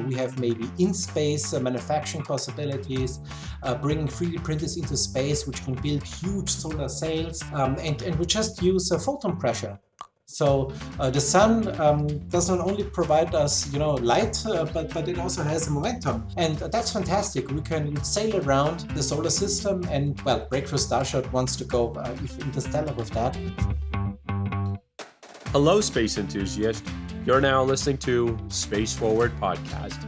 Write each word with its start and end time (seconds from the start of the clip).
Uh, 0.00 0.06
we 0.06 0.14
have 0.14 0.38
maybe 0.38 0.70
in-space 0.78 1.54
uh, 1.54 1.60
manufacturing 1.60 2.24
possibilities, 2.24 3.20
uh, 3.62 3.74
bringing 3.74 4.06
3D 4.06 4.42
printers 4.42 4.76
into 4.76 4.96
space, 4.96 5.46
which 5.46 5.64
can 5.64 5.74
build 5.74 6.02
huge 6.02 6.48
solar 6.48 6.88
sails, 6.88 7.42
um, 7.54 7.76
and, 7.80 8.02
and 8.02 8.18
we 8.18 8.26
just 8.26 8.62
use 8.62 8.88
photon 9.04 9.36
pressure. 9.36 9.78
So 10.26 10.72
uh, 11.00 11.10
the 11.10 11.20
sun 11.20 11.80
um, 11.80 12.06
does 12.28 12.48
not 12.48 12.60
only 12.60 12.84
provide 12.84 13.34
us, 13.34 13.72
you 13.72 13.80
know, 13.80 13.94
light, 13.94 14.46
uh, 14.46 14.64
but, 14.64 14.94
but 14.94 15.08
it 15.08 15.18
also 15.18 15.42
has 15.42 15.66
a 15.66 15.72
momentum. 15.72 16.28
And 16.36 16.56
that's 16.56 16.92
fantastic. 16.92 17.50
We 17.50 17.60
can 17.62 18.00
sail 18.04 18.36
around 18.46 18.80
the 18.90 19.02
solar 19.02 19.30
system 19.30 19.82
and, 19.90 20.20
well, 20.22 20.46
Breakthrough 20.48 20.78
Starshot 20.78 21.32
wants 21.32 21.56
to 21.56 21.64
go 21.64 21.92
uh, 21.94 22.16
interstellar 22.40 22.92
with 22.92 23.10
that. 23.10 23.36
Hello, 25.48 25.80
space 25.80 26.16
enthusiast. 26.16 26.84
You're 27.26 27.42
now 27.42 27.62
listening 27.62 27.98
to 27.98 28.38
Space 28.48 28.96
Forward 28.96 29.36
Podcast. 29.38 30.02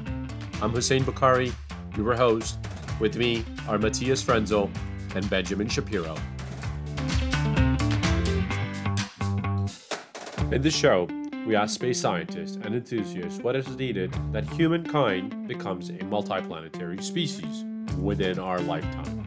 I'm 0.63 0.71
Hussein 0.71 1.05
Bukhari, 1.05 1.53
your 1.95 2.15
host. 2.15 2.59
With 3.01 3.17
me 3.17 3.45
are 3.69 3.79
Matthias 3.79 4.25
Frenzel 4.25 4.71
and 5.15 5.29
Benjamin 5.29 5.69
Shapiro. 5.69 6.17
In 10.51 10.63
this 10.63 10.75
show, 10.75 11.07
we 11.47 11.55
ask 11.55 11.75
space 11.75 12.01
scientists 12.01 12.57
and 12.57 12.75
enthusiasts 12.75 13.41
what 13.41 13.57
is 13.57 13.69
needed 13.77 14.11
that 14.33 14.49
humankind 14.49 15.47
becomes 15.47 15.91
a 15.91 15.99
multiplanetary 16.05 17.03
species 17.03 17.67
within 18.01 18.39
our 18.39 18.59
lifetime. 18.61 19.19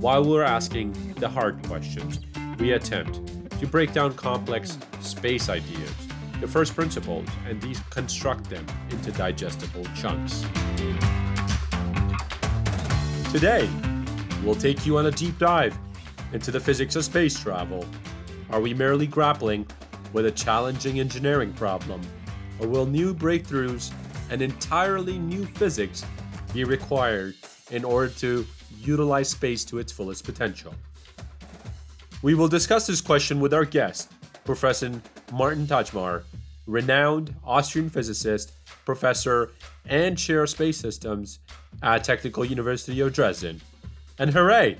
While 0.00 0.24
we're 0.24 0.42
asking 0.42 1.14
the 1.20 1.28
hard 1.28 1.64
questions, 1.68 2.18
we 2.58 2.72
attempt 2.72 3.20
to 3.60 3.66
break 3.68 3.92
down 3.92 4.14
complex 4.14 4.78
space 5.00 5.48
ideas, 5.48 6.03
the 6.40 6.48
first 6.48 6.74
principles, 6.74 7.28
and 7.48 7.60
deconstruct 7.60 8.48
them 8.48 8.66
into 8.90 9.12
digestible 9.12 9.84
chunks. 9.94 10.44
Today, 13.32 13.68
we'll 14.44 14.54
take 14.54 14.84
you 14.86 14.98
on 14.98 15.06
a 15.06 15.10
deep 15.10 15.38
dive 15.38 15.76
into 16.32 16.50
the 16.50 16.60
physics 16.60 16.96
of 16.96 17.04
space 17.04 17.38
travel. 17.38 17.86
Are 18.50 18.60
we 18.60 18.74
merely 18.74 19.06
grappling 19.06 19.66
with 20.12 20.26
a 20.26 20.30
challenging 20.30 21.00
engineering 21.00 21.52
problem? 21.54 22.00
Or 22.60 22.68
will 22.68 22.86
new 22.86 23.14
breakthroughs 23.14 23.92
and 24.30 24.40
entirely 24.42 25.18
new 25.18 25.44
physics 25.44 26.04
be 26.52 26.64
required 26.64 27.34
in 27.70 27.84
order 27.84 28.12
to 28.14 28.46
utilize 28.78 29.30
space 29.30 29.64
to 29.66 29.78
its 29.78 29.90
fullest 29.90 30.24
potential? 30.24 30.74
We 32.22 32.34
will 32.34 32.48
discuss 32.48 32.86
this 32.86 33.00
question 33.00 33.40
with 33.40 33.52
our 33.52 33.64
guest, 33.64 34.12
Professor 34.44 35.00
Martin 35.32 35.66
Tajmar, 35.66 36.22
renowned 36.66 37.34
Austrian 37.44 37.90
physicist, 37.90 38.52
professor, 38.84 39.50
and 39.86 40.16
chair 40.16 40.42
of 40.42 40.50
space 40.50 40.78
systems 40.78 41.40
at 41.82 42.04
Technical 42.04 42.44
University 42.44 43.00
of 43.00 43.12
Dresden. 43.12 43.60
And 44.18 44.30
hooray! 44.30 44.78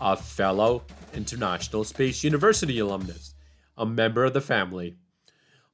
A 0.00 0.16
fellow 0.16 0.82
International 1.14 1.84
Space 1.84 2.24
University 2.24 2.78
alumnus 2.78 3.34
a 3.76 3.86
member 3.86 4.24
of 4.24 4.34
the 4.34 4.40
family. 4.40 4.96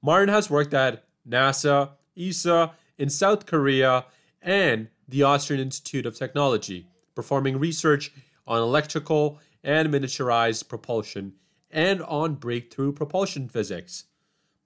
Martin 0.02 0.28
has 0.28 0.50
worked 0.50 0.74
at 0.74 1.04
NASA, 1.28 1.90
ESA, 2.16 2.72
in 2.96 3.10
South 3.10 3.46
Korea, 3.46 4.06
and 4.40 4.88
the 5.08 5.22
Austrian 5.22 5.60
Institute 5.60 6.06
of 6.06 6.16
Technology, 6.16 6.86
performing 7.14 7.58
research 7.58 8.12
on 8.46 8.60
electrical 8.60 9.40
and 9.64 9.88
miniaturized 9.88 10.68
propulsion 10.68 11.32
and 11.70 12.02
on 12.02 12.34
breakthrough 12.34 12.92
propulsion 12.92 13.48
physics. 13.48 14.04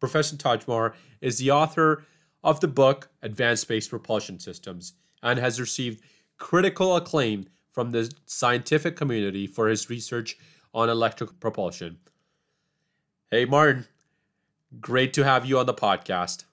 Professor 0.00 0.36
Tajmar 0.36 0.94
is 1.20 1.38
the 1.38 1.50
author 1.50 2.04
of 2.42 2.60
the 2.60 2.68
book 2.68 3.08
Advanced 3.22 3.62
Space 3.62 3.88
Propulsion 3.88 4.38
Systems 4.38 4.94
and 5.22 5.38
has 5.38 5.60
received 5.60 6.02
critical 6.38 6.96
acclaim 6.96 7.46
from 7.70 7.92
the 7.92 8.12
scientific 8.26 8.96
community 8.96 9.46
for 9.46 9.68
his 9.68 9.88
research 9.88 10.36
on 10.74 10.88
electric 10.88 11.38
propulsion. 11.40 11.98
Hey, 13.30 13.44
Martin, 13.44 13.86
great 14.80 15.12
to 15.14 15.24
have 15.24 15.46
you 15.46 15.58
on 15.58 15.66
the 15.66 15.74
podcast. 15.74 16.44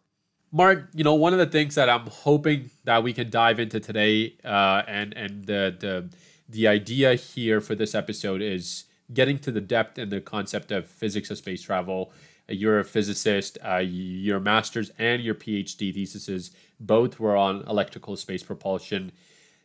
Martin, 0.52 0.88
you 0.94 1.04
know, 1.04 1.14
one 1.14 1.34
of 1.34 1.40
the 1.40 1.46
things 1.46 1.76
that 1.76 1.90
I'm 1.90 2.08
hoping 2.08 2.72
that 2.84 3.04
we 3.04 3.14
can 3.14 3.30
dive 3.30 3.60
into 3.60 3.80
today, 3.80 4.36
uh, 4.44 4.82
and 4.88 5.14
and 5.16 5.46
the 5.46 5.76
the 5.80 6.10
the 6.48 6.68
idea 6.68 7.14
here 7.14 7.62
for 7.62 7.76
this 7.76 7.94
episode 7.94 8.42
is 8.42 8.86
getting 9.14 9.40
to 9.40 9.52
the 9.52 9.62
depth 9.62 9.98
and 9.98 10.12
the 10.12 10.22
concept 10.22 10.72
of 10.72 10.88
physics 10.88 11.30
of 11.30 11.38
space 11.38 11.62
travel. 11.62 12.12
Uh, 12.50 12.54
you're 12.54 12.80
a 12.80 12.86
physicist. 12.86 13.58
Uh, 13.66 13.78
your 13.78 14.40
master's 14.40 14.92
and 14.98 15.22
your 15.24 15.36
PhD 15.36 15.94
theses 15.94 16.52
both 16.80 17.20
were 17.20 17.36
on 17.36 17.64
electrical 17.68 18.16
space 18.16 18.44
propulsion. 18.44 19.12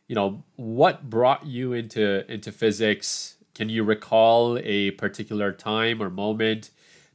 You 0.08 0.14
know, 0.14 0.44
what 0.56 1.08
brought 1.08 1.46
you 1.46 1.72
into 1.72 2.30
into 2.30 2.52
physics? 2.52 3.36
Can 3.54 3.68
you 3.68 3.84
recall 3.84 4.58
a 4.62 4.92
particular 4.92 5.52
time 5.52 6.02
or 6.02 6.10
moment? 6.10 6.70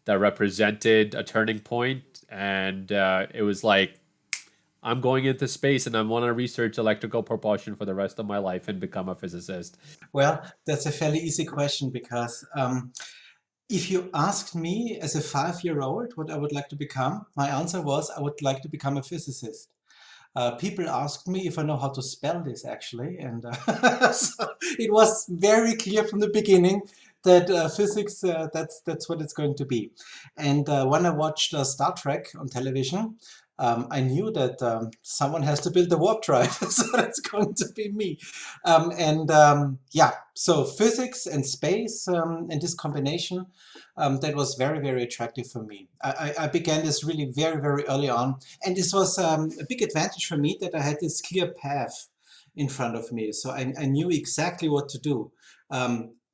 that 0.05 0.17
represented 0.17 1.13
a 1.13 1.23
turning 1.23 1.59
point? 1.59 2.03
and 2.29 2.91
uh, 2.91 3.27
it 3.33 3.41
was 3.41 3.63
like 3.63 3.98
I'm 4.81 5.01
going 5.01 5.25
into 5.25 5.47
space 5.47 5.87
and 5.87 5.95
I 5.95 6.01
want 6.01 6.25
to 6.25 6.33
research 6.33 6.77
electrical 6.77 7.23
propulsion 7.23 7.75
for 7.75 7.85
the 7.85 7.95
rest 7.95 8.19
of 8.19 8.25
my 8.25 8.37
life 8.37 8.67
and 8.67 8.79
become 8.79 9.09
a 9.09 9.15
physicist? 9.15 9.77
Well, 10.13 10.41
that's 10.65 10.85
a 10.85 10.91
fairly 10.91 11.19
easy 11.19 11.45
question 11.45 11.89
because 11.89 12.45
um, 12.55 12.93
if 13.69 13.91
you 13.91 14.09
asked 14.13 14.55
me 14.55 14.97
as 15.01 15.15
a 15.15 15.21
five 15.21 15.63
year 15.63 15.81
old 15.81 16.13
what 16.15 16.31
I 16.31 16.37
would 16.37 16.51
like 16.51 16.69
to 16.69 16.75
become, 16.75 17.25
my 17.35 17.49
answer 17.49 17.81
was 17.81 18.09
I 18.09 18.21
would 18.21 18.41
like 18.41 18.61
to 18.61 18.69
become 18.69 18.97
a 18.97 19.03
physicist. 19.03 19.69
Uh, 20.35 20.51
people 20.55 20.87
asked 20.87 21.27
me 21.27 21.47
if 21.47 21.57
I 21.57 21.63
know 21.63 21.77
how 21.77 21.89
to 21.89 22.01
spell 22.01 22.41
this 22.43 22.63
actually, 22.63 23.17
and 23.17 23.45
uh, 23.45 24.11
so 24.11 24.47
it 24.77 24.91
was 24.91 25.25
very 25.29 25.75
clear 25.75 26.03
from 26.03 26.19
the 26.19 26.29
beginning 26.29 26.83
that 27.23 27.49
uh, 27.49 27.67
physics 27.67 28.23
uh, 28.23 28.47
what 29.07 29.21
it's 29.21 29.33
going 29.33 29.55
to 29.55 29.65
be. 29.65 29.91
And 30.37 30.67
uh, 30.69 30.85
when 30.85 31.05
I 31.05 31.09
watched 31.09 31.53
uh, 31.53 31.63
Star 31.63 31.93
Trek 31.93 32.27
on 32.39 32.47
television, 32.47 33.17
um, 33.59 33.87
I 33.91 33.99
knew 33.99 34.31
that 34.31 34.61
um, 34.61 34.91
someone 35.01 35.43
has 35.43 35.59
to 35.61 35.69
build 35.69 35.89
the 35.89 35.97
warp 35.97 36.23
drive, 36.23 36.51
so 36.69 36.85
that's 36.93 37.19
going 37.19 37.53
to 37.55 37.65
be 37.75 37.91
me. 37.91 38.17
Um, 38.65 38.91
and 38.97 39.29
um, 39.29 39.79
yeah, 39.91 40.13
so 40.33 40.63
physics 40.63 41.25
and 41.25 41.45
space 41.45 42.07
um, 42.07 42.47
and 42.49 42.61
this 42.61 42.73
combination, 42.73 43.45
um, 43.97 44.19
that 44.21 44.35
was 44.35 44.55
very, 44.55 44.79
very 44.79 45.03
attractive 45.03 45.51
for 45.51 45.61
me. 45.61 45.89
I, 46.01 46.33
I, 46.39 46.47
began 46.47 46.85
this 46.85 47.03
really 47.03 47.31
very, 47.35 47.59
very 47.59 47.83
early 47.89 48.09
on. 48.09 48.37
And 48.63 48.77
this 48.77 48.93
was 48.93 49.17
a 49.17 49.49
big 49.67 49.81
advantage 49.81 50.25
for 50.25 50.37
me 50.37 50.57
that 50.61 50.73
I 50.73 50.79
had 50.79 50.97
this 51.01 51.21
clear 51.21 51.51
path 51.51 52.07
in 52.55 52.69
front 52.69 52.95
of 52.95 53.11
me. 53.11 53.33
So 53.33 53.51
I, 53.51 53.73
I 53.77 53.85
knew 53.87 54.09
exactly 54.09 54.69
what 54.69 54.87
to 54.89 54.99
do. 54.99 55.31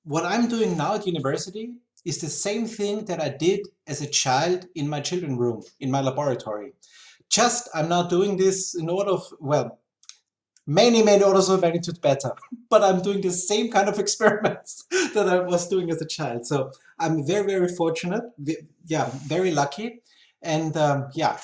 What 0.03 0.23
I'm 0.23 0.47
doing 0.47 0.77
now 0.77 0.93
at 0.93 1.07
university 1.07 1.73
is 2.05 2.21
the 2.21 2.29
same 2.29 2.67
thing 2.67 3.05
that 3.05 3.19
I 3.19 3.29
did 3.29 3.61
as 3.87 4.01
a 4.01 4.07
child 4.07 4.67
in 4.75 4.87
my 4.87 5.01
children 5.01 5.37
room, 5.37 5.63
in 5.79 5.89
my 5.89 6.01
laboratory. 6.01 6.73
Just 7.29 7.69
I'm 7.73 7.89
now 7.89 8.03
doing 8.03 8.37
this 8.37 8.75
in 8.75 8.89
order 8.89 9.11
of, 9.11 9.23
well, 9.39 9.79
many, 10.67 11.03
many 11.03 11.23
orders 11.23 11.49
of 11.49 11.61
magnitude 11.61 12.01
better. 12.01 12.31
But 12.69 12.83
I'm 12.83 13.01
doing 13.01 13.21
the 13.21 13.31
same 13.31 13.71
kind 13.71 13.89
of 13.89 13.99
experiments 14.05 14.85
that 15.13 15.27
I 15.29 15.39
was 15.39 15.67
doing 15.67 15.89
as 15.89 16.01
a 16.01 16.07
child. 16.07 16.45
So 16.45 16.71
I'm 16.99 17.25
very, 17.25 17.45
very 17.45 17.67
fortunate. 17.67 18.23
Yeah, 18.85 19.09
very 19.25 19.51
lucky. 19.51 20.01
And 20.41 20.77
um, 20.77 21.09
yeah, 21.13 21.37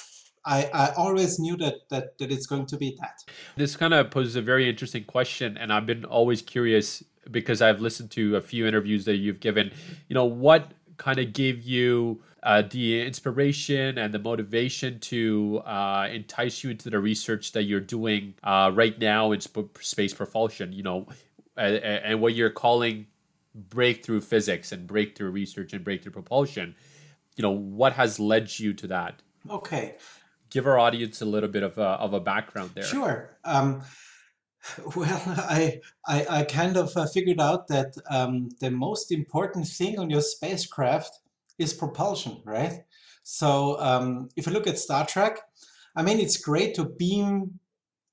I, 0.46 0.70
I 0.74 0.94
always 0.96 1.40
knew 1.40 1.58
that, 1.58 1.75
that 1.90 2.18
that 2.18 2.31
it's 2.31 2.46
going 2.46 2.66
to 2.68 2.78
be 2.78 2.97
that. 3.00 3.24
This 3.56 3.75
kind 3.75 3.94
of 3.94 4.09
poses 4.09 4.36
a 4.36 4.41
very 4.41 4.70
interesting 4.70 5.03
question, 5.03 5.58
and 5.58 5.72
I've 5.72 5.86
been 5.86 6.06
always 6.06 6.41
curious 6.41 7.03
because 7.30 7.62
I've 7.62 7.81
listened 7.81 8.12
to 8.12 8.36
a 8.36 8.41
few 8.41 8.66
interviews 8.66 9.06
that 9.06 9.18
you've 9.18 9.40
given. 9.40 9.72
You 10.08 10.16
know, 10.16 10.25
what 10.25 10.72
kind 10.97 11.20
of 11.20 11.34
gave 11.34 11.62
you 11.62 12.24
uh, 12.44 12.63
the 12.63 13.06
inspiration 13.06 13.97
and 13.97 14.14
the 14.14 14.20
motivation 14.20 14.99
to 14.99 15.61
uh, 15.66 16.08
entice 16.11 16.64
you 16.64 16.72
into 16.72 16.90
the 16.90 16.99
research 16.99 17.52
that 17.52 17.64
you're 17.64 17.79
doing 17.79 18.34
uh, 18.43 18.72
right 18.73 18.97
now 18.99 19.32
in 19.32 19.41
sp- 19.41 19.78
space 19.79 20.14
propulsion? 20.14 20.73
You 20.73 20.84
know, 20.84 21.08
and, 21.58 21.76
and 21.76 22.22
what 22.22 22.34
you're 22.34 22.49
calling 22.49 23.08
breakthrough 23.53 24.22
physics 24.22 24.72
and 24.72 24.88
breakthrough 24.88 25.29
research 25.29 25.73
and 25.73 25.84
breakthrough 25.84 26.11
propulsion. 26.11 26.76
You 27.35 27.43
know, 27.43 27.52
what 27.52 27.93
has 27.93 28.20
led 28.20 28.59
you 28.59 28.73
to 28.73 28.88
that? 28.88 29.22
Okay. 29.49 29.96
Give 30.49 30.67
our 30.67 30.78
audience 30.78 31.22
a 31.22 31.26
little 31.26 31.49
bit 31.49 31.64
of 31.64 31.78
a, 31.78 31.82
of 31.82 32.14
a 32.14 32.20
background 32.20 32.72
there. 32.73 32.84
Sure. 32.84 33.38
Um, 33.43 33.82
well, 34.96 35.22
I, 35.28 35.82
I, 36.08 36.26
I 36.29 36.43
kind 36.43 36.78
of 36.78 36.96
uh, 36.96 37.08
figured 37.08 37.40
out 37.40 37.67
that 37.67 37.93
um, 38.09 38.49
the 38.59 38.70
most 38.70 39.11
important 39.11 39.67
thing 39.67 39.97
on 39.97 40.09
your 40.09 40.22
spacecraft 40.22 41.20
is 41.58 41.74
propulsion, 41.74 42.42
right? 42.46 42.84
So 43.24 43.80
um, 43.80 44.30
if 44.36 44.48
you 44.48 44.53
look 44.53 44.68
at 44.68 44.80
Star 44.80 45.06
Trek, 45.06 45.40
I 45.96 46.03
mean, 46.03 46.20
it's 46.20 46.38
great 46.38 46.76
to 46.76 46.86
beam 46.86 47.59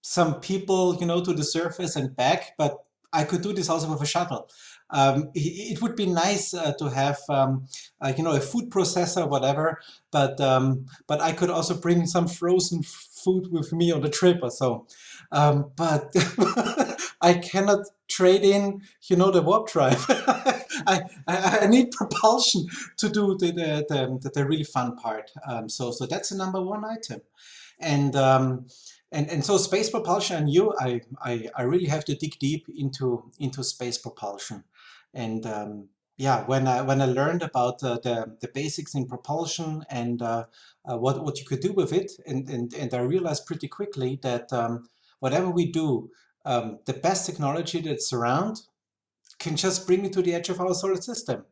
some 0.03 0.41
people, 0.41 0.97
you 0.97 1.07
know, 1.07 1.23
to 1.23 1.33
the 1.33 1.45
surface 1.45 1.97
and 1.97 2.15
back, 2.17 2.55
but 2.59 2.79
I 3.13 3.25
could 3.25 3.43
do 3.43 3.53
this 3.53 3.69
also 3.69 3.91
with 3.91 4.03
a 4.03 4.07
shuttle. 4.07 4.49
Um, 4.91 5.31
it, 5.35 5.83
would 5.83 5.97
be 5.97 6.07
nice 6.07 6.55
uh, 6.55 6.73
to 6.79 6.89
have, 6.89 7.19
um, 7.29 7.67
uh, 8.01 8.13
you 8.17 8.25
know, 8.25 8.33
a 8.33 8.41
food 8.41 8.71
processor, 8.71 9.29
whatever. 9.29 9.81
But 10.11 10.41
um, 10.41 10.87
but 11.07 11.21
I 11.21 11.33
could 11.33 11.51
also 11.51 11.79
bring 11.79 12.07
some 12.07 12.27
frozen 12.27 12.83
food 12.83 13.53
with 13.53 13.73
me 13.73 13.93
on 13.93 14.01
the 14.01 14.09
trip 14.09 14.41
or 14.43 14.51
so. 14.51 14.87
Um, 15.31 15.73
but 15.77 16.15
I 17.21 17.35
cannot 17.35 17.87
trade 18.09 18.43
in, 18.43 18.81
you 19.03 19.17
know, 19.17 19.31
the 19.31 19.43
warp 19.43 19.69
drive. 19.69 20.05
I, 20.09 21.03
I, 21.27 21.59
I, 21.63 21.67
need 21.67 21.91
propulsion 21.91 22.67
to 22.97 23.11
do 23.11 23.37
the 23.37 23.53
the, 23.53 24.19
the, 24.23 24.31
the 24.31 24.47
really 24.47 24.65
fun 24.65 24.97
part. 24.97 25.31
Um, 25.47 25.69
so 25.69 25.91
so 25.91 26.07
that's 26.07 26.31
the 26.31 26.37
number 26.37 26.63
one 26.63 26.85
item, 26.85 27.21
and. 27.79 28.17
Um, 28.17 28.67
and 29.11 29.31
and 29.31 29.45
so 29.45 29.57
space 29.57 29.89
propulsion 29.89 30.37
and 30.37 30.53
you 30.53 30.75
I, 30.79 31.01
I 31.23 31.49
i 31.57 31.63
really 31.63 31.87
have 31.87 32.05
to 32.07 32.15
dig 32.15 32.39
deep 32.39 32.67
into 32.77 33.31
into 33.39 33.65
space 33.65 33.97
propulsion 33.97 34.65
and 35.15 35.47
um, 35.47 35.89
yeah 36.17 36.45
when 36.47 36.67
i 36.67 36.81
when 36.83 37.01
i 37.01 37.07
learned 37.07 37.43
about 37.43 37.83
uh, 37.83 37.99
the 38.03 38.37
the 38.41 38.49
basics 38.49 38.95
in 38.95 39.07
propulsion 39.07 39.85
and 39.91 40.23
uh, 40.23 40.45
uh, 40.91 40.97
what 40.97 41.25
what 41.25 41.39
you 41.39 41.47
could 41.47 41.61
do 41.61 41.73
with 41.73 41.93
it 41.93 42.13
and 42.27 42.49
and, 42.49 42.75
and 42.75 42.95
i 42.95 43.01
realized 43.01 43.47
pretty 43.47 43.69
quickly 43.69 44.19
that 44.23 44.53
um, 44.53 44.89
whatever 45.21 45.51
we 45.51 45.71
do 45.71 46.11
um, 46.45 46.79
the 46.87 46.95
best 46.95 47.27
technology 47.27 47.81
that's 47.81 48.13
around 48.13 48.63
can 49.39 49.57
just 49.57 49.87
bring 49.87 50.03
me 50.03 50.09
to 50.11 50.23
the 50.23 50.35
edge 50.35 50.49
of 50.49 50.61
our 50.61 50.75
solar 50.75 51.01
system 51.01 51.45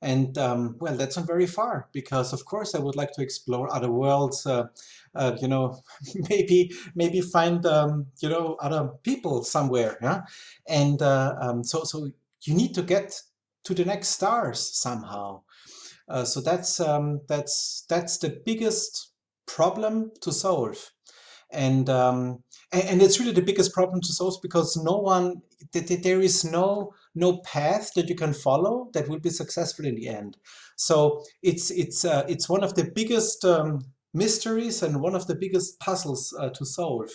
and 0.00 0.38
um, 0.38 0.76
well, 0.78 0.96
that's 0.96 1.16
not 1.16 1.26
very 1.26 1.46
far 1.46 1.88
because, 1.92 2.32
of 2.32 2.44
course, 2.44 2.74
I 2.74 2.78
would 2.78 2.94
like 2.94 3.12
to 3.14 3.22
explore 3.22 3.74
other 3.74 3.90
worlds. 3.90 4.46
Uh, 4.46 4.68
uh, 5.14 5.36
you 5.40 5.48
know, 5.48 5.80
maybe 6.30 6.70
maybe 6.94 7.20
find 7.20 7.66
um, 7.66 8.06
you 8.20 8.28
know 8.28 8.56
other 8.60 8.90
people 9.02 9.42
somewhere. 9.42 9.98
Yeah, 10.00 10.22
and 10.68 11.02
uh, 11.02 11.34
um, 11.40 11.64
so 11.64 11.82
so 11.82 12.12
you 12.44 12.54
need 12.54 12.74
to 12.74 12.82
get 12.82 13.20
to 13.64 13.74
the 13.74 13.84
next 13.84 14.08
stars 14.08 14.60
somehow. 14.78 15.42
Uh, 16.08 16.24
so 16.24 16.40
that's 16.40 16.80
um, 16.80 17.20
that's 17.28 17.84
that's 17.88 18.18
the 18.18 18.40
biggest 18.46 19.12
problem 19.46 20.10
to 20.22 20.32
solve, 20.32 20.90
and, 21.50 21.88
um, 21.90 22.42
and 22.72 23.02
it's 23.02 23.18
really 23.18 23.32
the 23.32 23.42
biggest 23.42 23.72
problem 23.74 24.00
to 24.00 24.12
solve 24.12 24.36
because 24.42 24.76
no 24.76 24.96
one 24.98 25.42
there 25.72 26.20
is 26.20 26.44
no 26.44 26.94
no 27.14 27.38
path 27.38 27.92
that 27.94 28.08
you 28.08 28.14
can 28.14 28.32
follow 28.32 28.88
that 28.94 29.08
will 29.08 29.18
be 29.18 29.30
successful 29.30 29.84
in 29.84 29.96
the 29.96 30.08
end. 30.08 30.36
So 30.76 31.24
it's 31.42 31.70
it's 31.70 32.04
uh, 32.04 32.24
it's 32.28 32.48
one 32.48 32.64
of 32.64 32.74
the 32.74 32.90
biggest 32.94 33.44
um, 33.44 33.80
mysteries 34.14 34.82
and 34.82 35.00
one 35.00 35.14
of 35.14 35.26
the 35.26 35.34
biggest 35.34 35.78
puzzles 35.80 36.34
uh, 36.38 36.50
to 36.50 36.64
solve. 36.64 37.10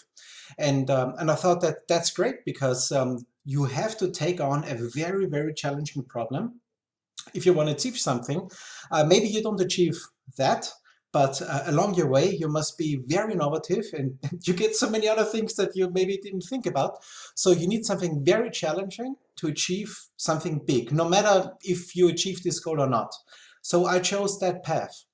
And 0.58 0.90
um, 0.90 1.14
and 1.18 1.32
I 1.32 1.36
thought 1.36 1.62
that 1.62 1.88
that's 1.88 2.12
great 2.12 2.46
because 2.46 2.92
um, 2.92 3.26
you 3.46 3.66
have 3.66 3.98
to 3.98 4.10
take 4.12 4.40
on 4.42 4.64
a 4.66 4.76
very 4.94 5.26
very 5.26 5.54
challenging 5.54 6.04
problem 6.04 6.62
if 7.34 7.46
you 7.46 7.54
want 7.54 7.70
to 7.70 7.76
achieve 7.76 7.98
something. 7.98 8.50
Uh, 8.92 9.04
maybe 9.04 9.28
you 9.28 9.42
don't 9.42 9.62
achieve 9.62 9.98
that, 10.38 10.70
but 11.12 11.42
uh, 11.42 11.64
along 11.68 11.96
your 11.96 12.08
way, 12.08 12.32
you 12.32 12.48
must 12.48 12.78
be 12.78 13.02
very 13.06 13.34
innovative 13.34 13.86
and 13.94 14.18
you 14.46 14.54
get 14.54 14.76
so 14.76 14.90
many 14.90 15.08
other 15.08 15.24
things 15.24 15.56
that 15.56 15.76
you 15.76 15.90
maybe 15.92 16.18
didn't 16.18 16.42
think 16.50 16.66
about. 16.66 16.98
So 17.36 17.52
you 17.52 17.68
need 17.68 17.86
something 17.86 18.24
very 18.26 18.50
challenging 18.50 19.16
to 19.38 19.48
achieve 19.48 19.96
something 20.18 20.62
big, 20.66 20.92
no 20.92 21.08
matter 21.08 21.52
if 21.62 21.96
you 21.96 22.10
achieve 22.10 22.44
this 22.44 22.60
goal 22.60 22.82
or 22.82 22.90
not. 22.90 23.14
So 23.62 23.86
I 23.86 24.00
chose 24.00 24.40
that 24.40 24.64
path. 24.64 25.06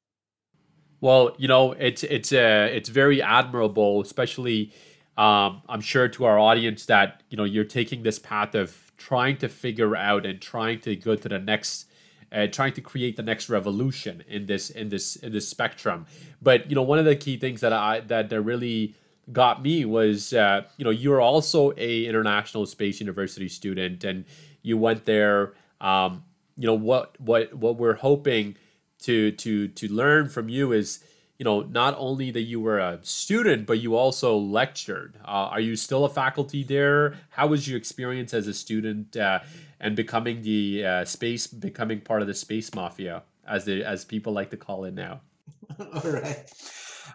Well, 1.01 1.35
you 1.37 1.47
know, 1.47 1.73
it's 1.73 2.03
it's 2.03 2.33
uh, 2.33 2.67
it's 2.71 2.89
very 2.89 3.21
admirable, 3.21 4.01
especially 4.01 4.73
um, 5.19 5.63
I'm 5.67 5.81
sure 5.81 6.07
to 6.07 6.23
our 6.23 6.39
audience 6.39 6.85
that 6.85 7.23
you 7.29 7.35
know 7.35 7.43
you're 7.43 7.65
taking 7.65 8.03
this 8.03 8.17
path 8.17 8.55
of 8.55 8.93
trying 8.97 9.35
to 9.37 9.49
figure 9.49 9.93
out 9.93 10.25
and 10.25 10.39
trying 10.41 10.79
to 10.81 10.95
go 10.95 11.17
to 11.17 11.27
the 11.27 11.37
next 11.37 11.87
uh, 12.31 12.47
trying 12.47 12.71
to 12.73 12.81
create 12.81 13.17
the 13.17 13.23
next 13.23 13.49
revolution 13.49 14.23
in 14.29 14.45
this 14.45 14.69
in 14.69 14.87
this 14.87 15.17
in 15.17 15.33
this 15.33 15.45
spectrum. 15.45 16.05
But 16.41 16.69
you 16.69 16.75
know, 16.75 16.83
one 16.83 16.99
of 16.99 17.05
the 17.05 17.17
key 17.17 17.35
things 17.35 17.59
that 17.59 17.73
I 17.73 17.99
that 17.99 18.29
that 18.29 18.41
really 18.41 18.95
got 19.29 19.61
me 19.61 19.83
was 19.83 20.31
uh, 20.31 20.61
you 20.77 20.85
know 20.85 20.91
you're 20.91 21.19
also 21.19 21.73
a 21.75 22.05
international 22.05 22.65
space 22.65 23.01
university 23.01 23.49
student 23.49 24.05
and 24.05 24.23
you 24.61 24.77
went 24.77 25.03
there. 25.03 25.53
Um, 25.81 26.23
you 26.55 26.65
know 26.65 26.75
what 26.75 27.19
what 27.19 27.53
what 27.53 27.75
we're 27.75 27.95
hoping 27.95 28.55
to 28.99 29.33
to 29.33 29.67
to 29.67 29.91
learn 29.91 30.29
from 30.29 30.47
you 30.47 30.71
is 30.71 31.03
you 31.39 31.45
know 31.45 31.61
not 31.61 31.95
only 31.97 32.29
that 32.29 32.43
you 32.43 32.59
were 32.59 32.77
a 32.79 32.99
student 33.01 33.65
but 33.65 33.79
you 33.79 33.95
also 33.95 34.37
lectured 34.37 35.15
uh, 35.25 35.49
are 35.49 35.59
you 35.59 35.75
still 35.75 36.05
a 36.05 36.09
faculty 36.09 36.63
there 36.63 37.15
how 37.29 37.47
was 37.47 37.67
your 37.67 37.77
experience 37.77 38.33
as 38.33 38.47
a 38.47 38.53
student 38.53 39.17
uh, 39.17 39.39
and 39.79 39.95
becoming 39.95 40.41
the 40.41 40.85
uh, 40.85 41.05
space, 41.05 41.47
becoming 41.47 42.01
part 42.01 42.21
of 42.21 42.27
the 42.27 42.33
space 42.33 42.73
mafia, 42.73 43.23
as 43.47 43.65
the 43.65 43.83
as 43.83 44.05
people 44.05 44.33
like 44.33 44.49
to 44.51 44.57
call 44.57 44.85
it 44.85 44.93
now. 44.93 45.21
All 45.79 46.11
right. 46.11 46.51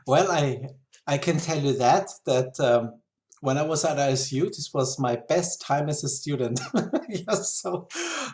Well, 0.07 0.31
I 0.31 0.69
I 1.07 1.19
can 1.19 1.39
tell 1.39 1.59
you 1.59 1.75
that 1.75 2.09
that 2.27 2.59
um, 2.61 3.01
when 3.45 3.59
I 3.59 3.63
was 3.63 3.85
at 3.85 3.99
ISU, 3.99 4.47
this 4.47 4.71
was 4.73 4.99
my 4.99 5.17
best 5.17 5.61
time 5.61 5.91
as 5.91 6.03
a 6.03 6.09
student. 6.09 6.59
yes, 7.11 7.61
so 7.61 7.89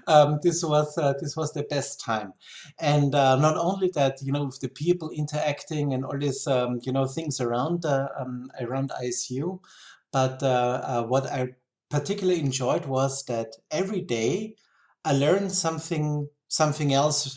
um, 0.07 0.39
this 0.41 0.62
was 0.62 0.97
uh, 0.97 1.15
this 1.21 1.37
was 1.37 1.53
the 1.53 1.65
best 1.65 2.01
time, 2.01 2.33
and 2.79 3.12
uh, 3.12 3.35
not 3.35 3.57
only 3.57 3.91
that, 3.95 4.23
you 4.23 4.31
know, 4.31 4.45
with 4.45 4.61
the 4.61 4.69
people 4.69 5.11
interacting 5.11 5.93
and 5.93 6.05
all 6.05 6.17
these 6.17 6.47
um, 6.47 6.79
you 6.83 6.93
know 6.93 7.07
things 7.07 7.41
around 7.41 7.85
uh, 7.85 8.07
um, 8.21 8.53
around 8.61 8.93
ISU, 9.03 9.59
but 10.12 10.41
uh, 10.45 10.81
uh, 10.85 11.03
what 11.03 11.27
I 11.27 11.55
particularly 11.91 12.39
enjoyed 12.39 12.87
was 12.87 13.25
that 13.25 13.49
every 13.73 14.03
day 14.03 14.55
I 15.05 15.12
learned 15.12 15.51
something 15.51 16.29
something 16.47 16.95
else, 16.95 17.37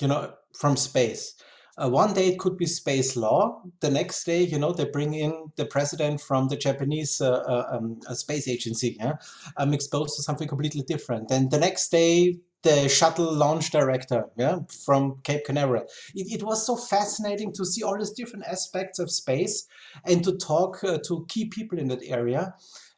you 0.00 0.08
know, 0.08 0.32
from 0.58 0.74
space. 0.78 1.34
Uh, 1.76 1.88
one 1.88 2.12
day 2.12 2.28
it 2.28 2.38
could 2.38 2.56
be 2.56 2.66
space 2.66 3.16
law. 3.16 3.62
The 3.80 3.90
next 3.90 4.24
day, 4.24 4.42
you 4.42 4.58
know, 4.58 4.72
they 4.72 4.84
bring 4.84 5.14
in 5.14 5.50
the 5.56 5.66
president 5.66 6.20
from 6.20 6.48
the 6.48 6.56
Japanese 6.56 7.20
uh, 7.20 7.30
uh, 7.30 7.78
um, 7.78 8.00
space 8.14 8.48
agency. 8.48 8.96
Yeah, 8.98 9.14
I'm 9.56 9.72
exposed 9.74 10.16
to 10.16 10.22
something 10.22 10.48
completely 10.48 10.82
different. 10.82 11.28
Then 11.28 11.48
the 11.48 11.58
next 11.58 11.90
day, 11.90 12.38
the 12.62 12.88
shuttle 12.88 13.32
launch 13.32 13.70
director, 13.70 14.26
yeah, 14.36 14.58
from 14.84 15.20
Cape 15.22 15.44
Canaveral. 15.46 15.86
It, 16.14 16.40
it 16.40 16.42
was 16.42 16.66
so 16.66 16.76
fascinating 16.76 17.52
to 17.54 17.64
see 17.64 17.82
all 17.82 17.98
these 17.98 18.10
different 18.10 18.44
aspects 18.46 18.98
of 18.98 19.10
space 19.10 19.66
and 20.04 20.22
to 20.24 20.36
talk 20.36 20.84
uh, 20.84 20.98
to 21.06 21.24
key 21.28 21.46
people 21.46 21.78
in 21.78 21.88
that 21.88 22.02
area 22.04 22.54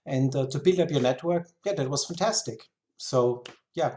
and 0.06 0.34
uh, 0.34 0.46
to 0.46 0.58
build 0.58 0.80
up 0.80 0.90
your 0.90 1.00
network 1.00 1.48
yeah 1.64 1.74
that 1.74 1.88
was 1.88 2.04
fantastic 2.04 2.68
so 2.96 3.44
yeah 3.74 3.96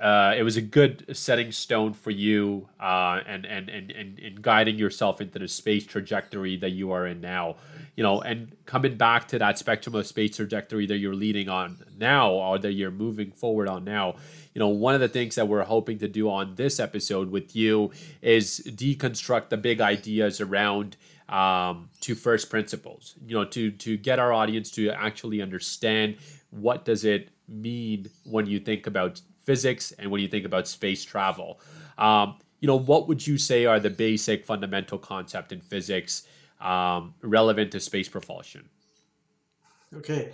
uh, 0.00 0.34
it 0.36 0.42
was 0.42 0.56
a 0.56 0.62
good 0.62 1.04
setting 1.16 1.52
stone 1.52 1.92
for 1.92 2.10
you 2.10 2.68
uh, 2.80 3.20
and, 3.26 3.44
and, 3.44 3.68
and, 3.68 3.90
and, 3.90 4.18
and 4.18 4.42
guiding 4.42 4.76
yourself 4.76 5.20
into 5.20 5.38
the 5.38 5.48
space 5.48 5.84
trajectory 5.84 6.56
that 6.56 6.70
you 6.70 6.90
are 6.92 7.06
in 7.06 7.20
now. 7.20 7.56
You 7.96 8.04
know 8.04 8.20
and 8.22 8.56
coming 8.64 8.96
back 8.96 9.28
to 9.28 9.38
that 9.40 9.58
spectrum 9.58 9.94
of 9.94 10.06
space 10.06 10.36
trajectory 10.36 10.86
that 10.86 10.96
you're 10.96 11.14
leading 11.14 11.50
on 11.50 11.76
now 11.98 12.30
or 12.30 12.58
that 12.58 12.72
you're 12.72 12.90
moving 12.90 13.30
forward 13.30 13.68
on 13.68 13.84
now 13.84 14.14
you 14.54 14.58
know 14.58 14.68
one 14.68 14.94
of 14.94 15.02
the 15.02 15.08
things 15.08 15.34
that 15.34 15.48
we're 15.48 15.64
hoping 15.64 15.98
to 15.98 16.08
do 16.08 16.30
on 16.30 16.54
this 16.54 16.80
episode 16.80 17.30
with 17.30 17.54
you 17.54 17.90
is 18.22 18.62
deconstruct 18.66 19.50
the 19.50 19.56
big 19.56 19.80
ideas 19.80 20.40
around 20.40 20.96
um, 21.30 21.88
to 22.00 22.14
first 22.14 22.50
principles. 22.50 23.14
You 23.26 23.36
know 23.36 23.44
to 23.46 23.70
to 23.70 23.96
get 23.96 24.18
our 24.18 24.32
audience 24.32 24.70
to 24.72 24.90
actually 24.90 25.40
understand 25.40 26.16
what 26.50 26.84
does 26.84 27.04
it 27.04 27.30
mean 27.48 28.10
when 28.24 28.46
you 28.46 28.60
think 28.60 28.86
about 28.86 29.20
physics 29.50 29.92
and 29.98 30.10
when 30.10 30.20
you 30.20 30.28
think 30.28 30.46
about 30.46 30.68
space 30.68 31.02
travel? 31.04 31.60
Um, 31.98 32.26
you 32.60 32.66
know 32.70 32.78
what 32.90 33.08
would 33.08 33.22
you 33.26 33.36
say 33.38 33.66
are 33.66 33.80
the 33.80 33.94
basic 34.06 34.44
fundamental 34.44 34.98
concept 34.98 35.52
in 35.52 35.60
physics 35.60 36.12
um, 36.60 37.14
relevant 37.22 37.72
to 37.72 37.80
space 37.80 38.08
propulsion? 38.08 38.68
Okay 40.00 40.32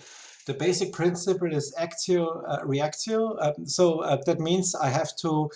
the 0.50 0.54
basic 0.54 0.92
principle 0.92 1.52
is 1.52 1.74
actio 1.86 2.22
uh, 2.52 2.60
reactio 2.64 3.36
um, 3.44 3.66
so 3.66 3.84
uh, 4.10 4.16
that 4.26 4.38
means 4.38 4.76
i 4.76 4.88
have 4.98 5.10
to 5.22 5.50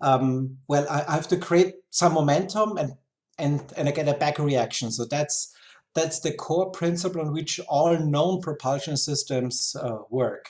um, 0.00 0.58
well 0.66 0.84
I, 0.90 0.98
I 1.10 1.14
have 1.14 1.28
to 1.28 1.36
create 1.36 1.74
some 1.90 2.12
momentum 2.14 2.76
and 2.76 2.90
and, 3.38 3.60
and 3.76 3.88
I 3.88 3.92
get 3.92 4.08
a 4.08 4.14
back 4.14 4.38
reaction. 4.38 4.90
So 4.90 5.04
that's, 5.04 5.54
that's 5.94 6.20
the 6.20 6.32
core 6.32 6.70
principle 6.70 7.20
on 7.20 7.32
which 7.32 7.60
all 7.68 7.98
known 7.98 8.40
propulsion 8.40 8.96
systems 8.96 9.76
uh, 9.80 9.98
work, 10.10 10.48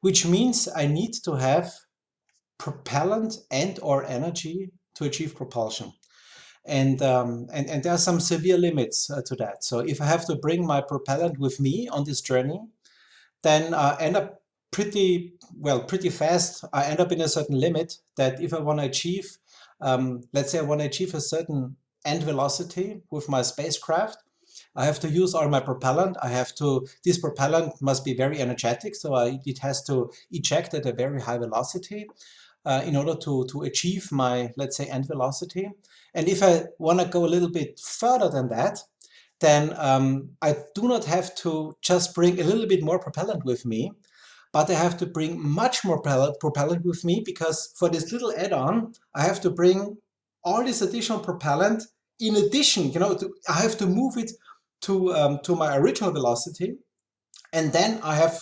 which 0.00 0.26
means 0.26 0.68
I 0.74 0.86
need 0.86 1.12
to 1.24 1.34
have 1.34 1.72
propellant 2.62 3.34
and 3.50 3.80
or 3.82 4.04
energy 4.04 4.70
to 4.94 5.02
achieve 5.04 5.34
propulsion. 5.34 5.92
And, 6.64 7.02
um, 7.02 7.48
and, 7.52 7.68
and 7.68 7.82
there 7.82 7.92
are 7.92 7.98
some 7.98 8.20
severe 8.20 8.56
limits 8.56 9.10
uh, 9.10 9.20
to 9.26 9.34
that. 9.36 9.64
So 9.64 9.80
if 9.80 10.00
I 10.00 10.04
have 10.04 10.24
to 10.26 10.36
bring 10.36 10.64
my 10.64 10.80
propellant 10.80 11.40
with 11.40 11.58
me 11.58 11.88
on 11.88 12.04
this 12.04 12.20
journey, 12.20 12.60
then 13.42 13.74
I 13.74 13.96
end 13.98 14.16
up 14.16 14.42
pretty, 14.70 15.32
well, 15.58 15.82
pretty 15.82 16.08
fast. 16.08 16.64
I 16.72 16.84
end 16.84 17.00
up 17.00 17.10
in 17.10 17.20
a 17.20 17.28
certain 17.28 17.58
limit 17.58 17.98
that 18.16 18.40
if 18.40 18.54
I 18.54 18.60
want 18.60 18.78
to 18.78 18.86
achieve, 18.86 19.38
um, 19.80 20.20
let's 20.32 20.52
say 20.52 20.60
I 20.60 20.62
want 20.62 20.82
to 20.82 20.86
achieve 20.86 21.14
a 21.14 21.20
certain 21.20 21.74
end 22.04 22.22
velocity 22.22 23.02
with 23.10 23.28
my 23.28 23.42
spacecraft, 23.42 24.18
I 24.76 24.84
have 24.84 25.00
to 25.00 25.08
use 25.08 25.34
all 25.34 25.48
my 25.48 25.60
propellant. 25.60 26.16
I 26.22 26.28
have 26.28 26.54
to, 26.56 26.86
this 27.04 27.18
propellant 27.18 27.82
must 27.82 28.04
be 28.04 28.14
very 28.14 28.38
energetic, 28.38 28.94
so 28.94 29.14
I, 29.14 29.40
it 29.44 29.58
has 29.58 29.82
to 29.86 30.12
eject 30.30 30.74
at 30.74 30.86
a 30.86 30.92
very 30.92 31.20
high 31.20 31.38
velocity 31.38 32.06
uh, 32.64 32.82
in 32.84 32.96
order 32.96 33.14
to, 33.16 33.46
to 33.46 33.62
achieve 33.62 34.10
my, 34.12 34.52
let's 34.56 34.76
say, 34.76 34.86
end 34.86 35.06
velocity. 35.06 35.70
And 36.14 36.28
if 36.28 36.42
I 36.42 36.64
want 36.78 37.00
to 37.00 37.06
go 37.06 37.24
a 37.24 37.26
little 37.26 37.50
bit 37.50 37.80
further 37.80 38.28
than 38.28 38.48
that, 38.48 38.78
then 39.40 39.74
um, 39.76 40.30
I 40.40 40.56
do 40.74 40.88
not 40.88 41.04
have 41.06 41.34
to 41.36 41.76
just 41.82 42.14
bring 42.14 42.40
a 42.40 42.44
little 42.44 42.66
bit 42.66 42.82
more 42.82 42.98
propellant 42.98 43.44
with 43.44 43.66
me, 43.66 43.92
but 44.52 44.70
I 44.70 44.74
have 44.74 44.96
to 44.98 45.06
bring 45.06 45.42
much 45.42 45.84
more 45.84 46.00
propellant 46.00 46.84
with 46.84 47.04
me 47.04 47.22
because 47.24 47.72
for 47.76 47.88
this 47.88 48.12
little 48.12 48.32
add-on, 48.36 48.92
I 49.14 49.22
have 49.22 49.40
to 49.40 49.50
bring 49.50 49.96
all 50.44 50.64
this 50.64 50.82
additional 50.82 51.18
propellant 51.18 51.82
in 52.20 52.36
addition, 52.36 52.92
you 52.92 53.00
know, 53.00 53.16
to, 53.16 53.34
I 53.48 53.54
have 53.54 53.76
to 53.78 53.86
move 53.86 54.16
it 54.16 54.30
to, 54.82 55.12
um, 55.14 55.40
to 55.42 55.56
my 55.56 55.76
original 55.76 56.12
velocity 56.12 56.76
and 57.52 57.72
then 57.72 58.00
I 58.02 58.16
have, 58.16 58.40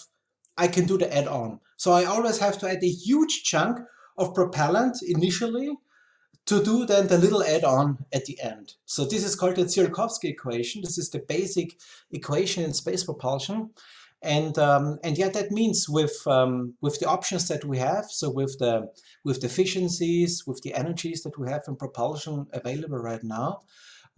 I 0.56 0.68
can 0.68 0.86
do 0.86 0.98
the 0.98 1.14
add-on. 1.14 1.60
So 1.76 1.92
I 1.92 2.04
always 2.04 2.38
have 2.38 2.58
to 2.58 2.70
add 2.70 2.82
a 2.82 2.88
huge 2.88 3.42
chunk 3.44 3.78
of 4.16 4.34
propellant 4.34 4.98
initially 5.02 5.70
to 6.46 6.62
do 6.62 6.86
then 6.86 7.06
the 7.06 7.18
little 7.18 7.44
add-on 7.44 7.98
at 8.12 8.24
the 8.24 8.40
end. 8.42 8.74
So 8.84 9.04
this 9.04 9.24
is 9.24 9.36
called 9.36 9.56
the 9.56 9.64
Tsiolkovsky 9.64 10.30
equation. 10.30 10.82
This 10.82 10.98
is 10.98 11.10
the 11.10 11.20
basic 11.20 11.78
equation 12.10 12.64
in 12.64 12.72
space 12.72 13.04
propulsion. 13.04 13.70
And 14.22 14.58
um, 14.58 14.98
and 15.02 15.16
yeah, 15.16 15.30
that 15.30 15.50
means 15.50 15.88
with 15.88 16.26
um, 16.26 16.74
with 16.82 16.98
the 17.00 17.08
options 17.08 17.48
that 17.48 17.64
we 17.64 17.78
have, 17.78 18.04
so 18.10 18.28
with 18.28 18.58
the 18.58 18.90
with 19.24 19.40
the 19.40 19.46
efficiencies, 19.46 20.46
with 20.46 20.60
the 20.62 20.74
energies 20.74 21.22
that 21.22 21.38
we 21.38 21.48
have 21.48 21.62
in 21.68 21.76
propulsion 21.76 22.46
available 22.52 22.98
right 22.98 23.24
now, 23.24 23.60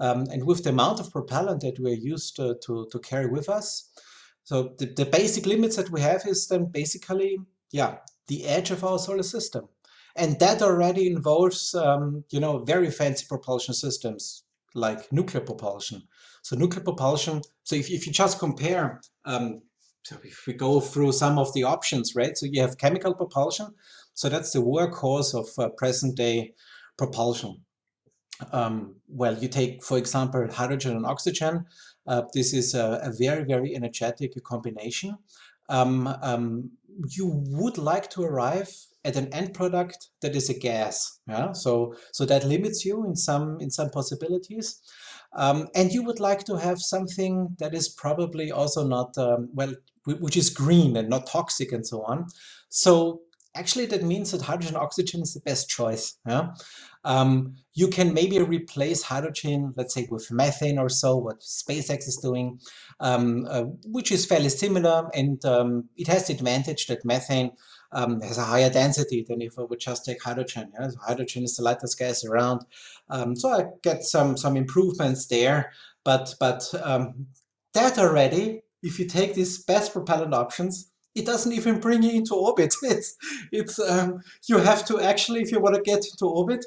um, 0.00 0.26
and 0.32 0.44
with 0.44 0.64
the 0.64 0.70
amount 0.70 0.98
of 0.98 1.12
propellant 1.12 1.60
that 1.60 1.78
we're 1.78 1.94
used 1.94 2.34
to, 2.36 2.56
to, 2.64 2.88
to 2.90 2.98
carry 2.98 3.26
with 3.26 3.48
us. 3.48 3.90
So 4.42 4.74
the, 4.78 4.86
the 4.86 5.06
basic 5.06 5.46
limits 5.46 5.76
that 5.76 5.90
we 5.90 6.00
have 6.00 6.22
is 6.26 6.48
then 6.48 6.64
basically, 6.64 7.38
yeah, 7.70 7.98
the 8.26 8.44
edge 8.46 8.72
of 8.72 8.82
our 8.82 8.98
solar 8.98 9.22
system. 9.22 9.68
And 10.16 10.38
that 10.40 10.62
already 10.62 11.06
involves, 11.06 11.74
um, 11.74 12.24
you 12.30 12.40
know, 12.40 12.58
very 12.58 12.90
fancy 12.90 13.24
propulsion 13.28 13.74
systems 13.74 14.44
like 14.74 15.10
nuclear 15.12 15.44
propulsion. 15.44 16.02
So 16.42 16.56
nuclear 16.56 16.82
propulsion, 16.82 17.42
so 17.62 17.76
if, 17.76 17.90
if 17.90 18.06
you 18.06 18.12
just 18.12 18.38
compare, 18.38 19.00
um, 19.24 19.62
so 20.02 20.16
if 20.24 20.46
we 20.46 20.54
go 20.54 20.80
through 20.80 21.12
some 21.12 21.38
of 21.38 21.52
the 21.54 21.62
options, 21.62 22.14
right? 22.16 22.36
So 22.36 22.46
you 22.46 22.60
have 22.60 22.78
chemical 22.78 23.14
propulsion. 23.14 23.68
So 24.14 24.28
that's 24.28 24.52
the 24.52 24.58
workhorse 24.58 25.34
of 25.34 25.48
uh, 25.58 25.70
present 25.70 26.16
day 26.16 26.54
propulsion. 26.98 27.62
Um, 28.50 28.96
well, 29.08 29.38
you 29.38 29.48
take, 29.48 29.84
for 29.84 29.98
example, 29.98 30.48
hydrogen 30.50 30.96
and 30.96 31.06
oxygen. 31.06 31.66
Uh, 32.06 32.22
this 32.34 32.52
is 32.52 32.74
a, 32.74 33.00
a, 33.04 33.12
very, 33.12 33.44
very 33.44 33.76
energetic 33.76 34.32
combination. 34.42 35.16
Um, 35.68 36.08
um, 36.22 36.70
you 37.08 37.26
would 37.50 37.78
like 37.78 38.10
to 38.10 38.24
arrive 38.24 38.74
at 39.04 39.16
an 39.16 39.32
end 39.32 39.54
product 39.54 40.08
that 40.20 40.36
is 40.36 40.48
a 40.48 40.58
gas. 40.58 41.20
Yeah, 41.28 41.52
so 41.52 41.94
so 42.12 42.24
that 42.26 42.44
limits 42.44 42.84
you 42.84 43.04
in 43.04 43.16
some 43.16 43.58
in 43.60 43.70
some 43.70 43.90
possibilities. 43.90 44.80
Um, 45.34 45.68
and 45.74 45.90
you 45.92 46.02
would 46.02 46.20
like 46.20 46.44
to 46.44 46.56
have 46.56 46.78
something 46.78 47.56
that 47.58 47.74
is 47.74 47.88
probably 47.88 48.52
also 48.52 48.86
not 48.86 49.16
um, 49.16 49.48
well, 49.54 49.74
which 50.06 50.36
is 50.36 50.50
green 50.50 50.96
and 50.96 51.08
not 51.08 51.26
toxic 51.26 51.72
and 51.72 51.86
so 51.86 52.02
on. 52.02 52.26
So 52.68 53.22
actually 53.54 53.86
that 53.86 54.02
means 54.02 54.30
that 54.30 54.42
hydrogen 54.42 54.76
oxygen 54.76 55.22
is 55.22 55.34
the 55.34 55.40
best 55.40 55.68
choice. 55.68 56.18
Yeah? 56.26 56.48
Um, 57.04 57.56
you 57.74 57.88
can 57.88 58.14
maybe 58.14 58.38
replace 58.38 59.02
hydrogen, 59.02 59.74
let's 59.76 59.94
say 59.94 60.06
with 60.10 60.30
methane 60.30 60.78
or 60.78 60.88
so, 60.88 61.16
what 61.16 61.40
SpaceX 61.40 62.08
is 62.08 62.18
doing, 62.22 62.60
um, 63.00 63.46
uh, 63.48 63.64
which 63.84 64.12
is 64.12 64.26
fairly 64.26 64.48
similar. 64.48 65.08
And 65.14 65.44
um, 65.44 65.88
it 65.96 66.08
has 66.08 66.26
the 66.26 66.34
advantage 66.34 66.86
that 66.86 67.04
methane 67.04 67.52
um, 67.92 68.20
has 68.20 68.38
a 68.38 68.44
higher 68.44 68.70
density 68.70 69.24
than 69.26 69.42
if 69.42 69.58
I 69.58 69.62
would 69.62 69.80
just 69.80 70.04
take 70.04 70.22
hydrogen. 70.22 70.72
Yeah? 70.78 70.88
So 70.88 70.98
hydrogen 71.00 71.44
is 71.44 71.56
the 71.56 71.62
lightest 71.62 71.98
gas 71.98 72.24
around. 72.24 72.64
Um, 73.08 73.36
so 73.36 73.50
I 73.50 73.64
get 73.82 74.04
some, 74.04 74.36
some 74.36 74.56
improvements 74.56 75.26
there. 75.26 75.72
But, 76.04 76.34
but 76.40 76.72
um, 76.82 77.26
that 77.74 77.98
already, 77.98 78.62
if 78.82 78.98
you 78.98 79.06
take 79.06 79.34
these 79.34 79.62
best 79.62 79.92
propellant 79.92 80.34
options, 80.34 80.90
it 81.14 81.26
doesn't 81.26 81.52
even 81.52 81.78
bring 81.78 82.02
you 82.02 82.10
into 82.10 82.34
orbit. 82.34 82.74
It's, 82.82 83.16
it's 83.52 83.78
um, 83.78 84.22
you 84.48 84.58
have 84.58 84.84
to 84.86 85.00
actually, 85.00 85.42
if 85.42 85.52
you 85.52 85.60
want 85.60 85.74
to 85.74 85.82
get 85.82 86.06
into 86.06 86.26
orbit, 86.26 86.64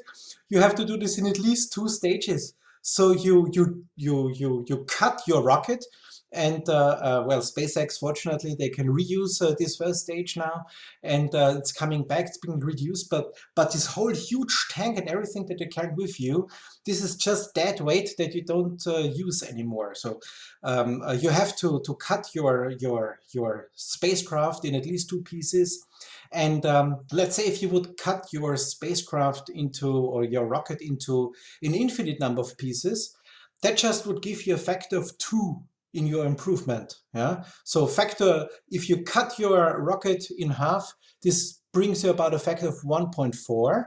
you 0.48 0.60
have 0.60 0.74
to 0.76 0.84
do 0.84 0.96
this 0.96 1.18
in 1.18 1.26
at 1.26 1.38
least 1.38 1.72
two 1.72 1.88
stages. 1.88 2.54
So 2.82 3.10
you 3.10 3.48
you 3.52 3.84
you 3.96 4.30
you 4.32 4.64
you 4.68 4.84
cut 4.84 5.20
your 5.26 5.42
rocket 5.42 5.84
and 6.32 6.68
uh, 6.68 6.98
uh, 7.00 7.24
well, 7.26 7.40
SpaceX, 7.40 7.98
fortunately, 7.98 8.54
they 8.58 8.68
can 8.68 8.88
reuse 8.88 9.40
uh, 9.40 9.54
this 9.58 9.76
first 9.76 10.00
stage 10.00 10.36
now, 10.36 10.66
and 11.02 11.30
it's 11.32 11.72
coming 11.72 12.04
back, 12.04 12.26
it's 12.26 12.38
being 12.38 12.58
reduced. 12.58 13.08
But 13.10 13.26
but 13.54 13.72
this 13.72 13.86
whole 13.86 14.12
huge 14.12 14.54
tank 14.70 14.98
and 14.98 15.08
everything 15.08 15.46
that 15.46 15.60
you 15.60 15.68
carry 15.68 15.94
with 15.94 16.20
you, 16.20 16.48
this 16.84 17.02
is 17.02 17.16
just 17.16 17.54
dead 17.54 17.80
weight 17.80 18.10
that 18.18 18.34
you 18.34 18.44
don't 18.44 18.82
use 18.86 19.42
anymore. 19.42 19.94
So 19.94 20.20
um, 20.62 21.02
you 21.18 21.30
have 21.30 21.56
to 21.58 21.80
to 21.86 21.94
cut 21.94 22.28
your 22.34 22.72
your 22.80 23.20
your 23.32 23.68
spacecraft 23.74 24.64
in 24.64 24.74
at 24.74 24.86
least 24.86 25.08
two 25.08 25.22
pieces. 25.22 25.86
And 26.32 26.66
um, 26.66 27.04
let's 27.12 27.36
say 27.36 27.44
if 27.44 27.62
you 27.62 27.68
would 27.68 27.96
cut 27.96 28.26
your 28.32 28.56
spacecraft 28.56 29.48
into, 29.48 29.88
or 29.88 30.24
your 30.24 30.44
rocket 30.44 30.80
into 30.80 31.32
an 31.62 31.74
infinite 31.74 32.18
number 32.20 32.40
of 32.40 32.58
pieces, 32.58 33.16
that 33.62 33.76
just 33.76 34.06
would 34.06 34.22
give 34.22 34.46
you 34.46 34.54
a 34.54 34.58
factor 34.58 34.96
of 34.96 35.16
two 35.18 35.62
in 35.96 36.06
your 36.06 36.26
improvement. 36.26 36.94
Yeah. 37.14 37.44
So 37.64 37.86
factor, 37.86 38.46
if 38.70 38.88
you 38.88 39.02
cut 39.02 39.38
your 39.38 39.82
rocket 39.82 40.24
in 40.38 40.50
half, 40.50 40.94
this 41.22 41.60
brings 41.72 42.04
you 42.04 42.10
about 42.10 42.34
a 42.34 42.38
factor 42.38 42.68
of 42.68 42.80
1.4. 42.82 43.84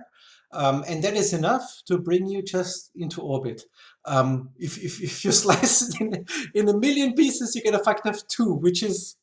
Um, 0.52 0.84
and 0.88 1.04
that 1.04 1.16
is 1.16 1.34
enough 1.34 1.82
to 1.86 2.00
bring 2.00 2.26
you 2.28 2.42
just 2.42 2.92
into 2.96 3.22
orbit. 3.22 3.62
Um, 4.06 4.50
if, 4.58 4.78
if, 4.78 5.02
if, 5.02 5.24
you 5.24 5.32
slice 5.44 5.88
it 5.88 6.02
in, 6.02 6.26
in 6.56 6.70
a 6.70 6.78
million 6.78 7.14
pieces, 7.14 7.56
you 7.56 7.62
get 7.62 7.76
a 7.76 7.84
factor 7.84 8.10
of 8.10 8.28
two, 8.28 8.54
which 8.54 8.82
is, 8.82 9.16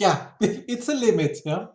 yeah, 0.00 0.28
it's 0.40 0.88
a 0.88 0.94
limit. 0.94 1.38
Yeah. 1.44 1.66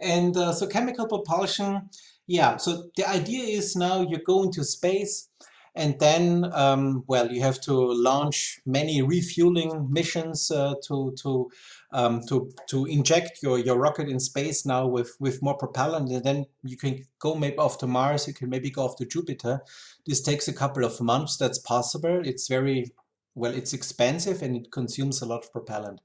And 0.00 0.36
uh, 0.36 0.52
so 0.52 0.66
chemical 0.66 1.06
propulsion, 1.06 1.88
yeah. 2.26 2.56
So 2.56 2.90
the 2.96 3.08
idea 3.08 3.44
is 3.44 3.76
now 3.76 4.00
you 4.00 4.18
go 4.18 4.42
into 4.42 4.64
space 4.64 5.28
and 5.76 5.98
then, 5.98 6.50
um, 6.52 7.02
well, 7.08 7.32
you 7.32 7.40
have 7.40 7.60
to 7.62 7.74
launch 7.74 8.60
many 8.64 9.02
refueling 9.02 9.88
missions 9.90 10.50
uh, 10.50 10.74
to 10.86 11.12
to 11.22 11.50
um, 11.90 12.20
to 12.28 12.52
to 12.68 12.84
inject 12.86 13.42
your 13.42 13.58
your 13.58 13.76
rocket 13.76 14.08
in 14.08 14.20
space 14.20 14.64
now 14.64 14.86
with 14.86 15.16
with 15.18 15.42
more 15.42 15.56
propellant, 15.56 16.12
and 16.12 16.22
then 16.22 16.46
you 16.62 16.76
can 16.76 17.04
go 17.18 17.34
maybe 17.34 17.58
off 17.58 17.78
to 17.78 17.88
Mars. 17.88 18.28
You 18.28 18.34
can 18.34 18.50
maybe 18.50 18.70
go 18.70 18.84
off 18.84 18.96
to 18.98 19.04
Jupiter. 19.04 19.62
This 20.06 20.22
takes 20.22 20.46
a 20.46 20.52
couple 20.52 20.84
of 20.84 21.00
months. 21.00 21.36
That's 21.36 21.58
possible. 21.58 22.22
It's 22.24 22.46
very 22.46 22.92
well. 23.34 23.52
It's 23.52 23.72
expensive 23.72 24.42
and 24.42 24.56
it 24.56 24.70
consumes 24.70 25.22
a 25.22 25.26
lot 25.26 25.44
of 25.44 25.52
propellant. 25.52 26.00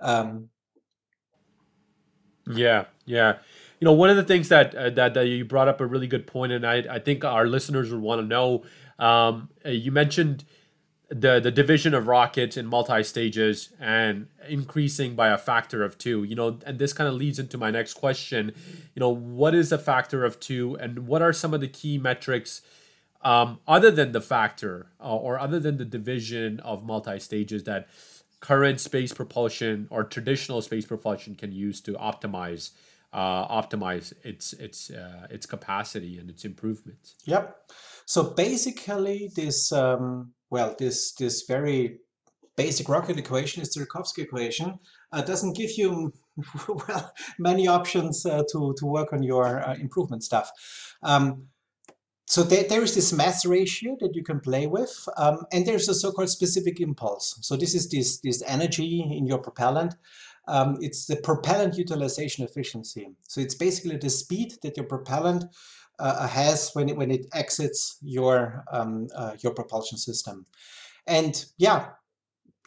Um, 0.00 0.48
yeah, 2.46 2.84
yeah 3.04 3.38
you 3.80 3.84
know, 3.84 3.92
one 3.92 4.08
of 4.08 4.16
the 4.16 4.22
things 4.22 4.48
that 4.48 4.74
uh, 4.74 4.90
that, 4.90 5.14
that 5.14 5.26
you 5.26 5.44
brought 5.44 5.68
up 5.68 5.80
a 5.80 5.86
really 5.86 6.06
good 6.06 6.26
point, 6.26 6.52
and 6.52 6.66
I 6.66 6.84
I 6.90 6.98
think 6.98 7.24
our 7.24 7.46
listeners 7.46 7.90
would 7.90 8.00
want 8.00 8.20
to 8.20 8.26
know. 8.26 8.64
Um, 8.98 9.50
uh, 9.64 9.70
you 9.70 9.92
mentioned 9.92 10.44
the 11.08 11.38
the 11.38 11.52
division 11.52 11.94
of 11.94 12.08
rockets 12.08 12.56
in 12.56 12.66
multi 12.66 13.02
stages 13.02 13.70
and 13.78 14.26
increasing 14.48 15.14
by 15.14 15.28
a 15.28 15.38
factor 15.38 15.84
of 15.84 15.98
two. 15.98 16.24
You 16.24 16.34
know, 16.34 16.58
and 16.66 16.78
this 16.78 16.92
kind 16.92 17.08
of 17.08 17.14
leads 17.14 17.38
into 17.38 17.58
my 17.58 17.70
next 17.70 17.94
question. 17.94 18.52
You 18.94 19.00
know, 19.00 19.10
what 19.10 19.54
is 19.54 19.70
a 19.72 19.78
factor 19.78 20.24
of 20.24 20.40
two, 20.40 20.76
and 20.76 21.06
what 21.06 21.22
are 21.22 21.32
some 21.32 21.54
of 21.54 21.60
the 21.60 21.68
key 21.68 21.98
metrics? 21.98 22.62
Um, 23.22 23.58
other 23.66 23.90
than 23.90 24.12
the 24.12 24.20
factor 24.20 24.88
uh, 25.00 25.16
or 25.16 25.38
other 25.40 25.58
than 25.58 25.78
the 25.78 25.84
division 25.84 26.60
of 26.60 26.84
multi 26.84 27.18
stages 27.18 27.64
that 27.64 27.88
current 28.40 28.78
space 28.80 29.12
propulsion 29.12 29.88
or 29.90 30.04
traditional 30.04 30.62
space 30.62 30.86
propulsion 30.86 31.34
can 31.34 31.50
use 31.50 31.80
to 31.80 31.94
optimize 31.94 32.70
uh, 33.12 33.48
optimize 33.48 34.12
its 34.22 34.52
its 34.52 34.90
uh, 34.90 35.26
its 35.30 35.46
capacity 35.46 36.18
and 36.18 36.28
its 36.30 36.44
improvements. 36.44 37.14
Yep. 37.24 37.72
So 38.06 38.22
basically, 38.34 39.30
this 39.34 39.72
um, 39.72 40.32
well, 40.50 40.74
this 40.78 41.12
this 41.14 41.42
very 41.42 41.98
basic 42.56 42.88
rocket 42.88 43.18
equation 43.18 43.62
is 43.62 43.70
the 43.74 43.84
Tsiolkovsky 43.84 44.22
equation. 44.22 44.78
Uh, 45.12 45.22
doesn't 45.22 45.56
give 45.56 45.72
you 45.76 46.14
well 46.68 47.12
many 47.38 47.68
options 47.68 48.24
uh, 48.24 48.42
to 48.52 48.74
to 48.78 48.86
work 48.86 49.12
on 49.12 49.22
your 49.22 49.60
uh, 49.68 49.74
improvement 49.74 50.22
stuff. 50.22 50.50
Um, 51.02 51.48
so 52.28 52.42
there, 52.42 52.64
there 52.64 52.82
is 52.82 52.94
this 52.94 53.12
mass 53.12 53.46
ratio 53.46 53.96
that 54.00 54.16
you 54.16 54.24
can 54.24 54.40
play 54.40 54.66
with, 54.66 55.08
um, 55.16 55.46
and 55.52 55.64
there's 55.64 55.88
a 55.88 55.94
so-called 55.94 56.28
specific 56.28 56.80
impulse. 56.80 57.38
So 57.42 57.56
this 57.56 57.74
is 57.74 57.88
this 57.88 58.20
this 58.20 58.42
energy 58.46 59.00
in 59.00 59.26
your 59.26 59.38
propellant 59.38 59.94
um, 60.48 60.78
it's 60.80 61.06
the 61.06 61.16
propellant 61.16 61.76
utilization 61.76 62.44
efficiency. 62.44 63.08
So 63.28 63.40
it's 63.40 63.54
basically 63.54 63.96
the 63.96 64.10
speed 64.10 64.54
that 64.62 64.76
your 64.76 64.86
propellant 64.86 65.44
uh, 65.98 66.26
has 66.26 66.70
when 66.74 66.88
it, 66.88 66.96
when 66.96 67.10
it 67.10 67.26
exits 67.32 67.98
your, 68.02 68.64
um, 68.72 69.08
uh, 69.14 69.32
your 69.40 69.52
propulsion 69.52 69.98
system. 69.98 70.46
And 71.06 71.44
yeah, 71.58 71.90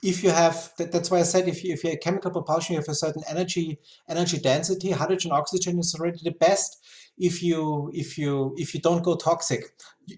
if 0.02 0.24
you 0.24 0.30
have 0.30 0.72
that, 0.78 0.92
that's 0.92 1.12
why 1.12 1.20
I 1.20 1.24
said 1.24 1.48
if 1.48 1.64
you 1.64 1.74
if 1.74 1.84
you 1.84 1.92
have 1.92 2.00
chemical 2.00 2.32
propulsion, 2.32 2.74
you 2.74 2.80
have 2.80 2.88
a 2.88 2.96
certain 2.96 3.24
energy 3.30 3.80
energy 4.08 4.40
density. 4.40 4.92
Hydrogen 4.92 5.32
oxygen 5.32 5.80
is 5.80 5.96
already 5.96 6.20
the 6.24 6.32
best 6.32 6.78
if 7.20 7.44
you 7.44 7.92
if 7.94 8.18
you 8.18 8.56
if 8.58 8.74
you 8.74 8.82
don't 8.82 9.04
go 9.04 9.16
toxic. 9.16 9.64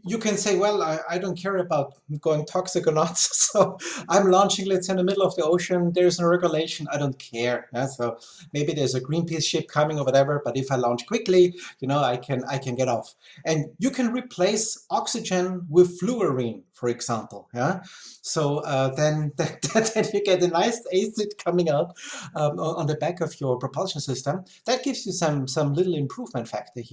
You 0.05 0.20
can 0.20 0.38
say 0.38 0.58
well 0.58 0.81
I, 0.81 1.00
I 1.10 1.17
don't 1.17 1.38
care 1.38 1.58
about 1.58 1.96
going 2.22 2.46
toxic 2.46 2.88
or 2.88 2.93
not. 2.93 3.17
So 3.51 3.77
i'm 4.08 4.31
launching 4.31 4.65
let's 4.65 4.88
say 4.88 4.93
in 4.93 4.98
the 4.98 5.03
middle 5.03 5.24
of 5.24 5.36
the 5.36 5.43
ocean. 5.43 5.91
There's 5.93 6.20
no 6.20 6.27
regulation. 6.27 6.88
I 6.93 6.98
don't 6.98 7.20
care. 7.20 7.67
Yeah? 7.74 7.88
so 7.88 8.17
maybe 8.53 8.72
there's 8.74 8.96
a 8.96 9.01
greenpeace 9.01 9.43
ship 9.43 9.67
coming 9.67 10.00
or 10.00 10.05
whatever 10.05 10.41
but 10.46 10.55
if 10.55 10.72
i 10.72 10.75
launch 10.75 11.05
quickly 11.05 11.53
you 11.81 11.88
know 11.89 12.00
i 12.00 12.15
can 12.15 12.46
i 12.46 12.58
can 12.58 12.75
get 12.75 12.88
off. 12.88 13.15
And 13.46 13.65
you 13.79 13.89
can 13.89 14.13
replace 14.13 14.86
oxygen 14.89 15.65
with 15.70 16.00
fluorine 16.00 16.63
for 16.81 16.89
example. 16.89 17.48
Yeah? 17.53 17.81
So 18.24 18.58
uh, 18.60 18.89
then, 18.96 19.34
then 19.38 20.05
you 20.13 20.24
get 20.24 20.41
a 20.41 20.48
nice 20.48 20.81
acid 20.91 21.36
coming 21.38 21.70
out 21.70 21.96
um, 22.36 22.60
on 22.60 22.88
the 22.88 22.96
back 22.96 23.22
of 23.22 23.39
your 23.39 23.60
propulsion 23.60 24.01
system. 24.01 24.43
That 24.65 24.84
gives 24.84 25.05
you 25.05 25.12
some 25.12 25.48
some 25.48 25.74
little 25.75 25.93
improvement 25.93 26.48
factor 26.48 26.81
here. 26.81 26.91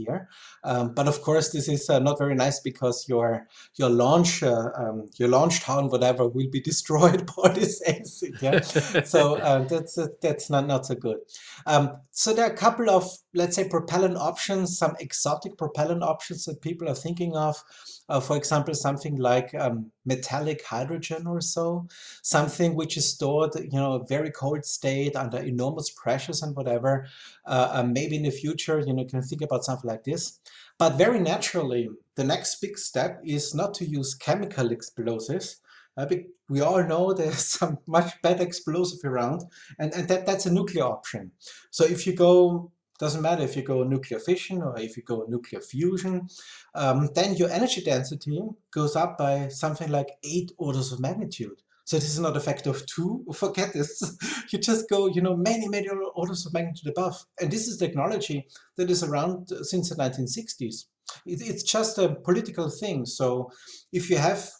Um, 0.65 0.95
but 0.95 1.09
of 1.09 1.23
course, 1.23 1.51
this 1.51 1.69
is 1.69 1.89
uh, 1.89 1.99
not 1.99 2.19
very 2.19 2.35
nice 2.35 2.61
because 2.61 3.07
your 3.09 3.47
your 3.77 3.91
launch 3.91 4.43
uh, 4.43 4.71
um, 4.77 5.07
your 5.19 5.29
launch 5.29 5.61
town 5.61 5.89
whatever 5.89 6.29
will 6.29 6.51
be 6.51 6.61
destroyed 6.71 7.29
by 7.37 7.53
this 7.53 7.83
acid. 7.87 8.35
Yeah? 8.41 8.61
so 9.05 9.37
uh, 9.37 9.65
that's 9.65 9.99
uh, 9.99 10.09
that's 10.21 10.51
not 10.51 10.67
not 10.67 10.87
so 10.87 10.95
good. 10.95 11.19
Um, 11.67 11.97
so 12.11 12.33
there 12.33 12.47
are 12.47 12.53
a 12.53 12.57
couple 12.57 12.91
of 12.91 13.11
let's 13.35 13.57
say 13.57 13.69
propellant 13.69 14.17
options, 14.17 14.79
some 14.79 14.97
exotic 15.01 15.57
propellant 15.59 16.03
options 16.03 16.45
that 16.47 16.63
people 16.63 16.89
are 16.89 16.95
thinking 16.95 17.37
of. 17.37 17.63
Uh, 18.09 18.21
for 18.21 18.37
example, 18.37 18.75
something 18.75 19.17
like 19.17 19.55
um, 19.55 19.91
metallic 20.07 20.65
hydrogen 20.65 21.27
or 21.27 21.41
so, 21.41 21.87
something 22.23 22.75
which 22.75 22.97
is 22.97 23.13
stored, 23.13 23.55
you 23.57 23.79
know, 23.79 23.95
a 23.95 24.07
very 24.07 24.31
cold 24.31 24.65
state 24.65 25.15
under 25.15 25.39
enormous 25.39 25.91
pressures 25.91 26.43
and 26.43 26.57
whatever. 26.57 27.07
Uh, 27.45 27.87
maybe 27.87 28.17
in 28.17 28.23
the 28.23 28.31
future, 28.31 28.81
you 28.81 28.95
know, 28.95 29.05
can 29.05 29.21
think 29.23 29.43
about 29.43 29.65
something 29.65 29.89
like 29.89 30.05
this. 30.05 30.41
But 30.79 30.97
very 30.97 31.21
naturally, 31.21 31.91
the 32.15 32.25
next 32.25 32.61
big 32.61 32.79
step 32.79 33.21
is 33.25 33.55
not 33.55 33.75
to 33.75 33.85
use 33.85 34.15
chemical 34.15 34.71
explosives. 34.71 35.61
Uh, 35.97 36.07
we 36.49 36.61
all 36.61 36.83
know 36.83 37.13
there's 37.15 37.45
some 37.45 37.79
much 37.87 38.23
better 38.23 38.43
explosive 38.43 39.05
around, 39.05 39.43
and, 39.79 39.93
and 39.93 40.09
that, 40.09 40.25
that's 40.25 40.47
a 40.47 40.53
nuclear 40.53 40.85
option. 40.85 41.33
So 41.71 41.85
if 41.85 42.07
you 42.07 42.15
go 42.15 42.71
doesn't 42.99 43.23
matter 43.23 43.43
if 43.43 43.57
you 43.57 43.63
go 43.63 43.85
nuclear 43.85 44.19
fission 44.19 44.63
or 44.63 44.79
if 44.79 44.97
you 44.97 45.03
go 45.03 45.25
nuclear 45.29 45.61
fusion, 45.61 46.29
um, 46.75 47.09
then 47.15 47.35
your 47.35 47.51
energy 47.51 47.81
density 47.81 48.43
goes 48.73 48.97
up 48.97 49.17
by 49.17 49.49
something 49.49 49.91
like 49.91 50.09
eight 50.25 50.53
orders 50.59 50.93
of 50.93 51.01
magnitude. 51.01 51.63
So 51.85 51.97
this 51.97 52.11
is 52.11 52.19
not 52.19 52.37
a 52.37 52.41
factor 52.41 52.71
of 52.71 52.85
two, 52.87 53.25
forget 53.33 53.73
this. 53.73 54.03
you 54.53 54.59
just 54.59 54.91
go, 54.91 55.07
you 55.07 55.23
know, 55.23 55.37
many, 55.37 55.69
many 55.69 55.89
orders 56.15 56.45
of 56.45 56.53
magnitude 56.53 56.91
above. 56.91 57.25
And 57.41 57.51
this 57.51 57.67
is 57.67 57.79
technology 57.79 58.47
that 58.77 58.91
is 58.91 59.03
around 59.03 59.49
since 59.63 59.89
the 59.89 59.95
1960s. 59.95 60.85
It, 61.25 61.41
it's 61.41 61.63
just 61.63 61.97
a 61.99 62.17
political 62.17 62.69
thing. 62.69 63.07
So 63.07 63.51
if 63.93 64.11
you 64.11 64.19
have 64.19 64.51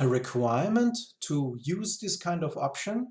a 0.00 0.08
requirement 0.08 0.98
to 1.28 1.56
use 1.62 1.98
this 1.98 2.16
kind 2.16 2.42
of 2.42 2.56
option, 2.56 3.08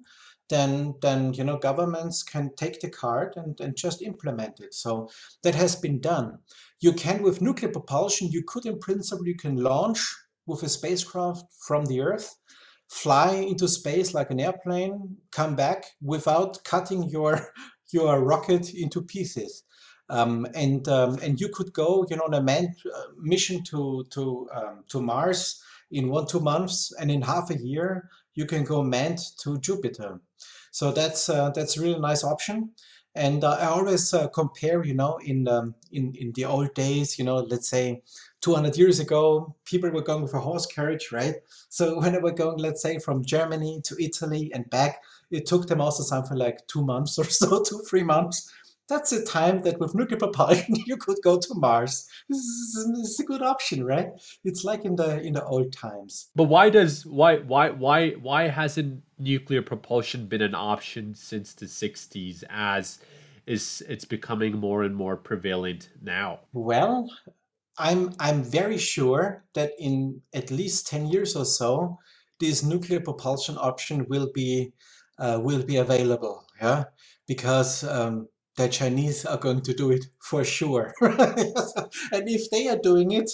then 0.50 0.96
then 1.02 1.34
you 1.34 1.44
know 1.44 1.58
governments 1.58 2.24
can 2.24 2.52
take 2.56 2.80
the 2.82 2.90
card 2.90 3.34
and, 3.36 3.60
and 3.60 3.76
just 3.76 4.02
implement 4.02 4.60
it. 4.60 4.74
So 4.74 5.10
that 5.44 5.56
has 5.56 5.76
been 5.76 6.00
done. 6.00 6.40
You 6.80 6.94
can 6.94 7.24
with 7.24 7.42
nuclear 7.42 7.72
propulsion, 7.72 8.30
you 8.30 8.44
could 8.46 8.66
in 8.66 8.80
principle 8.80 9.28
you 9.28 9.36
can 9.36 9.56
launch 9.56 10.00
with 10.46 10.64
a 10.64 10.70
spacecraft 10.70 11.46
from 11.66 11.86
the 11.86 12.02
Earth, 12.02 12.36
fly 12.90 13.36
into 13.36 13.68
space 13.68 14.14
like 14.14 14.30
an 14.32 14.40
airplane, 14.40 15.18
come 15.32 15.56
back 15.56 15.86
without 16.02 16.64
cutting 16.64 17.10
your 17.10 17.48
your 17.92 18.20
rocket 18.22 18.74
into 18.74 19.02
pieces. 19.02 19.64
Um, 20.10 20.46
and 20.54 20.88
um, 20.90 21.18
and 21.24 21.40
you 21.40 21.50
could 21.50 21.74
go, 21.74 22.06
you 22.10 22.18
know, 22.18 22.24
on 22.24 22.34
a 22.34 22.42
manned 22.42 22.76
uh, 22.94 23.04
mission 23.18 23.64
to 23.66 24.06
to 24.12 24.48
um, 24.54 24.84
to 24.90 25.02
Mars 25.02 25.62
in 25.90 26.10
one 26.10 26.28
two 26.28 26.42
months, 26.42 26.92
and 27.00 27.10
in 27.10 27.22
half 27.22 27.50
a 27.50 27.58
year 27.58 28.10
you 28.36 28.46
can 28.46 28.64
go 28.64 28.84
manned 28.84 29.20
to 29.40 29.60
Jupiter. 29.60 30.20
So 30.74 30.92
that's 30.92 31.30
uh, 31.30 31.52
that's 31.52 31.78
a 31.78 31.82
really 31.82 32.00
nice 32.00 32.24
option. 32.24 32.72
And 33.16 33.44
uh, 33.44 33.58
I 33.62 33.66
always 33.68 34.12
uh, 34.12 34.28
compare, 34.30 34.84
you 34.84 34.96
know, 34.96 35.20
in, 35.24 35.48
um, 35.48 35.76
in 35.92 36.16
in 36.16 36.32
the 36.34 36.46
old 36.46 36.74
days, 36.74 37.20
you 37.20 37.24
know, 37.24 37.38
let's 37.38 37.70
say 37.70 38.02
200 38.42 38.76
years 38.76 39.00
ago, 39.00 39.56
people 39.66 39.92
were 39.92 40.02
going 40.02 40.24
with 40.24 40.34
a 40.34 40.40
horse 40.40 40.66
carriage, 40.66 41.12
right? 41.12 41.36
So 41.70 42.00
when 42.00 42.14
they 42.14 42.18
were 42.18 42.32
going, 42.32 42.58
let's 42.58 42.82
say, 42.82 42.98
from 42.98 43.24
Germany 43.24 43.82
to 43.84 44.04
Italy 44.04 44.52
and 44.52 44.68
back, 44.72 45.04
it 45.30 45.46
took 45.46 45.68
them 45.68 45.80
also 45.80 46.02
something 46.02 46.38
like 46.38 46.66
two 46.66 46.84
months 46.84 47.20
or 47.20 47.26
so, 47.26 47.62
two, 47.64 47.84
three 47.88 48.04
months 48.04 48.52
that's 48.90 49.12
a 49.12 49.24
time 49.24 49.62
that 49.62 49.80
with 49.80 49.96
nuclear 49.96 50.20
propulsion 50.20 50.76
you 50.86 50.98
could 50.98 51.18
go 51.24 51.40
to 51.40 51.54
Mars. 51.56 52.08
This 52.30 52.40
is, 52.40 53.20
a 53.20 53.24
good 53.24 53.42
option, 53.42 53.84
right? 53.84 54.10
It's 54.44 54.64
like 54.64 54.86
in 54.86 54.96
the 54.96 55.22
in 55.22 55.34
the 55.34 55.44
old 55.46 55.72
times. 55.72 56.30
But 56.36 56.46
why 56.46 56.70
does 56.70 57.06
why 57.06 57.38
why 57.38 57.70
why 57.70 58.12
why 58.12 58.50
hasn't 58.50 59.04
nuclear 59.18 59.62
propulsion 59.62 60.26
been 60.26 60.42
an 60.42 60.56
option 60.56 61.16
since 61.16 61.54
the 61.54 61.68
60s 61.68 62.44
as 62.50 63.00
is 63.46 63.84
it's 63.88 64.06
becoming 64.06 64.58
more 64.58 64.84
and 64.84 64.96
more 64.96 65.16
prevalent 65.16 65.90
now? 66.02 66.40
Well, 66.54 67.10
I'm 67.78 68.14
I'm 68.20 68.44
very 68.44 68.78
sure 68.78 69.44
that 69.54 69.72
in 69.80 70.22
at 70.34 70.52
least 70.52 70.88
10 70.88 71.08
years 71.08 71.36
or 71.36 71.46
so 71.46 72.00
this 72.40 72.64
nuclear 72.64 73.00
propulsion 73.00 73.58
option 73.58 74.06
will 74.10 74.30
be 74.34 74.74
uh, 75.20 75.40
will 75.42 75.64
be 75.64 75.78
available, 75.78 76.44
yeah? 76.62 76.86
Because 77.28 77.84
um, 77.84 78.28
the 78.56 78.68
Chinese 78.68 79.26
are 79.26 79.38
going 79.38 79.62
to 79.62 79.74
do 79.74 79.92
it 79.92 80.06
for 80.20 80.44
sure. 80.44 80.94
and 81.02 82.30
if 82.30 82.50
they 82.52 82.68
are 82.68 82.78
doing 82.78 83.12
it, 83.12 83.32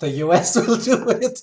the 0.00 0.10
US 0.26 0.56
will 0.66 0.76
do 0.76 1.08
it. 1.08 1.40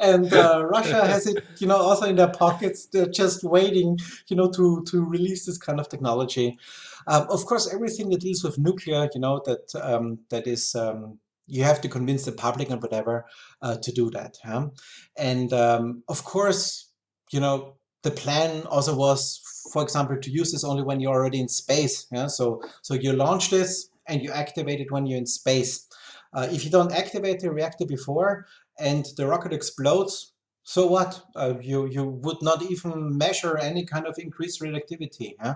and 0.00 0.32
uh, 0.32 0.64
Russia 0.66 1.06
has 1.06 1.26
it, 1.26 1.44
you 1.58 1.66
know, 1.66 1.76
also 1.76 2.06
in 2.06 2.16
their 2.16 2.30
pockets. 2.30 2.86
They're 2.86 3.06
just 3.06 3.44
waiting, 3.44 3.98
you 4.28 4.36
know, 4.36 4.50
to, 4.50 4.84
to 4.88 5.04
release 5.04 5.46
this 5.46 5.58
kind 5.58 5.78
of 5.78 5.88
technology. 5.88 6.58
Um, 7.06 7.26
of 7.30 7.44
course, 7.46 7.72
everything 7.72 8.10
that 8.10 8.20
deals 8.20 8.42
with 8.44 8.58
nuclear, 8.58 9.08
you 9.14 9.20
know, 9.20 9.40
that 9.44 9.74
um, 9.80 10.20
that 10.30 10.46
is 10.46 10.74
um, 10.74 11.18
you 11.46 11.64
have 11.64 11.80
to 11.82 11.88
convince 11.88 12.24
the 12.24 12.32
public 12.32 12.70
and 12.70 12.82
whatever 12.82 13.26
uh, 13.60 13.76
to 13.76 13.92
do 13.92 14.10
that. 14.10 14.38
Huh? 14.42 14.68
And 15.16 15.52
um, 15.52 16.02
of 16.08 16.24
course, 16.24 16.90
you 17.30 17.40
know, 17.40 17.76
the 18.02 18.10
plan 18.10 18.66
also 18.66 18.96
was, 18.96 19.40
for 19.72 19.82
example, 19.82 20.16
to 20.16 20.30
use 20.30 20.52
this 20.52 20.64
only 20.64 20.82
when 20.82 21.00
you're 21.00 21.14
already 21.14 21.40
in 21.40 21.48
space. 21.48 22.06
Yeah, 22.10 22.26
so 22.26 22.62
so 22.82 22.94
you 22.94 23.12
launch 23.12 23.50
this 23.50 23.88
and 24.06 24.22
you 24.22 24.32
activate 24.32 24.80
it 24.80 24.90
when 24.90 25.06
you're 25.06 25.18
in 25.18 25.26
space. 25.26 25.86
Uh, 26.34 26.48
if 26.50 26.64
you 26.64 26.70
don't 26.70 26.92
activate 26.92 27.40
the 27.40 27.52
reactor 27.52 27.86
before 27.86 28.46
and 28.78 29.06
the 29.16 29.26
rocket 29.26 29.52
explodes, 29.52 30.32
so 30.64 30.86
what? 30.86 31.22
Uh, 31.34 31.54
you 31.60 31.86
you 31.86 32.04
would 32.04 32.42
not 32.42 32.62
even 32.62 33.16
measure 33.16 33.56
any 33.58 33.84
kind 33.84 34.06
of 34.06 34.18
increased 34.18 34.60
radioactivity. 34.60 35.36
Yeah? 35.40 35.54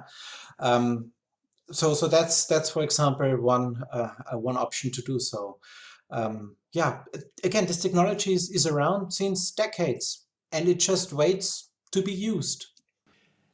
Um, 0.59 1.13
so 1.71 1.95
so 1.95 2.09
that's 2.09 2.47
that's 2.47 2.71
for 2.71 2.83
example 2.83 3.41
one 3.41 3.83
uh, 3.93 4.11
uh 4.33 4.39
one 4.39 4.57
option 4.57 4.91
to 4.93 5.03
do 5.03 5.19
so. 5.19 5.59
Um, 6.11 6.57
yeah, 6.73 7.01
again, 7.43 7.67
this 7.67 7.83
technology 7.83 8.33
is, 8.33 8.51
is 8.51 8.67
around 8.67 9.11
since 9.11 9.51
decades, 9.51 10.25
and 10.53 10.69
it 10.69 10.79
just 10.79 11.13
waits 11.13 11.66
to 11.93 12.03
be 12.03 12.13
used. 12.13 12.67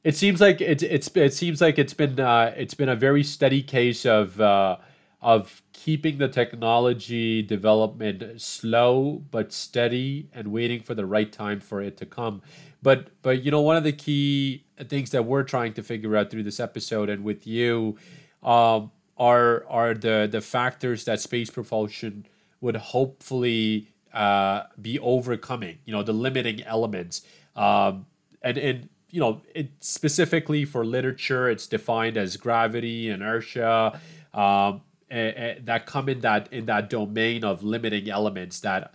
It 0.05 0.17
seems 0.17 0.41
like 0.41 0.61
it's 0.61 0.83
it's 0.83 1.09
it 1.15 1.33
seems 1.33 1.61
like 1.61 1.79
it's 1.79 1.95
been 1.95 2.19
uh, 2.19 2.53
it's 2.57 2.75
been 2.75 2.89
a 2.89 2.97
very 2.97 3.23
steady 3.23 3.63
case 3.63 4.05
of 4.05 4.41
uh, 4.41 4.79
of 5.21 5.63
keeping 5.73 6.19
the 6.19 6.27
technology 6.27 7.41
development 7.41 8.41
slow 8.41 9.23
but 9.31 9.53
steady 9.53 10.29
and 10.33 10.49
waiting 10.49 10.83
for 10.83 10.95
the 10.95 11.07
right 11.07 11.33
time 11.33 11.61
for 11.61 11.81
it 11.81 11.97
to 11.99 12.07
come. 12.07 12.43
But 12.83 13.11
but 13.23 13.45
you 13.45 13.53
know 13.53 13.61
one 13.61 13.77
of 13.77 13.85
the 13.85 13.93
key 13.93 14.65
things 14.77 15.11
that 15.11 15.25
we're 15.25 15.45
trying 15.45 15.73
to 15.75 15.83
figure 15.85 16.17
out 16.17 16.31
through 16.31 16.43
this 16.43 16.59
episode 16.59 17.09
and 17.09 17.23
with 17.23 17.47
you 17.47 17.97
um, 18.43 18.91
are 19.17 19.65
are 19.69 19.95
the 19.95 20.29
the 20.31 20.41
factors 20.41 21.05
that 21.05 21.21
space 21.21 21.49
propulsion 21.49 22.27
would 22.61 22.77
hopefully 22.77 23.93
uh, 24.13 24.65
be 24.81 24.99
overcoming. 24.99 25.79
You 25.85 25.93
know 25.93 26.03
the 26.03 26.13
limiting 26.13 26.63
elements. 26.65 27.23
Um, 27.55 28.07
and 28.43 28.59
and 28.59 28.89
you 29.11 29.21
know 29.21 29.43
it 29.55 29.71
specifically 29.81 30.65
for 30.65 30.85
literature 30.85 31.49
it's 31.49 31.67
defined 31.67 32.17
as 32.17 32.37
gravity 32.37 33.09
inertia 33.09 34.01
um, 34.35 34.81
that 35.11 35.85
come 35.87 36.09
in 36.09 36.21
that 36.21 36.53
in 36.53 36.67
that 36.67 36.89
domain 36.89 37.45
of 37.45 37.63
limiting 37.63 38.09
elements 38.09 38.61
that 38.61 38.95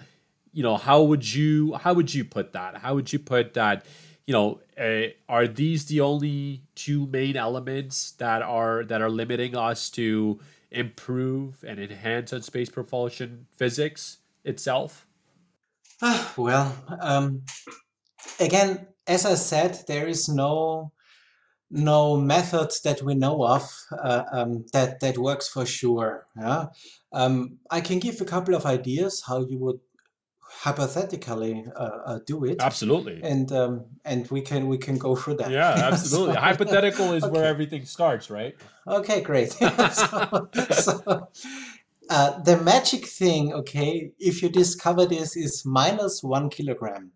you 0.58 0.64
know 0.64 0.76
how 0.76 1.04
would 1.04 1.36
you 1.36 1.76
how 1.76 1.94
would 1.94 2.12
you 2.12 2.26
put 2.26 2.54
that? 2.54 2.78
How 2.78 2.96
would 2.96 3.14
you 3.14 3.20
put 3.20 3.54
that 3.54 3.86
you 4.26 4.34
know 4.34 4.60
uh, 4.76 5.14
are 5.30 5.48
these 5.48 5.86
the 5.86 6.02
only 6.02 6.64
two 6.74 7.06
main 7.06 7.38
elements 7.38 8.12
that 8.14 8.42
are 8.42 8.84
that 8.86 9.00
are 9.00 9.10
limiting 9.12 9.56
us 9.56 9.92
to 9.92 10.40
improve 10.72 11.64
and 11.64 11.80
enhance 11.80 12.34
on 12.34 12.42
space 12.42 12.70
propulsion 12.70 13.46
physics 13.54 14.18
itself? 14.44 15.06
Ah, 16.02 16.34
well 16.36 16.76
um, 17.02 17.44
again 18.40 18.88
as 19.08 19.26
I 19.26 19.36
said, 19.36 19.84
there 19.88 20.08
is 20.08 20.28
no 20.30 20.92
no 21.70 22.16
method 22.16 22.72
that 22.86 23.02
we 23.02 23.14
know 23.14 23.46
of 23.46 23.70
uh, 23.92 24.24
um, 24.32 24.66
that 24.74 25.00
that 25.02 25.18
works 25.18 25.48
for 25.48 25.66
sure. 25.66 26.26
Yeah, 26.40 26.68
um, 27.14 27.58
I 27.70 27.82
can 27.82 28.00
give 28.00 28.22
a 28.22 28.26
couple 28.26 28.56
of 28.56 28.66
ideas 28.66 29.24
how 29.28 29.46
you 29.46 29.58
would 29.60 29.80
hypothetically 30.50 31.66
uh, 31.76 32.00
uh, 32.06 32.20
do 32.26 32.46
it. 32.46 32.58
Absolutely. 32.62 33.20
And 33.22 33.52
um, 33.52 33.86
and 34.06 34.30
we 34.32 34.42
can 34.42 34.68
we 34.68 34.78
can 34.78 34.98
go 34.98 35.16
through 35.16 35.36
that. 35.36 35.52
Yeah, 35.52 35.74
absolutely. 35.92 36.36
so, 36.36 36.40
Hypothetical 36.40 37.14
is 37.14 37.24
okay. 37.24 37.32
where 37.32 37.46
everything 37.46 37.86
starts, 37.86 38.30
right? 38.30 38.56
Okay, 38.88 39.22
great. 39.22 39.52
so, 39.92 40.50
so 40.72 41.30
uh, 42.10 42.40
the 42.40 42.58
magic 42.64 43.06
thing, 43.06 43.54
okay, 43.54 44.12
if 44.20 44.42
you 44.42 44.50
discover 44.50 45.06
this 45.06 45.36
is 45.36 45.64
minus 45.66 46.24
one 46.24 46.50
kilogram. 46.50 47.12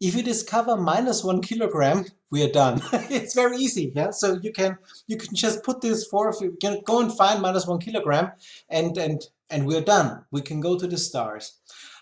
If 0.00 0.14
you 0.14 0.22
discover 0.22 0.76
minus 0.76 1.24
one 1.24 1.42
kilogram, 1.42 2.04
we 2.30 2.42
are 2.44 2.52
done. 2.52 2.80
it's 2.92 3.34
very 3.34 3.56
easy, 3.56 3.92
yeah. 3.94 4.10
So 4.10 4.38
you 4.42 4.52
can 4.52 4.78
you 5.06 5.16
can 5.16 5.34
just 5.34 5.64
put 5.64 5.80
this 5.80 6.06
forth. 6.06 6.40
You 6.40 6.56
can 6.60 6.80
go 6.84 7.00
and 7.00 7.16
find 7.16 7.42
minus 7.42 7.66
one 7.66 7.80
kilogram, 7.80 8.30
and 8.68 8.96
and 8.96 9.20
and 9.50 9.66
we're 9.66 9.82
done. 9.82 10.24
We 10.30 10.42
can 10.42 10.60
go 10.60 10.78
to 10.78 10.86
the 10.86 10.98
stars. 10.98 11.58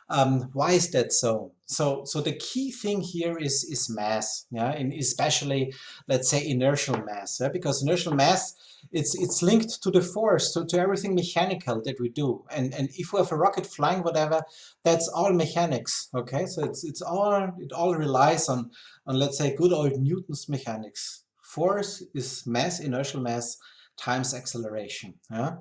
Um, 0.09 0.51
why 0.53 0.73
is 0.73 0.91
that 0.91 1.13
so? 1.13 1.53
So, 1.66 2.05
so 2.05 2.20
the 2.20 2.37
key 2.37 2.70
thing 2.70 3.00
here 3.00 3.37
is 3.37 3.64
is 3.64 3.90
mass, 3.90 4.46
yeah, 4.50 4.70
and 4.70 4.92
especially 4.92 5.74
let's 6.09 6.31
say 6.31 6.46
inertial 6.48 6.96
mass, 7.05 7.38
yeah? 7.40 7.48
because 7.48 7.83
inertial 7.83 8.14
mass 8.14 8.55
it's 8.92 9.14
it's 9.18 9.42
linked 9.42 9.83
to 9.83 9.90
the 9.90 10.00
force, 10.00 10.52
to, 10.52 10.64
to 10.66 10.79
everything 10.79 11.14
mechanical 11.14 11.83
that 11.83 12.00
we 12.00 12.09
do, 12.09 12.44
and 12.50 12.72
and 12.74 12.88
if 12.96 13.12
we 13.12 13.18
have 13.18 13.33
a 13.33 13.37
rocket 13.37 13.66
flying, 13.66 14.02
whatever, 14.02 14.42
that's 14.85 15.09
all 15.09 15.33
mechanics, 15.33 16.09
okay? 16.14 16.46
So 16.46 16.64
it's 16.64 16.85
it's 16.85 17.02
all 17.02 17.52
it 17.59 17.72
all 17.72 17.94
relies 17.94 18.48
on 18.48 18.70
on 19.07 19.18
let's 19.18 19.38
say 19.38 19.57
good 19.57 19.72
old 19.72 19.98
Newton's 19.98 20.48
mechanics. 20.48 21.24
Force 21.42 22.02
is 22.14 22.46
mass, 22.46 22.81
inertial 22.81 23.20
mass 23.20 23.57
times 23.97 24.35
acceleration. 24.35 25.15
Yeah? 25.31 25.57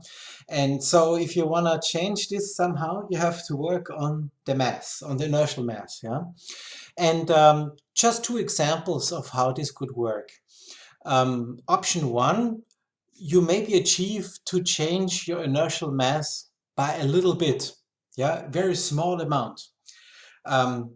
And 0.50 0.84
so 0.84 1.16
if 1.16 1.36
you 1.36 1.46
want 1.48 1.68
to 1.68 1.88
change 1.88 2.30
this 2.30 2.56
somehow, 2.56 3.08
you 3.10 3.18
have 3.18 3.46
to 3.48 3.56
work 3.56 3.90
on 3.90 4.32
the 4.46 4.56
mass, 4.56 5.02
on 5.02 5.18
the 5.18 5.26
inertial 5.26 5.64
mass. 5.64 6.02
Yeah? 6.04 6.22
And 6.98 7.32
um, 7.32 7.74
just 7.94 8.24
two 8.24 8.38
examples 8.38 9.12
of 9.12 9.30
how 9.30 9.52
this 9.52 9.72
could 9.72 9.92
work. 9.92 10.30
Um, 11.06 11.60
option 11.68 12.10
one, 12.10 12.64
you 13.14 13.42
maybe 13.42 13.76
achieve 13.76 14.30
to 14.46 14.62
change 14.62 15.28
your 15.28 15.44
inertial 15.44 15.92
mass 15.92 16.50
by 16.76 16.96
a 16.96 17.06
little 17.06 17.36
bit, 17.36 17.72
yeah, 18.18 18.48
very 18.50 18.76
small 18.76 19.22
amount. 19.22 19.62
Um, 20.46 20.96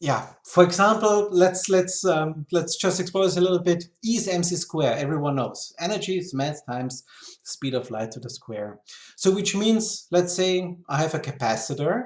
yeah, 0.00 0.28
for 0.44 0.64
example, 0.64 1.28
let's 1.30 1.68
let's 1.68 2.06
um, 2.06 2.46
let's 2.50 2.76
just 2.76 3.00
explore 3.00 3.26
this 3.26 3.36
a 3.36 3.40
little 3.40 3.58
bit. 3.58 3.84
E 4.02 4.16
is 4.16 4.28
mc 4.28 4.56
square. 4.56 4.96
Everyone 4.96 5.36
knows 5.36 5.74
energy 5.78 6.16
is 6.16 6.32
mass 6.32 6.62
times 6.62 7.04
speed 7.42 7.74
of 7.74 7.90
light 7.90 8.10
to 8.12 8.20
the 8.20 8.30
square. 8.30 8.80
So 9.16 9.30
which 9.30 9.54
means, 9.54 10.06
let's 10.10 10.32
say 10.32 10.74
I 10.88 11.02
have 11.02 11.14
a 11.14 11.18
capacitor, 11.18 12.04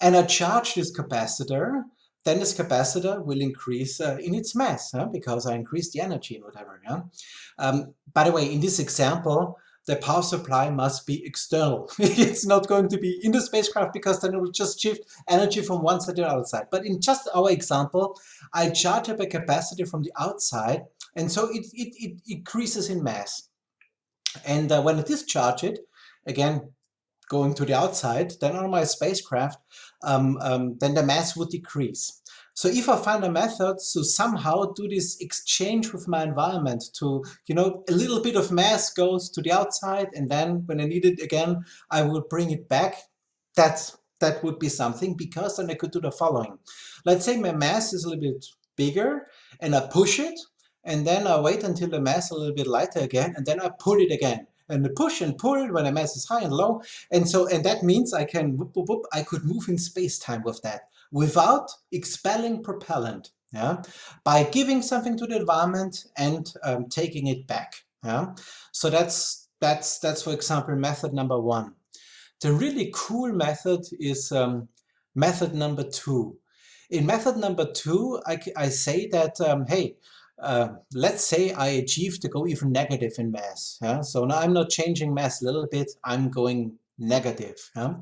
and 0.00 0.16
I 0.16 0.22
charge 0.22 0.74
this 0.74 0.96
capacitor. 0.96 1.82
Then 2.24 2.38
this 2.38 2.54
capacitor 2.54 3.22
will 3.22 3.40
increase 3.40 4.00
uh, 4.00 4.16
in 4.22 4.34
its 4.34 4.54
mass 4.54 4.92
huh? 4.92 5.06
because 5.12 5.46
I 5.46 5.56
increase 5.56 5.90
the 5.90 6.00
energy 6.00 6.36
and 6.36 6.44
whatever. 6.44 6.80
Yeah? 6.88 7.00
Um, 7.58 7.94
by 8.14 8.24
the 8.24 8.32
way, 8.32 8.50
in 8.50 8.60
this 8.60 8.78
example, 8.78 9.58
the 9.86 9.96
power 9.96 10.22
supply 10.22 10.70
must 10.70 11.06
be 11.06 11.24
external. 11.26 11.90
it's 11.98 12.46
not 12.46 12.68
going 12.68 12.88
to 12.88 12.98
be 12.98 13.20
in 13.22 13.32
the 13.32 13.40
spacecraft 13.40 13.92
because 13.92 14.20
then 14.20 14.34
it 14.34 14.40
will 14.40 14.50
just 14.50 14.80
shift 14.80 15.04
energy 15.28 15.60
from 15.60 15.82
one 15.82 16.00
side 16.00 16.16
to 16.16 16.22
the 16.22 16.28
other 16.28 16.44
side. 16.44 16.66
But 16.70 16.86
in 16.86 17.00
just 17.00 17.28
our 17.34 17.50
example, 17.50 18.18
I 18.52 18.70
charge 18.70 19.08
up 19.08 19.20
a 19.20 19.26
capacitor 19.26 19.88
from 19.88 20.02
the 20.02 20.12
outside 20.18 20.84
and 21.16 21.30
so 21.30 21.48
it, 21.50 21.66
it, 21.72 21.94
it 21.96 22.20
increases 22.26 22.90
in 22.90 23.02
mass. 23.02 23.48
And 24.44 24.70
uh, 24.72 24.82
when 24.82 24.98
I 24.98 25.02
discharge 25.02 25.62
it, 25.62 25.80
again, 26.26 26.72
going 27.28 27.54
to 27.54 27.64
the 27.64 27.74
outside, 27.74 28.32
then 28.40 28.56
on 28.56 28.70
my 28.70 28.84
spacecraft, 28.84 29.58
um, 30.02 30.38
um, 30.40 30.76
then 30.80 30.94
the 30.94 31.02
mass 31.02 31.36
would 31.36 31.50
decrease. 31.50 32.20
So 32.54 32.68
if 32.68 32.88
I 32.88 32.96
find 32.96 33.24
a 33.24 33.30
method 33.30 33.78
to 33.92 34.04
somehow 34.04 34.72
do 34.76 34.88
this 34.88 35.20
exchange 35.20 35.92
with 35.92 36.06
my 36.06 36.22
environment 36.22 36.84
to, 36.94 37.24
you 37.46 37.54
know, 37.54 37.82
a 37.88 37.92
little 37.92 38.22
bit 38.22 38.36
of 38.36 38.52
mass 38.52 38.92
goes 38.92 39.28
to 39.30 39.42
the 39.42 39.50
outside 39.50 40.08
and 40.14 40.30
then 40.30 40.62
when 40.66 40.80
I 40.80 40.84
need 40.86 41.04
it 41.04 41.20
again, 41.20 41.64
I 41.90 42.02
will 42.02 42.22
bring 42.22 42.52
it 42.52 42.68
back. 42.68 42.96
That, 43.56 43.92
that 44.20 44.42
would 44.44 44.60
be 44.60 44.68
something 44.68 45.16
because 45.16 45.56
then 45.56 45.70
I 45.70 45.74
could 45.74 45.90
do 45.90 46.00
the 46.00 46.12
following. 46.12 46.58
Let's 47.04 47.24
say 47.24 47.36
my 47.36 47.52
mass 47.52 47.92
is 47.92 48.04
a 48.04 48.08
little 48.08 48.32
bit 48.32 48.46
bigger 48.76 49.26
and 49.60 49.74
I 49.74 49.86
push 49.88 50.20
it 50.20 50.38
and 50.84 51.06
then 51.06 51.26
I 51.26 51.40
wait 51.40 51.64
until 51.64 51.88
the 51.88 52.00
mass 52.00 52.26
is 52.26 52.30
a 52.30 52.34
little 52.34 52.54
bit 52.54 52.66
lighter 52.68 53.00
again 53.00 53.34
and 53.36 53.46
then 53.46 53.60
I 53.60 53.70
pull 53.78 54.00
it 54.00 54.12
again 54.12 54.46
and 54.68 54.84
the 54.84 54.90
push 54.90 55.20
and 55.20 55.36
pull 55.36 55.72
when 55.72 55.84
the 55.84 55.92
mass 55.92 56.16
is 56.16 56.26
high 56.26 56.42
and 56.42 56.52
low 56.52 56.82
and 57.10 57.28
so 57.28 57.48
and 57.48 57.64
that 57.64 57.82
means 57.82 58.14
I 58.14 58.24
can 58.24 58.56
whoop, 58.56 58.72
whoop, 58.74 58.88
whoop, 58.88 59.04
I 59.12 59.22
could 59.22 59.44
move 59.44 59.68
in 59.68 59.78
space-time 59.78 60.42
with 60.42 60.62
that 60.62 60.82
without 61.14 61.70
expelling 61.92 62.60
propellant, 62.60 63.30
yeah, 63.52 63.80
by 64.24 64.42
giving 64.42 64.82
something 64.82 65.16
to 65.16 65.26
the 65.26 65.36
environment 65.36 66.04
and 66.18 66.52
um, 66.64 66.88
taking 66.88 67.28
it 67.28 67.46
back. 67.46 67.72
Yeah, 68.04 68.34
so 68.72 68.90
that's 68.90 69.48
that's 69.60 70.00
that's 70.00 70.22
for 70.22 70.32
example 70.32 70.74
method 70.74 71.14
number 71.14 71.40
one. 71.40 71.74
The 72.40 72.52
really 72.52 72.90
cool 72.92 73.32
method 73.32 73.86
is 74.00 74.32
um, 74.32 74.68
method 75.14 75.54
number 75.54 75.84
two. 75.84 76.36
In 76.90 77.06
method 77.06 77.36
number 77.36 77.72
two, 77.72 78.20
I, 78.26 78.38
I 78.56 78.68
say 78.68 79.06
that 79.12 79.40
um, 79.40 79.66
hey, 79.66 79.96
uh, 80.42 80.68
let's 80.92 81.24
say 81.24 81.52
I 81.52 81.68
achieve 81.68 82.18
to 82.20 82.28
go 82.28 82.46
even 82.46 82.72
negative 82.72 83.12
in 83.18 83.30
mass. 83.30 83.78
Yeah? 83.80 84.00
So 84.00 84.24
now 84.24 84.40
I'm 84.40 84.52
not 84.52 84.68
changing 84.68 85.14
mass 85.14 85.40
a 85.40 85.44
little 85.44 85.68
bit, 85.70 85.92
I'm 86.02 86.28
going 86.28 86.76
negative. 86.98 87.56
Yeah? 87.76 87.94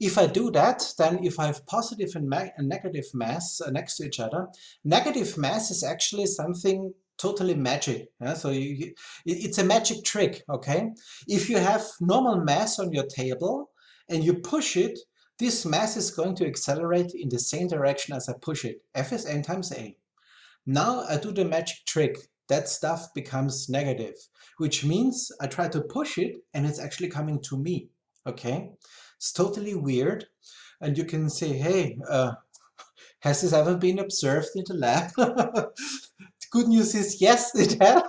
If 0.00 0.18
I 0.18 0.26
do 0.26 0.50
that, 0.52 0.82
then 0.98 1.24
if 1.24 1.38
I 1.38 1.46
have 1.46 1.66
positive 1.66 2.10
and, 2.14 2.32
and 2.32 2.68
negative 2.68 3.06
mass 3.14 3.60
uh, 3.60 3.70
next 3.70 3.96
to 3.96 4.06
each 4.06 4.20
other, 4.20 4.48
negative 4.84 5.36
mass 5.36 5.70
is 5.70 5.82
actually 5.82 6.26
something 6.26 6.92
totally 7.18 7.54
magic. 7.54 8.08
Yeah? 8.20 8.34
So 8.34 8.50
you, 8.50 8.94
it's 9.24 9.58
a 9.58 9.64
magic 9.64 10.04
trick, 10.04 10.42
okay? 10.48 10.90
If 11.26 11.48
you 11.48 11.58
have 11.58 11.84
normal 12.00 12.36
mass 12.36 12.78
on 12.78 12.92
your 12.92 13.06
table 13.06 13.70
and 14.08 14.24
you 14.24 14.34
push 14.34 14.76
it, 14.76 14.98
this 15.38 15.66
mass 15.66 15.96
is 15.96 16.10
going 16.10 16.34
to 16.36 16.46
accelerate 16.46 17.12
in 17.14 17.28
the 17.28 17.38
same 17.38 17.68
direction 17.68 18.14
as 18.16 18.28
I 18.28 18.34
push 18.40 18.64
it. 18.64 18.80
F 18.94 19.12
is 19.12 19.26
m 19.26 19.42
times 19.42 19.70
a. 19.72 19.96
Now 20.64 21.04
I 21.08 21.18
do 21.18 21.30
the 21.30 21.44
magic 21.44 21.84
trick. 21.86 22.16
That 22.48 22.68
stuff 22.68 23.12
becomes 23.12 23.68
negative, 23.68 24.14
which 24.58 24.84
means 24.84 25.32
I 25.40 25.48
try 25.48 25.68
to 25.68 25.80
push 25.80 26.16
it 26.16 26.36
and 26.54 26.64
it's 26.64 26.78
actually 26.78 27.08
coming 27.08 27.40
to 27.42 27.58
me 27.58 27.88
okay? 28.26 28.70
It's 29.16 29.32
totally 29.32 29.74
weird. 29.74 30.26
And 30.80 30.96
you 30.96 31.04
can 31.04 31.30
say, 31.30 31.48
hey, 31.48 31.98
uh, 32.08 32.32
has 33.20 33.42
this 33.42 33.52
ever 33.52 33.76
been 33.76 33.98
observed 33.98 34.50
in 34.54 34.64
the 34.66 34.74
lab? 34.74 35.10
the 35.16 35.72
good 36.50 36.68
news 36.68 36.94
is 36.94 37.20
yes, 37.20 37.54
it 37.54 37.80
has. 37.82 38.02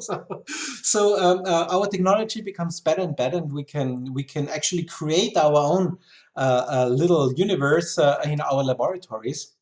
so, 0.00 0.44
so 0.82 1.22
um, 1.22 1.42
uh, 1.46 1.66
our 1.70 1.86
technology 1.86 2.40
becomes 2.40 2.80
better 2.80 3.02
and 3.02 3.16
better, 3.16 3.38
and 3.38 3.52
we 3.52 3.64
can 3.64 4.12
we 4.12 4.22
can 4.22 4.48
actually 4.48 4.84
create 4.84 5.36
our 5.36 5.56
own 5.56 5.98
uh, 6.36 6.64
uh 6.68 6.88
little 6.88 7.32
universe 7.34 7.98
uh, 7.98 8.20
in 8.24 8.40
our 8.40 8.62
laboratories. 8.62 9.52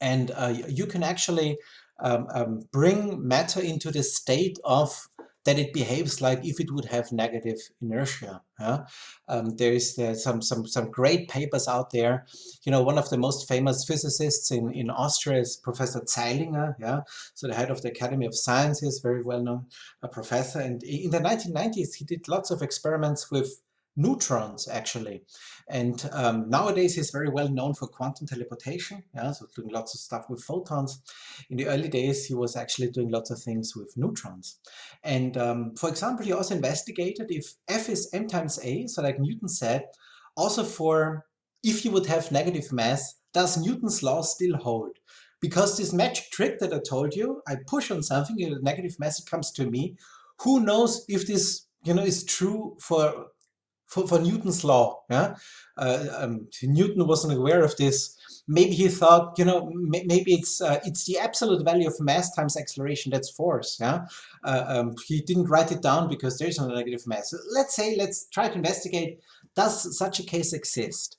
And 0.00 0.30
uh, 0.30 0.54
you 0.66 0.86
can 0.86 1.02
actually 1.02 1.58
um, 1.98 2.26
um, 2.32 2.62
bring 2.72 3.26
matter 3.26 3.60
into 3.60 3.90
the 3.90 4.02
state 4.02 4.58
of 4.64 5.08
that 5.44 5.58
it 5.58 5.72
behaves 5.72 6.20
like 6.20 6.44
if 6.44 6.60
it 6.60 6.70
would 6.70 6.86
have 6.86 7.12
negative 7.12 7.58
inertia. 7.80 8.42
Yeah? 8.58 8.84
Um, 9.28 9.56
there 9.56 9.72
is 9.72 9.98
uh, 9.98 10.14
some, 10.14 10.42
some, 10.42 10.66
some 10.66 10.90
great 10.90 11.28
papers 11.28 11.66
out 11.66 11.90
there. 11.90 12.26
You 12.64 12.72
know, 12.72 12.82
one 12.82 12.98
of 12.98 13.08
the 13.08 13.16
most 13.16 13.48
famous 13.48 13.84
physicists 13.86 14.50
in, 14.50 14.70
in 14.72 14.90
Austria 14.90 15.40
is 15.40 15.56
Professor 15.56 16.00
Zeilinger. 16.00 16.74
Yeah? 16.78 17.00
So 17.34 17.48
the 17.48 17.54
head 17.54 17.70
of 17.70 17.80
the 17.80 17.88
Academy 17.88 18.26
of 18.26 18.34
Sciences, 18.34 19.00
very 19.02 19.22
well 19.22 19.42
known 19.42 19.66
a 20.02 20.08
professor. 20.08 20.60
And 20.60 20.82
in 20.82 21.10
the 21.10 21.20
1990s, 21.20 21.94
he 21.96 22.04
did 22.04 22.28
lots 22.28 22.50
of 22.50 22.60
experiments 22.60 23.30
with 23.30 23.62
neutrons 23.96 24.68
actually. 24.68 25.22
And 25.68 26.08
um, 26.12 26.48
nowadays 26.48 26.94
he's 26.94 27.10
very 27.10 27.28
well 27.28 27.48
known 27.48 27.74
for 27.74 27.86
quantum 27.86 28.26
teleportation, 28.26 29.02
yeah, 29.14 29.32
so 29.32 29.46
doing 29.54 29.70
lots 29.70 29.94
of 29.94 30.00
stuff 30.00 30.26
with 30.28 30.42
photons. 30.42 31.02
In 31.48 31.56
the 31.56 31.66
early 31.66 31.88
days 31.88 32.26
he 32.26 32.34
was 32.34 32.56
actually 32.56 32.90
doing 32.90 33.10
lots 33.10 33.30
of 33.30 33.40
things 33.40 33.74
with 33.76 33.96
neutrons. 33.96 34.58
And 35.04 35.36
um, 35.36 35.74
for 35.76 35.88
example, 35.88 36.24
he 36.24 36.32
also 36.32 36.54
investigated 36.54 37.26
if 37.30 37.54
F 37.68 37.88
is 37.88 38.10
m 38.12 38.26
times 38.26 38.58
a, 38.62 38.86
so 38.86 39.02
like 39.02 39.20
Newton 39.20 39.48
said, 39.48 39.84
also 40.36 40.64
for 40.64 41.26
if 41.62 41.84
you 41.84 41.90
would 41.90 42.06
have 42.06 42.32
negative 42.32 42.72
mass, 42.72 43.16
does 43.32 43.58
Newton's 43.58 44.02
law 44.02 44.22
still 44.22 44.56
hold? 44.56 44.96
Because 45.40 45.76
this 45.76 45.92
magic 45.92 46.30
trick 46.30 46.58
that 46.58 46.72
I 46.72 46.80
told 46.80 47.14
you, 47.14 47.42
I 47.48 47.56
push 47.66 47.90
on 47.90 48.02
something, 48.02 48.42
a 48.42 48.58
negative 48.60 48.98
mass, 48.98 49.22
comes 49.22 49.50
to 49.52 49.70
me. 49.70 49.96
Who 50.40 50.60
knows 50.60 51.04
if 51.08 51.26
this 51.26 51.66
you 51.84 51.94
know, 51.94 52.02
is 52.02 52.24
true 52.24 52.76
for 52.80 53.26
for, 53.90 54.06
for 54.06 54.18
Newton's 54.18 54.64
law. 54.64 55.02
Yeah? 55.10 55.34
Uh, 55.76 56.06
um, 56.16 56.48
Newton 56.62 57.06
wasn't 57.06 57.38
aware 57.38 57.62
of 57.62 57.76
this 57.76 58.16
maybe 58.50 58.72
he 58.72 58.88
thought, 58.88 59.38
you 59.38 59.44
know, 59.44 59.70
maybe 59.72 60.34
it's 60.34 60.60
uh, 60.60 60.80
it's 60.84 61.06
the 61.06 61.18
absolute 61.18 61.64
value 61.64 61.86
of 61.86 62.00
mass 62.00 62.34
times 62.34 62.56
acceleration 62.56 63.10
that's 63.12 63.30
force. 63.30 63.78
Yeah, 63.80 64.06
uh, 64.44 64.64
um, 64.66 64.94
he 65.06 65.22
didn't 65.22 65.48
write 65.48 65.72
it 65.72 65.82
down 65.82 66.08
because 66.08 66.36
there's 66.36 66.58
no 66.58 66.66
negative 66.66 67.06
mass. 67.06 67.30
So 67.30 67.38
let's 67.54 67.74
say, 67.74 67.96
let's 67.96 68.28
try 68.28 68.48
to 68.48 68.54
investigate: 68.54 69.20
does 69.54 69.96
such 69.96 70.18
a 70.18 70.24
case 70.24 70.52
exist? 70.52 71.16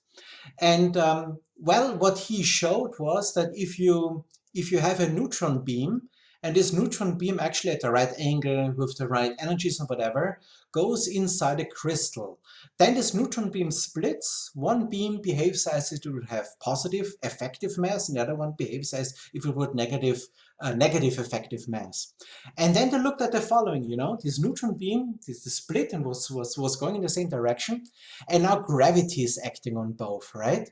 And 0.60 0.98
um, 0.98 1.40
well, 1.58 1.98
what 1.98 2.20
he 2.20 2.44
showed 2.44 3.00
was 3.00 3.34
that 3.34 3.52
if 3.54 3.80
you 3.80 4.26
if 4.54 4.72
you 4.72 4.80
have 4.80 5.00
a 5.00 5.10
neutron 5.10 5.64
beam 5.64 6.10
and 6.44 6.56
this 6.56 6.74
neutron 6.74 7.18
beam 7.18 7.40
actually 7.40 7.72
at 7.72 7.82
the 7.82 7.92
right 7.92 8.12
angle 8.18 8.74
with 8.76 8.98
the 8.98 9.08
right 9.08 9.34
energies 9.40 9.80
and 9.80 9.88
whatever 9.88 10.40
goes 10.72 11.08
inside 11.08 11.60
a 11.60 11.66
crystal. 11.66 12.40
Then 12.78 12.96
this 12.96 13.14
neutron 13.14 13.50
beam 13.50 13.72
splits. 13.72 14.52
One 14.56 14.90
beam 14.90 15.22
behaves 15.22 15.68
as 15.68 15.92
if 15.92 16.06
it 16.06 16.10
would 16.10 16.30
have 16.30 16.48
positive 16.60 17.14
effective 17.24 17.78
mass, 17.78 18.08
and 18.08 18.18
the 18.18 18.22
other 18.22 18.36
one 18.36 18.54
behaves 18.58 18.94
as 18.94 19.14
if 19.34 19.46
it 19.46 19.56
would 19.56 19.76
negative 19.76 20.24
uh, 20.62 20.74
negative 20.74 21.18
effective 21.18 21.68
mass. 21.68 22.14
And 22.58 22.76
then 22.76 22.92
they 22.92 23.00
looked 23.00 23.22
at 23.22 23.32
the 23.32 23.42
following, 23.42 23.84
you 23.84 23.98
know, 23.98 24.18
this 24.24 24.40
neutron 24.40 24.78
beam, 24.78 25.16
this, 25.26 25.44
split 25.44 25.92
and 25.92 26.06
was, 26.06 26.30
was, 26.30 26.56
was 26.56 26.76
going 26.76 26.96
in 26.96 27.02
the 27.02 27.10
same 27.10 27.30
direction, 27.30 27.84
and 28.30 28.44
now 28.44 28.60
gravity 28.60 29.24
is 29.24 29.42
acting 29.44 29.76
on 29.76 29.94
both, 29.94 30.34
right? 30.36 30.70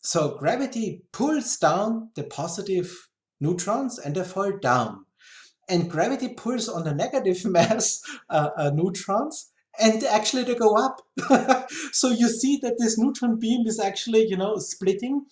So 0.00 0.36
gravity 0.36 1.02
pulls 1.12 1.56
down 1.56 2.10
the 2.14 2.24
positive 2.24 3.08
neutrons 3.40 3.98
and 3.98 4.14
they 4.14 4.24
fall 4.24 4.52
down 4.58 5.04
and 5.68 5.90
gravity 5.90 6.28
pulls 6.28 6.68
on 6.68 6.84
the 6.84 6.94
negative 6.94 7.44
mass 7.46 8.00
uh, 8.30 8.50
uh, 8.56 8.70
neutrons 8.74 9.50
and 9.78 10.02
actually 10.04 10.44
they 10.44 10.54
go 10.54 10.76
up. 10.76 11.02
so 11.92 12.10
you 12.10 12.28
see 12.28 12.58
that 12.62 12.76
this 12.78 12.98
neutron 12.98 13.38
beam 13.38 13.66
is 13.66 13.78
actually, 13.78 14.26
you 14.26 14.36
know, 14.36 14.56
splitting 14.56 15.26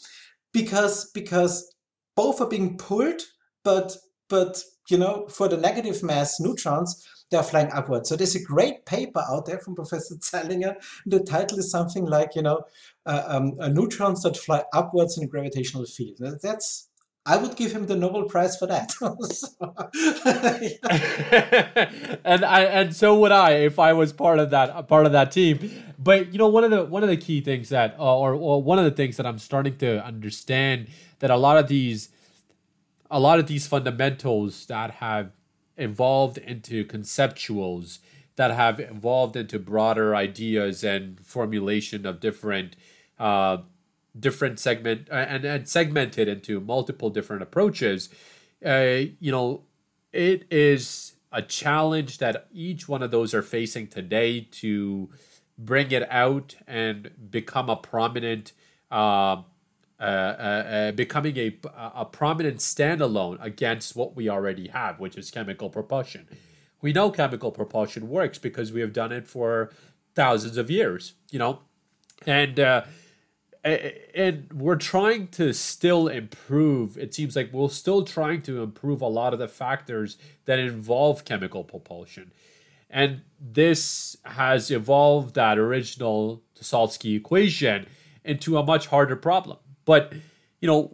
because 0.53 1.11
because 1.13 1.75
both 2.15 2.41
are 2.41 2.49
being 2.49 2.77
pulled, 2.79 3.23
but 3.65 3.97
but 4.29 4.63
you 4.89 4.99
know, 4.99 5.27
for 5.29 5.49
the 5.49 5.57
negative 5.57 6.03
mass 6.03 6.39
neutrons, 6.39 7.07
they're 7.31 7.43
flying 7.43 7.71
upwards. 7.73 8.09
So 8.09 8.17
there's 8.17 8.37
a 8.37 8.43
great 8.43 8.87
paper 8.87 9.23
out 9.29 9.47
there 9.47 9.59
from 9.59 9.75
Professor 9.77 10.15
Zeilinger. 10.17 10.77
The 11.07 11.21
title 11.21 11.59
is 11.59 11.71
something 11.71 12.05
like, 12.05 12.37
you 12.37 12.43
know, 12.43 12.63
uh, 13.05 13.25
um, 13.27 13.57
uh, 13.61 13.69
neutrons 13.69 14.23
that 14.23 14.37
fly 14.37 14.65
upwards 14.73 15.19
in 15.19 15.25
a 15.25 15.27
gravitational 15.27 15.85
field. 15.87 16.19
That's 16.43 16.89
I 17.29 17.37
would 17.37 17.57
give 17.57 17.73
him 17.73 17.87
the 17.87 17.97
Nobel 17.97 18.25
Prize 18.25 18.57
for 18.57 18.69
that. 18.69 18.95
and 22.25 22.45
I 22.45 22.63
and 22.63 22.95
so 22.95 23.19
would 23.19 23.33
I 23.33 23.55
if 23.55 23.81
I 23.81 23.93
was 23.93 24.13
part 24.13 24.39
of 24.39 24.51
that 24.51 24.87
part 24.87 25.07
of 25.07 25.13
that 25.13 25.33
team. 25.33 25.73
But 25.99 26.33
you 26.33 26.39
know, 26.39 26.47
one 26.47 26.63
of 26.63 26.71
the 26.71 26.85
one 26.85 27.03
of 27.03 27.09
the 27.09 27.17
key 27.17 27.41
things 27.41 27.71
that, 27.71 27.97
uh, 27.99 28.17
or, 28.17 28.35
or 28.35 28.63
one 28.63 28.79
of 28.79 28.85
the 28.85 28.93
things 28.93 29.17
that 29.17 29.27
I'm 29.27 29.41
starting 29.41 29.77
to 29.79 30.05
understand 30.05 30.87
that 31.19 31.31
a 31.31 31.37
lot 31.37 31.59
of 31.59 31.67
these, 31.67 32.11
a 33.11 33.19
lot 33.19 33.41
of 33.41 33.49
these 33.49 33.67
fundamentals 33.67 34.67
that 34.67 34.93
have 34.93 35.33
evolved 35.77 36.39
into 36.39 36.85
conceptuals 36.85 37.99
that 38.37 38.53
have 38.53 38.79
evolved 38.79 39.35
into 39.35 39.59
broader 39.59 40.15
ideas 40.15 40.85
and 40.85 41.19
formulation 41.21 42.07
of 42.07 42.21
different 42.21 42.77
uh, 43.19 43.59
different 44.19 44.59
segment 44.59 45.09
uh, 45.11 45.15
and, 45.15 45.45
and 45.45 45.69
segmented 45.69 46.29
into 46.29 46.61
multiple 46.61 47.11
different 47.11 47.43
approaches 47.43 48.09
uh, 48.65 49.01
you 49.21 49.31
know 49.31 49.63
it 50.13 50.47
is 50.51 51.17
a 51.33 51.43
challenge 51.43 52.19
that 52.19 52.47
each 52.53 52.89
one 52.89 53.03
of 53.03 53.11
those 53.11 53.35
are 53.35 53.43
facing 53.43 53.87
today 53.87 54.41
to 54.41 55.11
bring 55.59 55.91
it 55.91 56.11
out 56.11 56.57
and 56.67 57.11
become 57.31 57.69
a 57.69 57.77
prominent 57.77 58.53
uh, 58.91 59.43
uh, 59.99 60.03
uh, 60.03 60.03
uh 60.03 60.93
becoming 60.93 61.37
a, 61.39 61.57
a 61.95 62.05
prominent 62.05 62.59
standalone 62.59 63.43
against 63.43 63.97
what 63.97 64.15
we 64.15 64.29
already 64.29 64.69
have, 64.69 65.01
which 65.01 65.17
is 65.17 65.31
chemical 65.31 65.71
propulsion. 65.71 66.29
We 66.83 66.93
know 66.93 67.11
chemical 67.11 67.51
propulsion 67.51 68.09
works 68.09 68.39
because 68.39 68.73
we 68.73 68.81
have 68.81 68.93
done 68.93 69.11
it 69.11 69.27
for 69.27 69.71
thousands 70.15 70.59
of 70.59 70.71
years, 70.71 71.15
you 71.31 71.39
know, 71.39 71.61
and 72.27 72.61
uh, 72.61 72.83
and 73.67 74.53
we're 74.53 74.77
trying 74.77 75.27
to 75.29 75.53
still 75.53 76.07
improve 76.07 76.97
it 76.97 77.15
seems 77.15 77.35
like 77.35 77.53
we're 77.53 77.69
still 77.69 78.05
trying 78.05 78.41
to 78.43 78.63
improve 78.63 79.01
a 79.01 79.07
lot 79.07 79.33
of 79.33 79.39
the 79.39 79.49
factors 79.49 80.17
that 80.45 80.59
involve 80.59 81.25
chemical 81.25 81.65
propulsion. 81.65 82.33
And 82.89 83.23
this 83.41 84.17
has 84.25 84.71
evolved 84.71 85.35
that 85.35 85.59
original 85.59 86.43
Tsiolkovsky 86.59 87.17
equation 87.17 87.87
into 88.25 88.57
a 88.57 88.65
much 88.65 88.87
harder 88.87 89.17
problem. 89.17 89.59
But 89.85 90.13
you 90.61 90.69
know 90.69 90.93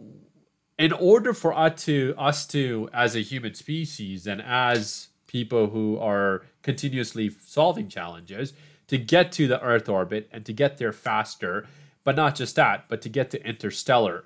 in 0.77 0.91
order 0.91 1.33
for 1.33 1.53
us 1.53 1.83
to 1.85 2.15
us 2.17 2.47
to 2.47 2.89
as 2.93 3.15
a 3.15 3.21
human 3.21 3.53
species 3.53 4.25
and 4.25 4.41
as 4.41 5.09
people 5.27 5.67
who 5.67 5.97
are 5.99 6.43
continuously 6.61 7.29
solving 7.45 7.87
challenges 7.87 8.53
to 8.87 8.97
get 8.97 9.31
to 9.31 9.47
the 9.47 9.61
earth 9.61 9.87
orbit 9.87 10.29
and 10.31 10.45
to 10.45 10.53
get 10.53 10.77
there 10.77 10.91
faster 10.91 11.67
but 12.03 12.15
not 12.15 12.35
just 12.35 12.55
that, 12.55 12.85
but 12.89 13.01
to 13.01 13.09
get 13.09 13.31
to 13.31 13.47
interstellar, 13.47 14.23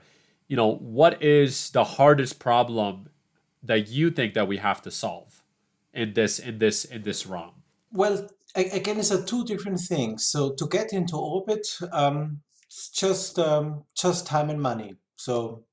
you 0.47 0.55
know, 0.55 0.75
what 0.75 1.21
is 1.21 1.69
the 1.71 1.83
hardest 1.83 2.39
problem 2.39 3.09
that 3.63 3.87
you 3.87 4.09
think 4.09 4.33
that 4.33 4.47
we 4.47 4.57
have 4.57 4.81
to 4.81 4.91
solve 4.91 5.41
in 5.93 6.13
this 6.13 6.39
in 6.39 6.59
this 6.59 6.85
in 6.85 7.03
this 7.03 7.25
realm? 7.25 7.63
Well, 7.91 8.27
again, 8.55 8.99
it's 8.99 9.11
a 9.11 9.23
two 9.23 9.45
different 9.45 9.79
things. 9.79 10.25
So 10.25 10.53
to 10.53 10.67
get 10.67 10.93
into 10.93 11.17
orbit, 11.17 11.67
um, 11.91 12.41
it's 12.65 12.89
just 12.89 13.39
um, 13.39 13.83
just 13.95 14.25
time 14.25 14.49
and 14.49 14.61
money. 14.61 14.95
So 15.15 15.63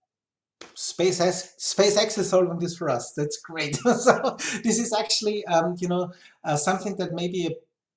SpaceX 0.74 1.56
SpaceX 1.58 2.18
is 2.18 2.30
solving 2.30 2.58
this 2.58 2.76
for 2.76 2.88
us. 2.88 3.12
That's 3.12 3.38
great. 3.38 3.76
so 3.76 4.36
this 4.62 4.78
is 4.78 4.92
actually 4.92 5.44
um, 5.46 5.76
you 5.78 5.88
know 5.88 6.12
uh, 6.44 6.56
something 6.56 6.96
that 6.96 7.12
maybe 7.12 7.48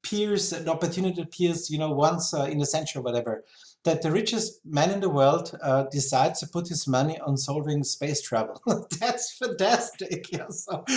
appears 0.03 0.53
an 0.53 0.69
opportunity 0.69 1.21
appears 1.21 1.69
you 1.69 1.77
know 1.77 1.91
once 1.91 2.33
uh, 2.33 2.43
in 2.43 2.61
a 2.61 2.65
century 2.65 2.99
or 2.99 3.03
whatever 3.03 3.43
that 3.87 4.01
the 4.01 4.11
richest 4.11 4.59
man 4.65 4.91
in 4.91 4.99
the 4.99 5.09
world 5.09 5.57
uh, 5.63 5.83
decides 5.91 6.41
to 6.41 6.47
put 6.47 6.67
his 6.67 6.87
money 6.87 7.17
on 7.21 7.37
solving 7.37 7.83
space 7.85 8.21
travel. 8.21 8.61
That's 8.99 9.37
fantastic. 9.37 10.29
Yeah, 10.31 10.49
so 10.49 10.83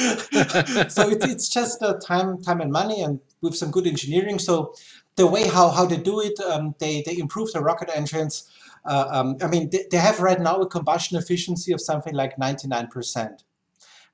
so 0.89 1.09
it, 1.09 1.23
it's 1.23 1.49
just 1.49 1.81
uh, 1.83 1.99
time, 2.05 2.43
time 2.43 2.61
and 2.61 2.73
money, 2.73 3.03
and 3.03 3.21
with 3.43 3.55
some 3.55 3.71
good 3.71 3.87
engineering. 3.87 4.41
So 4.41 4.75
the 5.15 5.27
way 5.27 5.47
how, 5.47 5.71
how 5.71 5.87
they 5.87 5.99
do 5.99 6.21
it, 6.21 6.39
um, 6.41 6.75
they 6.81 7.03
they 7.07 7.17
improve 7.17 7.53
the 7.53 7.61
rocket 7.61 7.91
engines. 7.95 8.51
Uh, 8.85 9.07
um, 9.11 9.37
I 9.41 9.47
mean, 9.47 9.71
they, 9.71 9.85
they 9.91 9.99
have 9.99 10.19
right 10.21 10.41
now 10.41 10.57
a 10.57 10.69
combustion 10.69 11.17
efficiency 11.17 11.73
of 11.73 11.81
something 11.81 12.15
like 12.15 12.37
99%. 12.39 13.45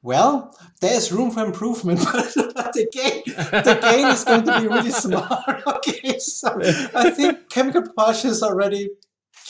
Well, 0.03 0.57
there's 0.81 1.11
room 1.11 1.31
for 1.31 1.45
improvement, 1.45 2.01
but 2.13 2.73
the 2.73 2.89
gain, 2.93 3.23
the 3.27 3.79
gain 3.81 4.07
is 4.07 4.25
going 4.25 4.45
to 4.45 4.61
be 4.61 4.69
really 4.69 4.91
small. 4.91 5.27
okay, 5.67 6.19
so 6.19 6.59
I 6.95 7.11
think 7.11 7.49
chemical 7.51 7.83
propulsion 7.83 8.31
is 8.31 8.43
already 8.43 8.91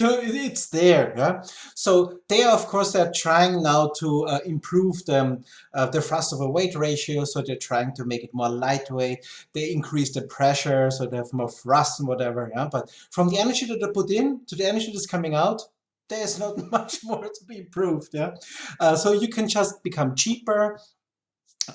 it's 0.00 0.68
there 0.68 1.14
yeah? 1.16 1.42
So 1.74 2.18
they 2.28 2.42
are 2.42 2.52
of 2.52 2.66
course 2.66 2.92
they're 2.92 3.12
trying 3.14 3.62
now 3.62 3.92
to 3.98 4.24
uh, 4.26 4.40
improve 4.44 5.04
the, 5.06 5.42
uh, 5.74 5.86
the 5.86 6.00
thrust 6.00 6.32
over 6.32 6.48
weight 6.48 6.74
ratio 6.74 7.24
so 7.24 7.42
they're 7.42 7.56
trying 7.56 7.94
to 7.94 8.04
make 8.04 8.24
it 8.24 8.34
more 8.34 8.48
lightweight. 8.48 9.26
They 9.52 9.72
increase 9.72 10.12
the 10.12 10.22
pressure 10.22 10.90
so 10.90 11.06
they 11.06 11.16
have 11.16 11.32
more 11.32 11.50
thrust 11.50 12.00
and 12.00 12.08
whatever 12.08 12.50
yeah? 12.54 12.68
But 12.70 12.90
from 13.10 13.28
the 13.28 13.38
energy 13.38 13.66
that 13.66 13.80
they 13.80 13.90
put 13.90 14.10
in 14.10 14.44
to 14.46 14.56
the 14.56 14.66
energy 14.66 14.92
that's 14.92 15.06
coming 15.06 15.34
out 15.34 15.62
there's 16.08 16.38
not 16.38 16.58
much 16.70 17.04
more 17.04 17.24
to 17.24 17.44
be 17.46 17.58
improved. 17.58 18.10
Yeah, 18.12 18.34
uh, 18.80 18.96
so 18.96 19.12
you 19.12 19.28
can 19.28 19.48
just 19.48 19.82
become 19.82 20.14
cheaper. 20.14 20.78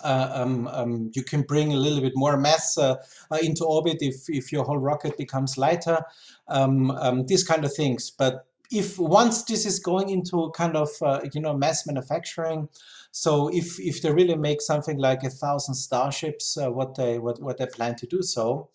Uh, 0.03 0.31
um, 0.33 0.67
um, 0.69 1.11
you 1.13 1.21
can 1.23 1.41
bring 1.41 1.73
a 1.73 1.75
little 1.75 1.99
bit 1.99 2.13
more 2.15 2.37
mass 2.37 2.77
uh, 2.77 2.95
uh 3.29 3.37
into 3.41 3.65
orbit 3.65 3.97
if 3.99 4.29
if 4.29 4.51
your 4.51 4.63
whole 4.63 4.77
rocket 4.77 5.17
becomes 5.17 5.57
lighter. 5.57 6.01
Um, 6.47 6.91
um 6.91 7.25
these 7.25 7.43
kind 7.43 7.65
of 7.65 7.73
things, 7.73 8.09
but 8.09 8.47
if 8.71 8.97
once 8.97 9.43
this 9.43 9.65
is 9.65 9.79
going 9.79 10.09
into 10.09 10.49
kind 10.55 10.75
of 10.77 10.89
uh, 11.01 11.19
you 11.33 11.41
know 11.41 11.55
mass 11.55 11.85
manufacturing, 11.85 12.69
so 13.11 13.49
if 13.49 13.79
if 13.79 14.01
they 14.01 14.11
really 14.11 14.35
make 14.35 14.61
something 14.61 14.97
like 14.97 15.23
a 15.23 15.29
thousand 15.29 15.75
starships, 15.75 16.57
uh, 16.57 16.71
what 16.71 16.95
they 16.95 17.19
what 17.19 17.41
what 17.41 17.57
they 17.57 17.65
plan 17.65 17.95
to 17.97 18.07
do 18.07 18.23
so, 18.23 18.69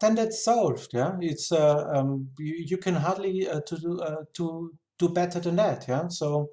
then 0.00 0.14
that's 0.14 0.42
solved. 0.42 0.90
Yeah, 0.94 1.16
it's 1.20 1.52
uh, 1.52 1.84
um, 1.94 2.30
you, 2.38 2.64
you 2.66 2.76
can 2.78 2.94
hardly 2.94 3.46
uh, 3.46 3.60
to 3.60 4.00
uh, 4.02 4.24
to 4.34 4.72
do 5.02 5.08
better 5.08 5.40
than 5.40 5.56
that. 5.56 5.84
Yeah, 5.88 6.08
so 6.08 6.50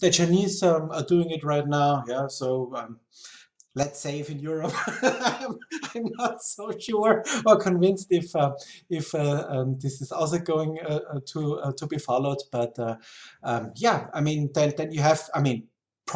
the 0.00 0.10
Chinese 0.10 0.62
um, 0.62 0.90
are 0.90 1.04
doing 1.04 1.30
it 1.30 1.44
right 1.44 1.66
now. 1.66 2.04
Yeah, 2.06 2.28
so 2.28 2.72
um, 2.74 3.00
let's 3.74 3.98
say 4.00 4.20
if 4.20 4.30
in 4.30 4.38
Europe, 4.38 4.74
I'm, 5.02 5.58
I'm, 5.94 6.06
not 6.18 6.42
so 6.42 6.70
sure 6.78 7.24
or 7.46 7.56
convinced 7.58 8.08
if 8.10 8.34
uh, 8.36 8.52
if 8.90 9.14
uh, 9.14 9.46
um, 9.48 9.78
this 9.78 10.00
is 10.00 10.12
also 10.12 10.38
going 10.38 10.78
uh, 10.80 11.00
uh 11.12 11.20
to 11.32 11.58
uh, 11.60 11.72
to 11.72 11.86
be 11.86 11.98
followed. 11.98 12.38
But 12.52 12.78
uh, 12.78 12.96
um, 13.42 13.72
yeah, 13.76 14.06
I 14.14 14.20
mean, 14.20 14.50
then 14.54 14.72
then 14.76 14.92
you 14.92 15.00
have, 15.00 15.28
I 15.34 15.40
mean. 15.40 15.68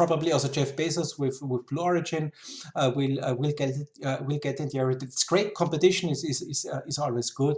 Probably 0.03 0.31
also 0.31 0.47
Jeff 0.47 0.75
Bezos 0.75 1.19
with, 1.19 1.37
with 1.43 1.67
Blue 1.67 1.83
Origin 1.83 2.31
will 2.75 3.15
will 3.37 3.53
get 3.55 3.75
it, 3.77 3.89
will 4.25 4.39
get 4.39 4.59
in 4.59 4.67
there. 4.73 4.89
It's 4.89 5.23
great 5.23 5.53
competition 5.53 6.09
is 6.09 6.23
is 6.23 6.41
is, 6.41 6.65
is 6.87 6.97
always 6.97 7.29
good, 7.29 7.57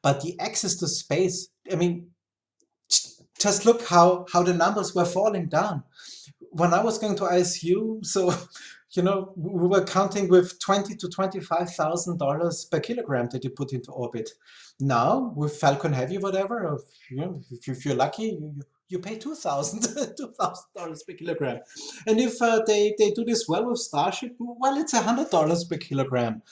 but 0.00 0.20
the 0.20 0.38
access 0.38 0.76
to 0.76 0.86
space. 0.86 1.48
I 1.72 1.74
mean, 1.74 2.11
just 3.42 3.66
look 3.66 3.82
how 3.82 4.26
how 4.32 4.42
the 4.42 4.54
numbers 4.54 4.94
were 4.94 5.04
falling 5.04 5.48
down. 5.48 5.82
When 6.50 6.72
I 6.74 6.82
was 6.82 6.98
going 6.98 7.16
to 7.16 7.24
ISU, 7.24 8.04
so 8.04 8.32
you 8.92 9.02
know 9.02 9.32
we 9.36 9.68
were 9.68 9.84
counting 9.84 10.28
with 10.28 10.58
twenty 10.60 10.94
to 10.96 11.08
twenty 11.08 11.40
five 11.40 11.70
thousand 11.70 12.18
dollars 12.18 12.64
per 12.64 12.80
kilogram 12.80 13.28
that 13.32 13.44
you 13.44 13.50
put 13.50 13.72
into 13.72 13.90
orbit. 13.90 14.30
Now 14.80 15.32
with 15.36 15.56
Falcon 15.56 15.92
Heavy, 15.92 16.18
whatever, 16.18 16.78
you 17.10 17.16
know, 17.16 17.40
if, 17.50 17.68
if 17.68 17.84
you're 17.84 17.94
lucky, 17.94 18.24
you, 18.40 18.60
you 18.88 18.98
pay 18.98 19.16
two 19.18 19.34
thousand 19.34 19.82
two 20.16 20.32
thousand 20.38 20.70
dollars 20.76 21.02
per 21.02 21.14
kilogram. 21.14 21.60
And 22.06 22.20
if 22.20 22.40
uh, 22.40 22.60
they 22.66 22.94
they 22.98 23.10
do 23.10 23.24
this 23.24 23.48
well 23.48 23.68
with 23.68 23.78
Starship, 23.78 24.36
well, 24.38 24.78
it's 24.78 24.94
a 24.94 25.02
hundred 25.02 25.30
dollars 25.30 25.64
per 25.64 25.78
kilogram. 25.78 26.42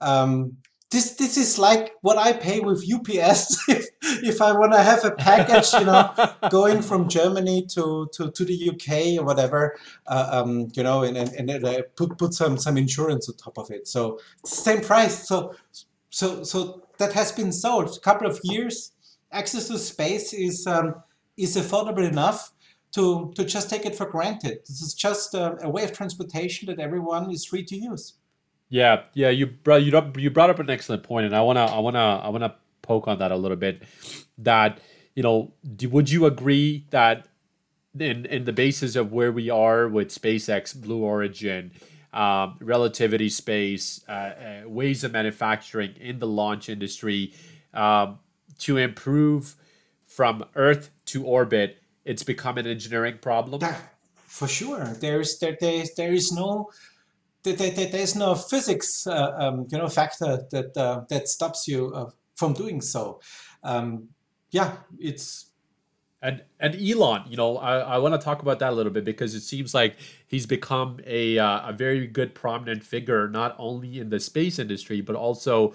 Um, 0.00 0.56
this 0.90 1.12
this 1.12 1.36
is 1.36 1.58
like 1.58 1.92
what 2.00 2.18
I 2.18 2.32
pay 2.32 2.60
with 2.60 2.84
UPS 2.92 3.64
if, 3.68 3.86
if 4.02 4.42
I 4.42 4.52
want 4.52 4.72
to 4.72 4.82
have 4.82 5.04
a 5.04 5.12
package, 5.12 5.72
you 5.74 5.86
know, 5.86 6.12
going 6.50 6.82
from 6.82 7.08
Germany 7.08 7.66
to, 7.74 8.08
to, 8.12 8.30
to 8.30 8.44
the 8.44 8.70
UK 8.70 9.20
or 9.20 9.24
whatever, 9.24 9.76
uh, 10.06 10.28
um, 10.32 10.68
you 10.74 10.82
know, 10.82 11.04
and 11.04 11.16
and, 11.16 11.50
and 11.50 11.64
uh, 11.64 11.82
put 11.96 12.18
put 12.18 12.34
some 12.34 12.58
some 12.58 12.76
insurance 12.76 13.28
on 13.28 13.36
top 13.36 13.58
of 13.58 13.70
it. 13.70 13.86
So 13.86 14.18
same 14.44 14.80
price. 14.80 15.28
So 15.28 15.54
so 16.10 16.42
so 16.42 16.82
that 16.98 17.12
has 17.12 17.30
been 17.30 17.52
sold. 17.52 17.96
A 17.96 18.00
couple 18.00 18.26
of 18.26 18.40
years, 18.42 18.92
access 19.30 19.68
to 19.68 19.78
space 19.78 20.32
is 20.32 20.66
um, 20.66 20.94
is 21.36 21.56
affordable 21.56 22.06
enough 22.06 22.52
to 22.94 23.32
to 23.36 23.44
just 23.44 23.70
take 23.70 23.86
it 23.86 23.94
for 23.94 24.06
granted. 24.06 24.58
This 24.66 24.82
is 24.82 24.94
just 24.94 25.34
a, 25.34 25.56
a 25.62 25.70
way 25.70 25.84
of 25.84 25.92
transportation 25.92 26.66
that 26.66 26.80
everyone 26.80 27.30
is 27.30 27.44
free 27.44 27.64
to 27.64 27.76
use. 27.76 28.14
Yeah, 28.70 29.02
yeah, 29.14 29.30
you 29.30 29.46
brought 29.46 29.82
you 29.82 29.98
up 29.98 30.16
you 30.16 30.30
brought 30.30 30.48
up 30.48 30.60
an 30.60 30.70
excellent 30.70 31.02
point, 31.02 31.26
and 31.26 31.34
I 31.34 31.42
wanna 31.42 31.66
I 31.66 31.80
wanna 31.80 32.20
I 32.22 32.28
wanna 32.28 32.54
poke 32.82 33.08
on 33.08 33.18
that 33.18 33.32
a 33.32 33.36
little 33.36 33.56
bit. 33.56 33.82
That 34.38 34.78
you 35.16 35.24
know, 35.24 35.52
do, 35.76 35.88
would 35.90 36.08
you 36.08 36.24
agree 36.24 36.86
that 36.90 37.26
in 37.98 38.26
in 38.26 38.44
the 38.44 38.52
basis 38.52 38.94
of 38.94 39.12
where 39.12 39.32
we 39.32 39.50
are 39.50 39.88
with 39.88 40.08
SpaceX, 40.08 40.80
Blue 40.80 41.02
Origin, 41.02 41.72
um, 42.12 42.56
relativity 42.60 43.28
space, 43.28 44.04
uh, 44.08 44.12
uh, 44.12 44.68
ways 44.68 45.02
of 45.02 45.12
manufacturing 45.12 45.96
in 46.00 46.20
the 46.20 46.28
launch 46.28 46.68
industry, 46.68 47.34
um, 47.74 48.20
to 48.58 48.76
improve 48.76 49.56
from 50.06 50.44
Earth 50.54 50.90
to 51.06 51.24
orbit, 51.24 51.78
it's 52.04 52.22
become 52.22 52.56
an 52.56 52.68
engineering 52.68 53.18
problem. 53.20 53.60
Yeah, 53.62 53.76
for 54.14 54.46
sure. 54.46 54.84
There's 55.00 55.38
there 55.40 55.56
there, 55.60 55.84
there 55.96 56.12
is 56.12 56.30
no 56.32 56.70
there's 57.42 58.16
no 58.16 58.34
physics, 58.34 59.06
uh, 59.06 59.32
um, 59.38 59.66
you 59.70 59.78
know, 59.78 59.88
factor 59.88 60.40
that 60.50 60.76
uh, 60.76 61.02
that 61.08 61.28
stops 61.28 61.66
you 61.66 61.92
uh, 61.94 62.10
from 62.36 62.52
doing 62.52 62.80
so. 62.80 63.20
Um, 63.62 64.08
yeah, 64.50 64.76
it's 64.98 65.50
and 66.22 66.42
and 66.58 66.74
Elon, 66.74 67.24
you 67.28 67.36
know, 67.36 67.56
I, 67.56 67.78
I 67.78 67.98
want 67.98 68.14
to 68.14 68.22
talk 68.22 68.42
about 68.42 68.58
that 68.58 68.72
a 68.72 68.76
little 68.76 68.92
bit 68.92 69.04
because 69.04 69.34
it 69.34 69.40
seems 69.40 69.72
like 69.72 69.96
he's 70.26 70.46
become 70.46 71.00
a 71.06 71.38
uh, 71.38 71.70
a 71.70 71.72
very 71.72 72.06
good 72.06 72.34
prominent 72.34 72.84
figure 72.84 73.28
not 73.28 73.56
only 73.58 73.98
in 73.98 74.10
the 74.10 74.20
space 74.20 74.58
industry 74.58 75.00
but 75.00 75.16
also. 75.16 75.74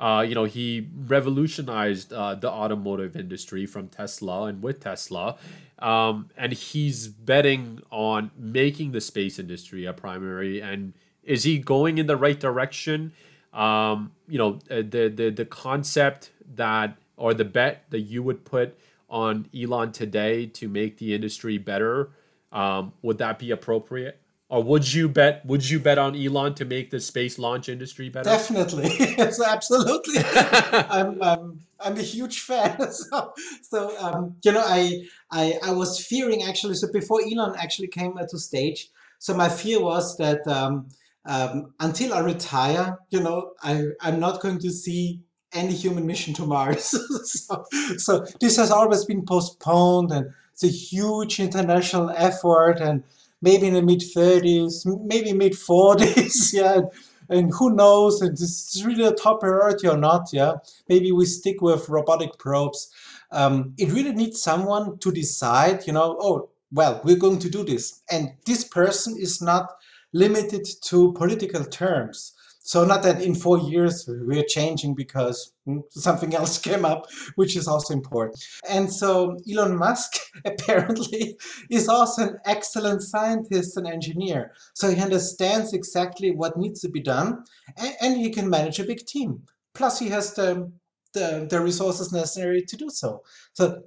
Uh, 0.00 0.20
you 0.20 0.34
know, 0.34 0.44
he 0.44 0.88
revolutionized 1.06 2.12
uh, 2.12 2.34
the 2.34 2.50
automotive 2.50 3.14
industry 3.14 3.66
from 3.66 3.86
Tesla 3.86 4.46
and 4.46 4.60
with 4.60 4.80
Tesla. 4.80 5.36
Um, 5.78 6.30
and 6.36 6.52
he's 6.52 7.06
betting 7.06 7.80
on 7.92 8.32
making 8.36 8.92
the 8.92 9.00
space 9.00 9.38
industry 9.38 9.84
a 9.84 9.92
primary 9.92 10.60
and 10.60 10.94
is 11.24 11.44
he 11.44 11.58
going 11.58 11.98
in 11.98 12.06
the 12.06 12.16
right 12.16 12.38
direction? 12.38 13.12
Um, 13.52 14.12
you 14.28 14.38
know, 14.38 14.58
uh, 14.70 14.76
the 14.76 15.12
the 15.14 15.30
the 15.30 15.44
concept 15.44 16.30
that 16.54 16.96
or 17.16 17.34
the 17.34 17.44
bet 17.44 17.84
that 17.90 18.00
you 18.00 18.22
would 18.22 18.44
put 18.44 18.76
on 19.08 19.48
Elon 19.54 19.92
today 19.92 20.46
to 20.46 20.68
make 20.68 20.98
the 20.98 21.14
industry 21.14 21.58
better, 21.58 22.10
um, 22.50 22.92
would 23.02 23.18
that 23.18 23.38
be 23.38 23.50
appropriate? 23.50 24.18
Or 24.48 24.62
would 24.62 24.92
you 24.92 25.08
bet? 25.08 25.46
Would 25.46 25.68
you 25.70 25.80
bet 25.80 25.98
on 25.98 26.14
Elon 26.14 26.54
to 26.54 26.64
make 26.66 26.90
the 26.90 27.00
space 27.00 27.38
launch 27.38 27.68
industry 27.70 28.10
better? 28.10 28.28
Definitely, 28.28 28.90
yes, 28.98 29.40
absolutely. 29.40 30.16
I'm, 30.26 31.22
I'm 31.22 31.60
I'm 31.80 31.96
a 31.96 32.02
huge 32.02 32.40
fan. 32.40 32.76
So 32.92 33.32
so 33.62 33.98
um, 33.98 34.36
you 34.44 34.52
know, 34.52 34.62
I 34.64 35.06
I 35.30 35.54
I 35.62 35.72
was 35.72 36.04
fearing 36.04 36.42
actually. 36.42 36.74
So 36.74 36.92
before 36.92 37.22
Elon 37.22 37.54
actually 37.58 37.88
came 37.88 38.14
to 38.18 38.38
stage, 38.38 38.90
so 39.18 39.32
my 39.32 39.48
fear 39.48 39.80
was 39.80 40.18
that 40.18 40.46
um, 40.46 40.88
um, 41.24 41.72
until 41.80 42.14
I 42.14 42.20
retire, 42.20 42.98
you 43.10 43.20
know, 43.20 43.52
I, 43.62 43.84
I'm 44.00 44.18
not 44.18 44.40
going 44.40 44.58
to 44.58 44.70
see 44.70 45.20
any 45.52 45.74
human 45.74 46.06
mission 46.06 46.34
to 46.34 46.46
Mars. 46.46 46.94
so, 47.24 47.64
so 47.98 48.26
this 48.40 48.56
has 48.56 48.70
always 48.70 49.04
been 49.04 49.24
postponed 49.24 50.10
and 50.10 50.32
it's 50.52 50.64
a 50.64 50.68
huge 50.68 51.40
international 51.40 52.10
effort 52.10 52.80
and 52.80 53.04
maybe 53.40 53.66
in 53.66 53.74
the 53.74 53.82
mid 53.82 54.00
30s, 54.00 54.86
maybe 55.04 55.32
mid 55.32 55.52
40s, 55.52 56.52
yeah. 56.52 56.80
And 57.28 57.50
who 57.54 57.74
knows, 57.74 58.20
and 58.20 58.32
this 58.32 58.74
is 58.74 58.84
really 58.84 59.04
a 59.04 59.12
top 59.12 59.40
priority 59.40 59.88
or 59.88 59.96
not, 59.96 60.28
yeah. 60.32 60.54
Maybe 60.88 61.12
we 61.12 61.24
stick 61.24 61.62
with 61.62 61.88
robotic 61.88 62.38
probes. 62.38 62.90
Um, 63.30 63.74
it 63.78 63.90
really 63.90 64.12
needs 64.12 64.42
someone 64.42 64.98
to 64.98 65.10
decide, 65.10 65.86
you 65.86 65.92
know, 65.92 66.18
oh, 66.20 66.50
well, 66.70 67.00
we're 67.04 67.16
going 67.16 67.38
to 67.38 67.50
do 67.50 67.64
this. 67.64 68.02
And 68.10 68.32
this 68.44 68.64
person 68.64 69.16
is 69.18 69.40
not 69.40 69.70
limited 70.12 70.66
to 70.84 71.12
political 71.14 71.64
terms. 71.64 72.32
So 72.64 72.84
not 72.84 73.02
that 73.02 73.20
in 73.20 73.34
four 73.34 73.58
years 73.58 74.04
we're 74.08 74.44
changing 74.44 74.94
because 74.94 75.52
hmm, 75.64 75.80
something 75.90 76.34
else 76.34 76.58
came 76.68 76.84
up, 76.84 77.06
which 77.34 77.56
is 77.56 77.66
also 77.66 77.92
important. 77.92 78.42
And 78.68 78.92
so 78.92 79.36
Elon 79.50 79.76
Musk 79.76 80.12
apparently 80.44 81.36
is 81.70 81.88
also 81.88 82.22
an 82.22 82.38
excellent 82.46 83.02
scientist 83.02 83.76
and 83.76 83.86
engineer. 83.86 84.52
So 84.74 84.90
he 84.90 85.00
understands 85.00 85.72
exactly 85.72 86.30
what 86.30 86.56
needs 86.56 86.80
to 86.80 86.88
be 86.88 87.00
done 87.00 87.44
and, 87.76 87.94
and 88.00 88.16
he 88.16 88.30
can 88.30 88.48
manage 88.48 88.78
a 88.78 88.84
big 88.84 89.04
team. 89.06 89.42
Plus 89.74 89.98
he 89.98 90.10
has 90.10 90.34
the, 90.34 90.70
the, 91.14 91.46
the 91.50 91.60
resources 91.60 92.12
necessary 92.12 92.62
to 92.62 92.76
do 92.76 92.90
so. 92.90 93.22
So 93.54 93.82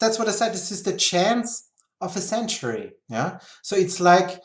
that's 0.00 0.18
what 0.18 0.28
I 0.28 0.32
said. 0.32 0.52
This 0.52 0.72
is 0.72 0.82
the 0.82 0.96
chance 0.96 1.70
of 2.00 2.16
a 2.16 2.20
century. 2.20 2.92
Yeah. 3.08 3.38
So 3.62 3.76
it's 3.76 4.00
like 4.00 4.40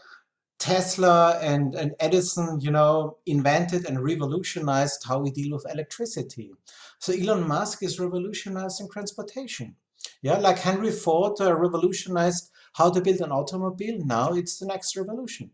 Tesla 0.61 1.39
and, 1.41 1.73
and 1.73 1.93
Edison, 1.99 2.59
you 2.61 2.69
know, 2.69 3.17
invented 3.25 3.85
and 3.87 3.99
revolutionized 3.99 5.03
how 5.07 5.17
we 5.19 5.31
deal 5.31 5.55
with 5.55 5.65
electricity. 5.73 6.51
So 6.99 7.13
Elon 7.13 7.47
Musk 7.47 7.81
is 7.81 7.99
revolutionizing 7.99 8.87
transportation. 8.89 9.75
Yeah, 10.21 10.37
like 10.37 10.59
Henry 10.59 10.91
Ford 10.91 11.41
uh, 11.41 11.55
revolutionized 11.55 12.51
how 12.73 12.91
to 12.91 13.01
build 13.01 13.21
an 13.21 13.31
automobile. 13.31 14.05
Now 14.05 14.33
it's 14.33 14.59
the 14.59 14.67
next 14.67 14.95
revolution. 14.95 15.49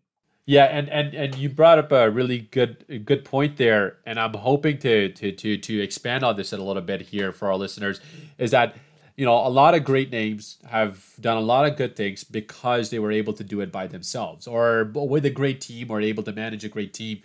Yeah, 0.45 0.65
and, 0.65 0.89
and 0.89 1.13
and 1.13 1.35
you 1.35 1.49
brought 1.49 1.77
up 1.77 1.91
a 1.91 2.09
really 2.09 2.39
good 2.39 3.03
good 3.05 3.25
point 3.25 3.57
there, 3.57 3.97
and 4.05 4.17
I'm 4.17 4.33
hoping 4.33 4.77
to 4.79 5.09
to 5.09 5.31
to 5.33 5.57
to 5.57 5.81
expand 5.81 6.23
on 6.23 6.37
this 6.37 6.53
a 6.53 6.57
little 6.57 6.81
bit 6.81 7.01
here 7.01 7.33
for 7.33 7.49
our 7.49 7.57
listeners. 7.57 7.99
Is 8.37 8.51
that 8.51 8.77
you 9.17 9.25
know, 9.25 9.35
a 9.47 9.49
lot 9.49 9.75
of 9.75 9.85
great 9.85 10.11
names 10.11 10.59
have 10.69 11.05
done 11.21 11.37
a 11.37 11.41
lot 11.41 11.67
of 11.67 11.77
good 11.77 11.95
things 11.97 12.23
because 12.23 12.91
they 12.91 12.99
were 12.99 13.11
able 13.13 13.33
to 13.33 13.45
do 13.45 13.61
it 13.61 13.71
by 13.71 13.87
themselves 13.87 14.47
or 14.47 14.85
with 14.93 15.25
a 15.25 15.31
great 15.31 15.61
team 15.61 15.91
or 15.91 16.01
able 16.01 16.23
to 16.23 16.33
manage 16.33 16.65
a 16.65 16.69
great 16.69 16.93
team. 16.93 17.21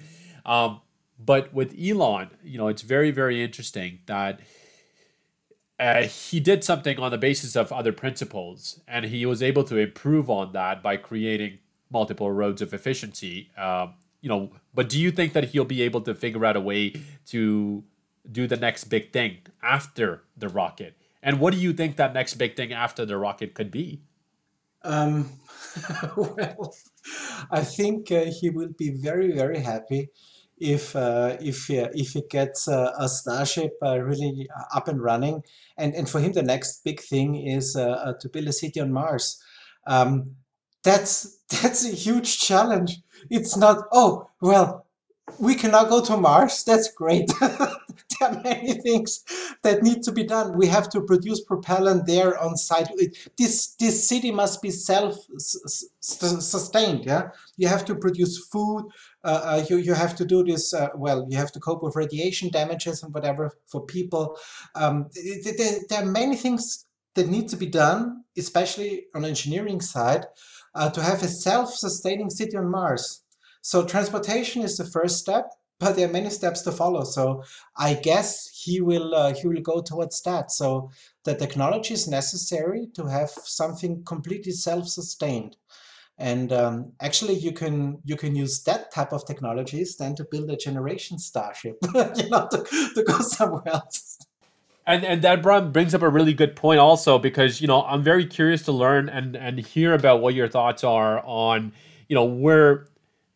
Um, 0.46 0.81
but 1.24 1.55
with 1.55 1.76
Elon, 1.81 2.31
you 2.44 2.59
know, 2.59 2.68
it's 2.68 2.83
very, 2.83 3.12
very 3.12 3.42
interesting 3.44 4.00
that 4.07 4.40
uh, 5.81 6.05
he 6.05 6.40
did 6.40 6.64
something 6.64 6.98
on 6.98 7.11
the 7.11 7.18
basis 7.18 7.57
of 7.57 7.72
other 7.72 7.92
principles 7.92 8.81
and 8.88 9.07
he 9.07 9.26
was 9.26 9.42
able 9.42 9.64
to 9.64 9.76
improve 9.78 10.31
on 10.31 10.52
that 10.52 10.83
by 10.83 10.96
creating 10.96 11.59
multiple 11.90 12.33
roads 12.33 12.62
of 12.62 12.74
efficiency. 12.74 13.50
Um, 13.59 13.94
you 14.22 14.28
know, 14.31 14.52
but 14.74 14.88
do 14.88 15.00
you 15.00 15.11
think 15.12 15.35
that 15.35 15.46
he'll 15.50 15.64
be 15.66 15.83
able 15.83 16.02
to 16.02 16.14
figure 16.14 16.44
out 16.46 16.57
a 16.57 16.61
way 16.61 16.94
to 17.28 17.85
do 18.31 18.46
the 18.46 18.57
next 18.57 18.85
big 18.85 19.12
thing 19.12 19.38
after 19.62 20.22
the 20.37 20.48
rocket? 20.48 20.96
And 21.22 21.38
what 21.38 21.52
do 21.52 21.61
you 21.61 21.72
think 21.72 21.96
that 21.96 22.14
next 22.14 22.35
big 22.35 22.56
thing 22.56 22.72
after 22.72 23.06
the 23.06 23.16
rocket 23.16 23.54
could 23.54 23.70
be? 23.70 24.02
Um, 24.82 25.30
well, 26.16 26.74
I 27.50 27.62
think 27.62 28.11
uh, 28.11 28.24
he 28.24 28.50
will 28.50 28.70
be 28.76 28.90
very, 28.90 29.32
very 29.32 29.61
happy 29.61 30.11
if 30.58 30.94
uh, 30.94 31.37
if 31.40 31.70
uh, 31.70 31.88
if 31.94 32.11
he 32.11 32.22
gets 32.30 32.68
uh, 32.68 32.92
a 32.98 33.08
Starship 33.08 33.76
uh, 33.82 33.98
really 34.00 34.48
up 34.75 34.88
and 34.88 35.02
running. 35.02 35.42
And 35.77 35.94
and 35.94 36.08
for 36.08 36.20
him, 36.20 36.33
the 36.33 36.42
next 36.42 36.85
big 36.85 37.00
thing 37.00 37.37
is 37.37 37.77
uh, 37.77 38.14
to 38.20 38.29
build 38.29 38.48
a 38.48 38.52
city 38.52 38.81
on 38.81 38.92
Mars. 38.92 39.42
Um, 39.87 40.37
that's 40.83 41.38
that's 41.62 41.85
a 41.85 41.94
huge 41.94 42.38
challenge. 42.38 43.00
It's 43.31 43.56
not. 43.56 43.85
Oh 43.92 44.29
well, 44.40 44.87
we 45.38 45.54
cannot 45.54 45.88
go 45.88 46.04
to 46.04 46.16
Mars. 46.16 46.64
That's 46.64 46.92
great. 46.92 47.31
there 48.23 48.33
are 48.38 48.42
many 48.42 48.75
things 48.75 49.25
that 49.62 49.83
need 49.83 50.02
to 50.04 50.12
be 50.12 50.23
done. 50.25 50.56
We 50.56 50.68
have 50.68 50.88
to 50.90 51.00
produce 51.00 51.42
propellant 51.42 52.06
there 52.06 52.38
on 52.38 52.56
site. 52.56 52.88
This 53.38 53.75
this 53.77 54.08
city 54.08 54.31
must 54.31 54.62
be 54.62 54.70
self-sustained. 54.70 57.04
Yeah, 57.04 57.31
you 57.56 57.68
have 57.68 57.85
to 57.87 57.94
produce 57.94 58.46
food. 58.46 58.88
Uh, 59.25 59.40
uh, 59.44 59.64
you 59.68 59.77
you 59.77 59.94
have 59.94 60.16
to 60.16 60.25
do 60.25 60.42
this. 60.44 60.75
Uh, 60.75 60.88
well, 60.94 61.27
you 61.29 61.37
have 61.37 61.52
to 61.52 61.60
cope 61.60 61.83
with 61.83 61.96
radiation 61.96 62.48
damages 62.50 63.02
and 63.02 63.12
whatever 63.14 63.52
for 63.66 63.83
people. 63.83 64.38
Um, 64.75 65.08
there, 65.44 65.81
there 65.88 66.02
are 66.02 66.06
many 66.06 66.37
things 66.37 66.87
that 67.14 67.29
need 67.29 67.48
to 67.48 67.56
be 67.56 67.66
done, 67.66 68.25
especially 68.38 69.06
on 69.14 69.25
engineering 69.25 69.81
side, 69.81 70.27
uh, 70.75 70.90
to 70.90 71.02
have 71.02 71.23
a 71.23 71.29
self-sustaining 71.29 72.31
city 72.31 72.56
on 72.56 72.70
Mars. 72.70 73.23
So 73.60 73.85
transportation 73.85 74.62
is 74.62 74.77
the 74.77 74.85
first 74.85 75.18
step, 75.18 75.50
but 75.83 75.96
there 75.96 76.08
are 76.08 76.12
many 76.12 76.30
steps 76.30 76.62
to 76.62 76.72
follow. 76.72 77.02
So 77.02 77.42
I 77.76 77.94
guess 77.94 78.48
he 78.54 78.80
will 78.80 79.14
uh, 79.14 79.35
he 79.35 79.48
will 79.48 79.60
go 79.60 79.83
towards 79.83 80.22
that. 80.22 80.52
So 80.52 80.90
the 81.24 81.35
technology 81.35 81.94
is 81.94 82.06
necessary 82.06 82.88
to 82.94 83.06
have 83.06 83.30
something 83.30 84.04
completely 84.04 84.52
self-sustained. 84.52 85.56
And 86.18 86.52
um, 86.52 86.92
actually, 87.00 87.35
you 87.35 87.52
can 87.52 87.98
you 88.04 88.16
can 88.16 88.37
use 88.37 88.62
that 88.62 88.92
type 88.92 89.12
of 89.12 89.26
technologies 89.26 89.96
then 89.96 90.14
to 90.16 90.24
build 90.30 90.50
a 90.50 90.56
generation 90.56 91.18
starship, 91.18 91.78
you 92.16 92.28
know, 92.28 92.46
to, 92.50 92.64
to 92.94 93.04
go 93.04 93.18
somewhere 93.37 93.66
else. 93.66 94.18
And 94.87 95.04
and 95.04 95.22
that 95.22 95.42
brings 95.72 95.94
up 95.94 96.02
a 96.02 96.08
really 96.08 96.35
good 96.35 96.54
point 96.54 96.78
also 96.78 97.18
because 97.18 97.60
you 97.60 97.66
know 97.66 97.83
I'm 97.83 98.02
very 98.04 98.26
curious 98.26 98.62
to 98.64 98.72
learn 98.72 99.08
and 99.08 99.37
and 99.37 99.58
hear 99.58 99.94
about 99.94 100.20
what 100.20 100.35
your 100.35 100.48
thoughts 100.48 100.85
are 100.85 101.24
on 101.24 101.72
you 102.08 102.14
know 102.14 102.24
where 102.24 102.87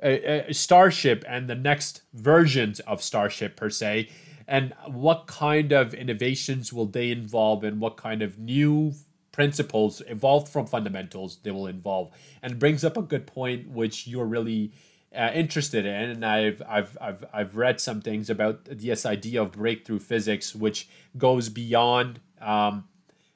a, 0.03 0.53
Starship 0.53 1.25
and 1.29 1.49
the 1.49 1.55
next 1.55 2.03
versions 2.13 2.81
of 2.81 3.03
Starship 3.03 3.57
per 3.57 3.71
se, 3.71 4.09
and 4.47 4.75
what 4.87 5.27
kind 5.27 5.73
of 5.73 5.95
innovations 5.95 6.73
will 6.73 6.87
they 6.87 7.11
involve 7.11 7.65
and 7.65 7.81
what 7.81 7.97
kind 7.97 8.23
of 8.23 8.39
new 8.39 8.93
principles 9.33 10.03
evolved 10.07 10.49
from 10.49 10.67
fundamentals 10.67 11.39
they 11.43 11.51
will 11.51 11.67
involve. 11.67 12.11
And 12.43 12.59
brings 12.59 12.85
up 12.85 12.97
a 12.97 13.03
good 13.03 13.27
point 13.27 13.69
which 13.69 14.07
you're 14.07 14.27
really 14.27 14.73
uh, 15.15 15.31
interested 15.35 15.87
in 15.87 16.11
and 16.11 16.25
I've, 16.25 16.63
I've 16.69 16.99
I've 17.01 17.25
I've 17.33 17.57
read 17.57 17.81
some 17.81 18.03
things 18.03 18.29
about 18.29 18.65
this 18.65 19.07
idea 19.07 19.41
of 19.41 19.53
breakthrough 19.53 20.01
physics 20.01 20.55
which 20.55 20.89
goes 21.17 21.49
beyond 21.49 22.21
um, 22.41 22.85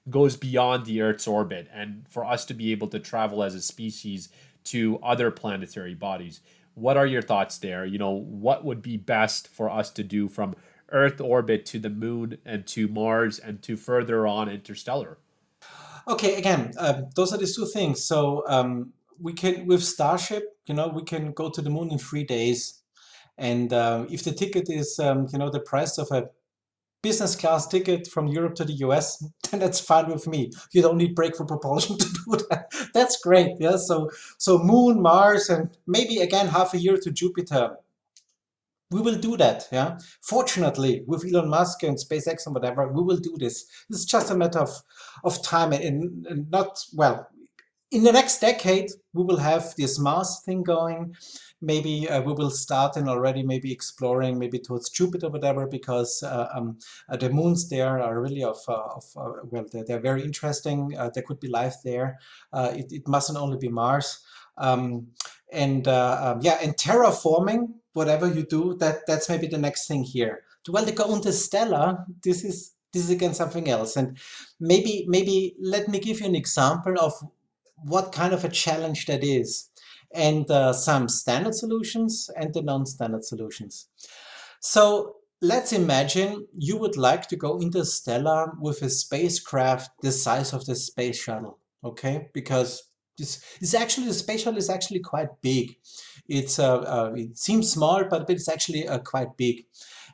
goes 0.08 0.36
beyond 0.36 0.86
the 0.86 1.00
Earth's 1.00 1.26
orbit. 1.26 1.68
And 1.72 2.06
for 2.08 2.24
us 2.24 2.44
to 2.46 2.54
be 2.54 2.72
able 2.72 2.88
to 2.88 2.98
travel 2.98 3.42
as 3.42 3.54
a 3.54 3.62
species 3.62 4.28
to 4.64 4.98
other 5.02 5.30
planetary 5.30 5.94
bodies. 5.94 6.40
What 6.74 6.96
are 6.96 7.06
your 7.06 7.22
thoughts 7.22 7.58
there? 7.58 7.84
You 7.84 7.98
know, 7.98 8.10
what 8.10 8.64
would 8.64 8.82
be 8.82 8.96
best 8.96 9.48
for 9.48 9.68
us 9.68 9.90
to 9.90 10.02
do 10.02 10.28
from 10.28 10.54
Earth 10.90 11.20
orbit 11.20 11.66
to 11.66 11.78
the 11.78 11.90
moon 11.90 12.38
and 12.44 12.66
to 12.68 12.88
Mars 12.88 13.38
and 13.38 13.62
to 13.62 13.76
further 13.76 14.26
on 14.26 14.48
interstellar? 14.48 15.18
Okay, 16.08 16.36
again, 16.36 16.72
um, 16.78 17.10
those 17.14 17.32
are 17.32 17.38
the 17.38 17.46
two 17.46 17.66
things. 17.66 18.04
So 18.04 18.44
um, 18.48 18.92
we 19.20 19.32
can, 19.32 19.66
with 19.66 19.84
Starship, 19.84 20.56
you 20.66 20.74
know, 20.74 20.88
we 20.88 21.04
can 21.04 21.32
go 21.32 21.50
to 21.50 21.62
the 21.62 21.70
moon 21.70 21.90
in 21.90 21.98
three 21.98 22.24
days. 22.24 22.82
And 23.38 23.72
um, 23.72 24.06
if 24.10 24.24
the 24.24 24.32
ticket 24.32 24.68
is, 24.68 24.98
um, 24.98 25.28
you 25.32 25.38
know, 25.38 25.50
the 25.50 25.60
price 25.60 25.98
of 25.98 26.08
a 26.10 26.28
business 27.02 27.34
class 27.34 27.66
ticket 27.66 28.06
from 28.06 28.26
Europe 28.26 28.54
to 28.56 28.64
the 28.64 28.74
US, 28.84 29.24
then 29.50 29.60
that's 29.60 29.80
fine 29.80 30.10
with 30.10 30.26
me. 30.26 30.50
You 30.72 30.82
don't 30.82 30.98
need 30.98 31.14
breakthrough 31.14 31.46
propulsion 31.46 31.98
to 31.98 32.04
do 32.04 32.46
that. 32.50 32.72
That's 32.94 33.20
great. 33.20 33.56
Yeah. 33.58 33.76
So 33.76 34.10
so 34.38 34.58
Moon, 34.58 35.00
Mars, 35.00 35.48
and 35.48 35.70
maybe 35.86 36.18
again 36.18 36.48
half 36.48 36.74
a 36.74 36.78
year 36.78 36.96
to 36.98 37.10
Jupiter. 37.10 37.76
We 38.92 39.00
will 39.00 39.18
do 39.18 39.36
that. 39.36 39.68
Yeah. 39.70 39.98
Fortunately, 40.20 41.04
with 41.06 41.24
Elon 41.24 41.48
Musk 41.48 41.84
and 41.84 41.96
SpaceX 41.96 42.46
and 42.46 42.54
whatever, 42.56 42.88
we 42.88 43.02
will 43.02 43.18
do 43.18 43.36
this. 43.38 43.64
It's 43.88 44.04
just 44.04 44.30
a 44.30 44.34
matter 44.34 44.58
of 44.58 44.82
of 45.22 45.42
time 45.42 45.72
and, 45.72 46.26
and 46.26 46.50
not 46.50 46.84
well. 46.92 47.28
In 47.92 48.04
the 48.04 48.12
next 48.12 48.38
decade, 48.38 48.90
we 49.12 49.24
will 49.24 49.38
have 49.38 49.74
this 49.76 49.98
Mars 49.98 50.42
thing 50.44 50.62
going 50.62 51.16
maybe 51.60 52.08
uh, 52.08 52.22
we 52.22 52.32
will 52.32 52.50
start 52.50 52.96
in 52.96 53.08
already 53.08 53.42
maybe 53.42 53.72
exploring 53.72 54.38
maybe 54.38 54.58
towards 54.58 54.88
Jupiter, 54.90 55.28
whatever, 55.28 55.66
because 55.66 56.22
uh, 56.22 56.48
um, 56.54 56.78
uh, 57.08 57.16
the 57.16 57.30
moons 57.30 57.68
there 57.68 58.00
are 58.00 58.20
really 58.20 58.42
of, 58.42 58.58
uh, 58.68 58.72
of 58.72 59.04
uh, 59.16 59.32
well, 59.44 59.66
they're, 59.70 59.84
they're, 59.84 60.00
very 60.00 60.22
interesting. 60.22 60.90
there 61.14 61.22
could 61.22 61.40
be 61.40 61.48
life 61.48 61.76
there. 61.84 62.18
It, 62.54 62.92
it, 62.92 63.08
mustn't 63.08 63.38
only 63.38 63.58
be 63.58 63.68
Mars. 63.68 64.20
Um, 64.56 65.08
and 65.52 65.86
um, 65.88 66.40
yeah, 66.42 66.58
and 66.62 66.76
terraforming, 66.76 67.74
whatever 67.92 68.28
you 68.28 68.44
do, 68.44 68.76
that 68.78 69.06
that's 69.06 69.28
maybe 69.28 69.46
the 69.46 69.58
next 69.58 69.86
thing 69.86 70.04
here. 70.04 70.44
Well, 70.68 70.84
the 70.84 70.92
interstellar, 70.92 72.04
this 72.22 72.44
is 72.44 72.74
this 72.92 73.04
is 73.04 73.10
again 73.10 73.34
something 73.34 73.68
else. 73.68 73.96
And 73.96 74.18
maybe 74.58 75.04
maybe 75.08 75.56
let 75.60 75.88
me 75.88 75.98
give 75.98 76.20
you 76.20 76.26
an 76.26 76.34
example 76.34 76.98
of 77.00 77.12
what 77.84 78.12
kind 78.12 78.34
of 78.34 78.44
a 78.44 78.48
challenge 78.48 79.06
that 79.06 79.24
is 79.24 79.69
and 80.14 80.50
uh, 80.50 80.72
some 80.72 81.08
standard 81.08 81.54
solutions 81.54 82.30
and 82.36 82.52
the 82.52 82.62
non-standard 82.62 83.24
solutions. 83.24 83.88
So 84.60 85.16
let's 85.40 85.72
imagine 85.72 86.46
you 86.56 86.76
would 86.76 86.96
like 86.96 87.28
to 87.28 87.36
go 87.36 87.60
interstellar 87.60 88.52
with 88.60 88.82
a 88.82 88.90
spacecraft 88.90 89.90
the 90.02 90.12
size 90.12 90.52
of 90.52 90.66
the 90.66 90.74
space 90.74 91.22
shuttle, 91.22 91.58
okay? 91.84 92.28
Because 92.34 92.82
this 93.16 93.42
is 93.60 93.74
actually, 93.74 94.06
the 94.06 94.14
space 94.14 94.42
shuttle 94.42 94.58
is 94.58 94.70
actually 94.70 95.00
quite 95.00 95.28
big. 95.40 95.76
It's 96.28 96.58
uh, 96.58 96.78
uh, 96.78 97.12
It 97.14 97.38
seems 97.38 97.72
small, 97.72 98.04
but, 98.04 98.28
it's 98.28 98.48
actually 98.48 98.86
uh, 98.86 98.98
quite 98.98 99.36
big. 99.36 99.66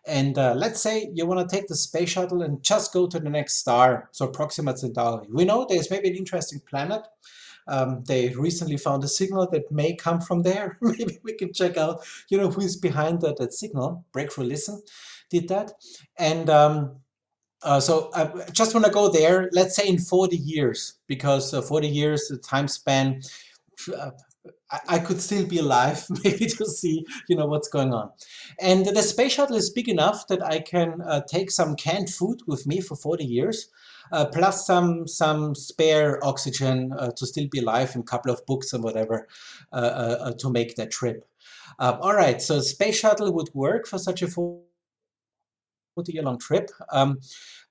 And 0.07 0.39
uh, 0.39 0.55
let's 0.57 0.81
say 0.81 1.11
you 1.13 1.27
want 1.27 1.49
to 1.49 1.57
take 1.57 1.67
the 1.67 1.75
space 1.75 2.11
shuttle 2.11 2.43
and 2.43 2.63
just 2.63 2.93
go 2.93 3.09
to 3.09 3.19
the 3.19 3.29
next 3.29 3.57
star, 3.57 4.09
so 4.13 4.29
Proxima 4.29 4.77
Centauri. 4.77 5.27
We 5.31 5.45
know 5.45 5.67
there's 5.69 5.91
maybe 5.91 6.09
an 6.09 6.15
interesting 6.15 6.61
planet, 6.61 7.03
um, 7.69 8.05
they 8.05 8.29
recently 8.31 8.77
found 8.77 9.03
a 9.05 9.09
signal 9.09 9.49
that 9.51 9.71
may 9.71 9.95
come 9.95 10.21
from 10.21 10.43
there. 10.43 10.79
Maybe 10.83 11.19
we 11.23 11.35
can 11.35 11.53
check 11.53 11.77
out, 11.77 12.05
you 12.29 12.39
know, 12.39 12.51
who 12.51 12.61
is 12.61 12.77
behind 12.77 13.21
that, 13.23 13.39
that 13.39 13.53
signal. 13.53 14.05
Breakthrough 14.13 14.45
Listen 14.45 14.83
did 15.31 15.49
that. 15.49 15.73
And 16.19 16.49
um, 16.49 16.97
uh, 17.63 17.81
so 17.81 18.11
I 18.15 18.49
just 18.53 18.75
want 18.75 18.87
to 18.87 18.93
go 18.93 19.11
there, 19.11 19.51
let's 19.53 19.77
say 19.77 19.89
in 19.89 19.99
40 19.99 20.37
years, 20.37 20.95
because 21.07 21.53
uh, 21.53 21.63
40 21.63 21.89
years, 21.89 22.29
the 22.29 22.39
time 22.39 22.69
span, 22.69 23.21
uh, 23.97 24.11
I, 24.89 24.99
could 24.99 25.21
still 25.21 25.47
be 25.47 25.59
alive, 25.59 26.05
maybe 26.25 26.47
to 26.47 26.67
see, 26.67 27.05
you 27.29 27.37
know, 27.37 27.47
what's 27.47 27.69
going 27.69 27.93
on. 27.93 28.11
And 28.61 28.87
the 28.87 29.03
space 29.03 29.33
shuttle 29.33 29.57
is 29.57 29.71
big 29.71 29.89
enough 29.89 30.27
that 30.29 30.45
I 30.45 30.61
can 30.61 31.01
uh, 31.03 31.23
take 31.29 31.51
some 31.51 31.77
canned 31.77 32.11
food 32.11 32.43
with 32.47 32.67
me 32.67 32.81
for 32.81 32.97
40 32.97 33.25
years 33.25 33.69
plus 34.33 34.67
some 34.67 35.07
some 35.07 35.55
spare 35.55 36.25
oxygen 36.25 36.93
uh, 36.99 37.11
to 37.17 37.27
still 37.27 37.47
be 37.51 37.59
alive 37.61 37.95
and 37.95 38.05
a 38.05 38.07
couple 38.07 38.33
of 38.33 38.45
books 38.47 38.73
and 38.73 38.83
whatever 38.83 39.27
uh, 39.73 39.77
uh, 39.77 40.17
uh, 40.21 40.33
to 40.35 40.51
make 40.51 40.77
that 40.77 40.91
trip. 40.91 41.29
Um, 41.79 41.99
all 42.01 42.15
right, 42.15 42.41
so 42.41 42.61
space 42.61 42.99
shuttle 42.99 43.33
would 43.33 43.51
work 43.55 43.87
for 43.87 43.99
such 43.99 44.23
a 44.23 44.29
40 44.29 44.63
year 46.09 46.23
long 46.23 46.39
trip. 46.39 46.71
Um, 46.91 47.19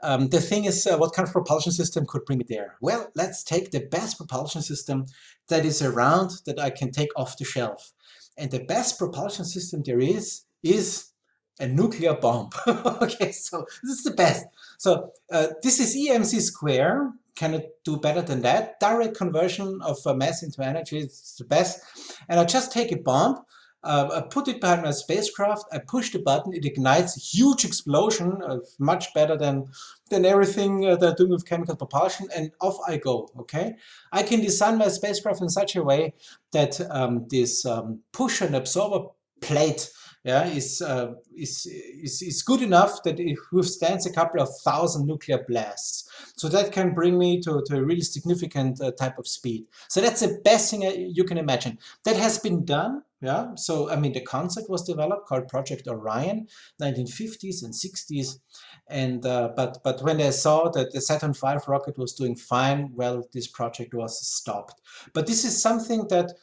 um, 0.01 0.27
the 0.29 0.41
thing 0.41 0.65
is, 0.65 0.87
what 0.97 1.13
kind 1.13 1.27
of 1.27 1.33
propulsion 1.33 1.71
system 1.71 2.05
could 2.05 2.25
bring 2.25 2.39
me 2.39 2.45
there? 2.47 2.75
Well, 2.81 3.09
let's 3.15 3.43
take 3.43 3.71
the 3.71 3.79
best 3.79 4.17
propulsion 4.17 4.61
system 4.61 5.05
that 5.47 5.65
is 5.65 5.81
around 5.81 6.31
that 6.45 6.59
I 6.59 6.69
can 6.69 6.91
take 6.91 7.09
off 7.15 7.37
the 7.37 7.45
shelf. 7.45 7.93
And 8.37 8.51
the 8.51 8.63
best 8.65 8.99
propulsion 8.99 9.45
system 9.45 9.81
there 9.83 9.99
is 10.01 10.43
is 10.63 11.11
a 11.59 11.67
nuclear 11.67 12.13
bomb. 12.13 12.49
okay, 12.67 13.31
so 13.31 13.65
this 13.83 13.97
is 13.97 14.03
the 14.03 14.11
best. 14.11 14.45
So 14.77 15.11
uh, 15.31 15.47
this 15.63 15.79
is 15.79 15.95
EMC 15.95 16.41
square. 16.41 17.13
Can 17.35 17.53
it 17.53 17.79
do 17.83 17.97
better 17.97 18.21
than 18.21 18.41
that? 18.43 18.79
Direct 18.79 19.17
conversion 19.17 19.79
of 19.81 19.97
uh, 20.05 20.13
mass 20.13 20.43
into 20.43 20.63
energy 20.63 20.99
is 20.99 21.35
the 21.37 21.45
best. 21.45 21.81
And 22.29 22.39
I 22.39 22.45
just 22.45 22.71
take 22.71 22.91
a 22.91 22.97
bomb, 22.97 23.43
uh, 23.85 24.09
I 24.11 24.21
put 24.21 24.47
it 24.47 24.59
behind 24.59 24.81
my 24.81 24.89
spacecraft, 24.89 25.65
I 25.71 25.77
push 25.77 26.11
the 26.11 26.17
button, 26.17 26.53
it 26.53 26.65
ignites 26.65 27.15
a 27.15 27.19
huge 27.19 27.63
explosion, 27.63 28.41
uh, 28.41 28.57
much 28.79 29.13
better 29.13 29.37
than, 29.37 29.67
than 30.09 30.25
everything 30.25 30.87
uh, 30.87 30.95
they're 30.95 31.13
doing 31.13 31.29
with 31.29 31.47
chemical 31.47 31.75
propulsion, 31.75 32.27
and 32.35 32.51
off 32.61 32.77
I 32.87 32.97
go, 32.97 33.29
okay? 33.41 33.75
I 34.11 34.23
can 34.23 34.41
design 34.41 34.79
my 34.79 34.87
spacecraft 34.87 35.41
in 35.41 35.49
such 35.49 35.75
a 35.75 35.83
way 35.83 36.15
that 36.51 36.81
um, 36.89 37.27
this 37.29 37.63
um, 37.63 37.99
push 38.11 38.41
and 38.41 38.55
absorber 38.55 39.09
plate 39.41 39.91
yeah, 40.25 40.47
is, 40.47 40.81
uh, 40.81 41.13
is, 41.37 41.67
is, 41.67 42.23
is 42.23 42.41
good 42.41 42.63
enough 42.63 43.03
that 43.03 43.19
it 43.19 43.37
withstands 43.51 44.07
a 44.07 44.11
couple 44.11 44.41
of 44.41 44.49
thousand 44.63 45.05
nuclear 45.05 45.45
blasts. 45.47 46.09
So 46.35 46.49
that 46.49 46.71
can 46.71 46.95
bring 46.95 47.19
me 47.19 47.39
to, 47.41 47.61
to 47.67 47.77
a 47.77 47.83
really 47.83 48.01
significant 48.01 48.81
uh, 48.81 48.91
type 48.91 49.19
of 49.19 49.27
speed. 49.27 49.67
So 49.87 50.01
that's 50.01 50.21
the 50.21 50.41
best 50.43 50.71
thing 50.71 50.81
you 50.81 51.23
can 51.25 51.37
imagine. 51.37 51.77
That 52.05 52.15
has 52.15 52.39
been 52.39 52.65
done. 52.65 53.03
Yeah, 53.21 53.55
so 53.55 53.89
I 53.89 53.95
mean 53.95 54.11
the 54.11 54.21
concept 54.21 54.69
was 54.69 54.83
developed 54.83 55.27
called 55.27 55.47
Project 55.47 55.87
Orion, 55.87 56.47
1950s 56.81 57.63
and 57.63 57.73
60s, 57.73 58.39
and 58.87 59.25
uh, 59.25 59.49
but 59.55 59.79
but 59.83 60.03
when 60.03 60.17
they 60.17 60.29
saw 60.31 60.69
that 60.71 60.91
the 60.91 61.01
Saturn 61.01 61.33
V 61.33 61.55
rocket 61.67 61.97
was 61.97 62.13
doing 62.13 62.35
fine, 62.35 62.91
well, 62.93 63.27
this 63.33 63.47
project 63.47 63.93
was 63.93 64.19
stopped. 64.27 64.81
But 65.13 65.25
this 65.27 65.43
is 65.45 65.59
something 65.59 66.07
that 66.09 66.33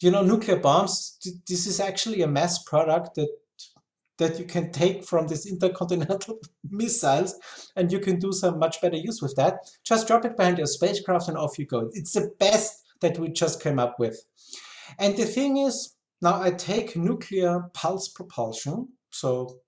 you 0.00 0.10
know, 0.10 0.22
nuclear 0.22 0.58
bombs, 0.58 1.18
this 1.46 1.66
is 1.66 1.78
actually 1.78 2.22
a 2.22 2.26
mass 2.26 2.62
product 2.62 3.14
that 3.16 3.28
that 4.20 4.38
you 4.38 4.44
can 4.44 4.70
take 4.70 5.02
from 5.02 5.26
these 5.26 5.46
intercontinental 5.46 6.38
missiles 6.70 7.34
and 7.74 7.90
you 7.90 7.98
can 7.98 8.18
do 8.18 8.32
some 8.32 8.58
much 8.58 8.78
better 8.82 8.98
use 8.98 9.22
with 9.22 9.34
that. 9.34 9.54
Just 9.82 10.06
drop 10.06 10.26
it 10.26 10.36
behind 10.36 10.58
your 10.58 10.66
spacecraft 10.66 11.28
and 11.28 11.38
off 11.38 11.58
you 11.58 11.64
go. 11.64 11.88
It's 11.94 12.12
the 12.12 12.30
best 12.38 12.84
that 13.00 13.18
we 13.18 13.30
just 13.30 13.62
came 13.62 13.78
up 13.78 13.98
with. 13.98 14.22
And 14.98 15.16
the 15.16 15.24
thing 15.24 15.56
is, 15.56 15.94
now 16.20 16.40
I 16.40 16.50
take 16.50 16.96
nuclear 16.96 17.70
pulse 17.72 18.08
propulsion, 18.08 18.88
so 19.08 19.60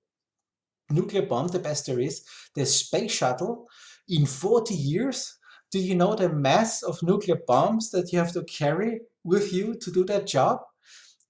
nuclear 0.91 1.23
bomb, 1.23 1.49
the 1.49 1.59
best 1.59 1.87
there 1.87 1.99
is, 1.99 2.23
the 2.55 2.67
space 2.67 3.13
shuttle, 3.13 3.67
in 4.07 4.27
40 4.27 4.75
years, 4.75 5.39
do 5.71 5.79
you 5.79 5.95
know 5.95 6.15
the 6.15 6.29
mass 6.29 6.83
of 6.83 7.03
nuclear 7.03 7.39
bombs 7.47 7.91
that 7.93 8.13
you 8.13 8.19
have 8.19 8.33
to 8.33 8.45
carry 8.45 9.01
with 9.25 9.53
you 9.53 9.75
to 9.75 9.91
do 9.91 10.05
that 10.05 10.27
job? 10.27 10.61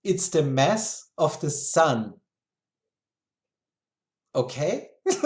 It's 0.04 0.28
the 0.28 0.42
mass 0.42 1.10
of 1.16 1.40
the 1.40 1.50
sun. 1.50 2.14
Okay? 4.34 4.88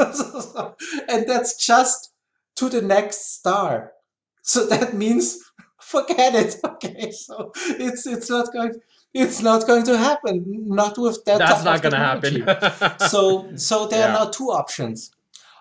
and 1.08 1.26
that's 1.26 1.64
just 1.64 2.12
to 2.56 2.68
the 2.68 2.82
next 2.82 3.34
star. 3.34 3.92
So 4.42 4.66
that 4.72 4.94
means 4.94 5.38
forget 5.80 6.34
it. 6.34 6.56
Okay, 6.76 7.10
so 7.10 7.52
it's 7.56 8.06
it's 8.06 8.28
not 8.28 8.52
going 8.52 8.74
it's 9.14 9.40
not 9.40 9.66
going 9.66 9.84
to 9.84 9.96
happen. 9.96 10.44
Not 10.66 10.98
with 10.98 11.24
that. 11.24 11.38
That's 11.38 11.64
not 11.64 11.80
going 11.80 11.92
to 11.92 11.98
happen. 11.98 13.08
so 13.08 13.50
so 13.56 13.86
there 13.86 14.00
yeah. 14.00 14.08
are 14.08 14.24
now 14.24 14.30
two 14.30 14.50
options. 14.50 15.10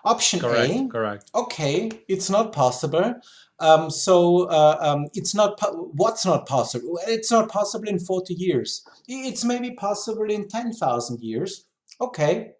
Option 0.04 0.38
correct, 0.40 0.72
A. 0.72 0.88
Correct. 0.88 1.30
Okay, 1.34 1.90
it's 2.06 2.30
not 2.30 2.52
possible. 2.52 3.14
Um, 3.58 3.90
so 3.90 4.44
uh, 4.48 4.76
um, 4.80 5.06
it's 5.14 5.34
not 5.34 5.58
what's 5.94 6.26
not 6.26 6.46
possible. 6.46 6.98
It's 7.06 7.30
not 7.30 7.48
possible 7.48 7.88
in 7.88 7.98
40 7.98 8.34
years. 8.34 8.84
It's 9.08 9.44
maybe 9.44 9.70
possible 9.70 10.30
in 10.30 10.48
10,000 10.48 11.20
years. 11.20 11.64
Okay, 12.00 12.52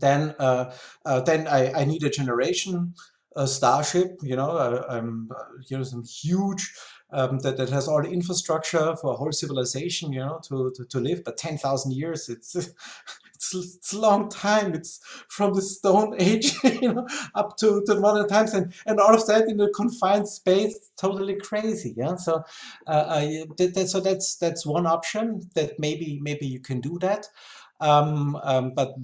then 0.00 0.34
uh, 0.38 0.74
uh, 1.06 1.20
then 1.20 1.46
I, 1.48 1.72
I 1.72 1.84
need 1.84 2.02
a 2.04 2.10
generation 2.10 2.94
a 3.36 3.46
starship. 3.46 4.18
You 4.22 4.36
know, 4.36 4.50
uh, 4.50 4.84
um, 4.88 5.28
you 5.68 5.78
know 5.78 5.84
some 5.84 6.04
huge 6.04 6.72
um, 7.10 7.38
that, 7.40 7.56
that 7.56 7.70
has 7.70 7.88
all 7.88 8.02
the 8.02 8.10
infrastructure 8.10 8.96
for 8.96 9.12
a 9.12 9.16
whole 9.16 9.32
civilization, 9.32 10.12
you 10.12 10.20
know, 10.20 10.40
to, 10.44 10.72
to, 10.76 10.84
to 10.86 11.00
live. 11.00 11.22
But 11.24 11.36
10,000 11.36 11.92
years, 11.92 12.28
it's, 12.28 12.54
it's, 13.34 13.54
it's 13.54 13.92
a 13.92 13.98
long 13.98 14.28
time. 14.28 14.74
It's 14.74 15.00
from 15.28 15.54
the 15.54 15.62
Stone 15.62 16.16
Age, 16.18 16.54
you 16.64 16.92
know, 16.92 17.06
up 17.34 17.56
to, 17.58 17.82
to 17.86 17.94
modern 18.00 18.28
times. 18.28 18.54
And, 18.54 18.72
and 18.86 18.98
all 19.00 19.14
of 19.14 19.26
that 19.26 19.48
in 19.48 19.60
a 19.60 19.70
confined 19.70 20.28
space, 20.28 20.90
totally 20.96 21.36
crazy. 21.36 21.94
Yeah. 21.96 22.16
So, 22.16 22.42
uh, 22.86 23.04
I, 23.08 23.44
that, 23.58 23.74
that, 23.74 23.88
so 23.88 24.00
that's, 24.00 24.36
that's 24.36 24.66
one 24.66 24.86
option 24.86 25.42
that 25.54 25.78
maybe, 25.78 26.18
maybe 26.22 26.46
you 26.46 26.60
can 26.60 26.80
do 26.80 26.98
that. 27.00 27.28
Um, 27.80 28.36
um, 28.44 28.72
but 28.74 28.94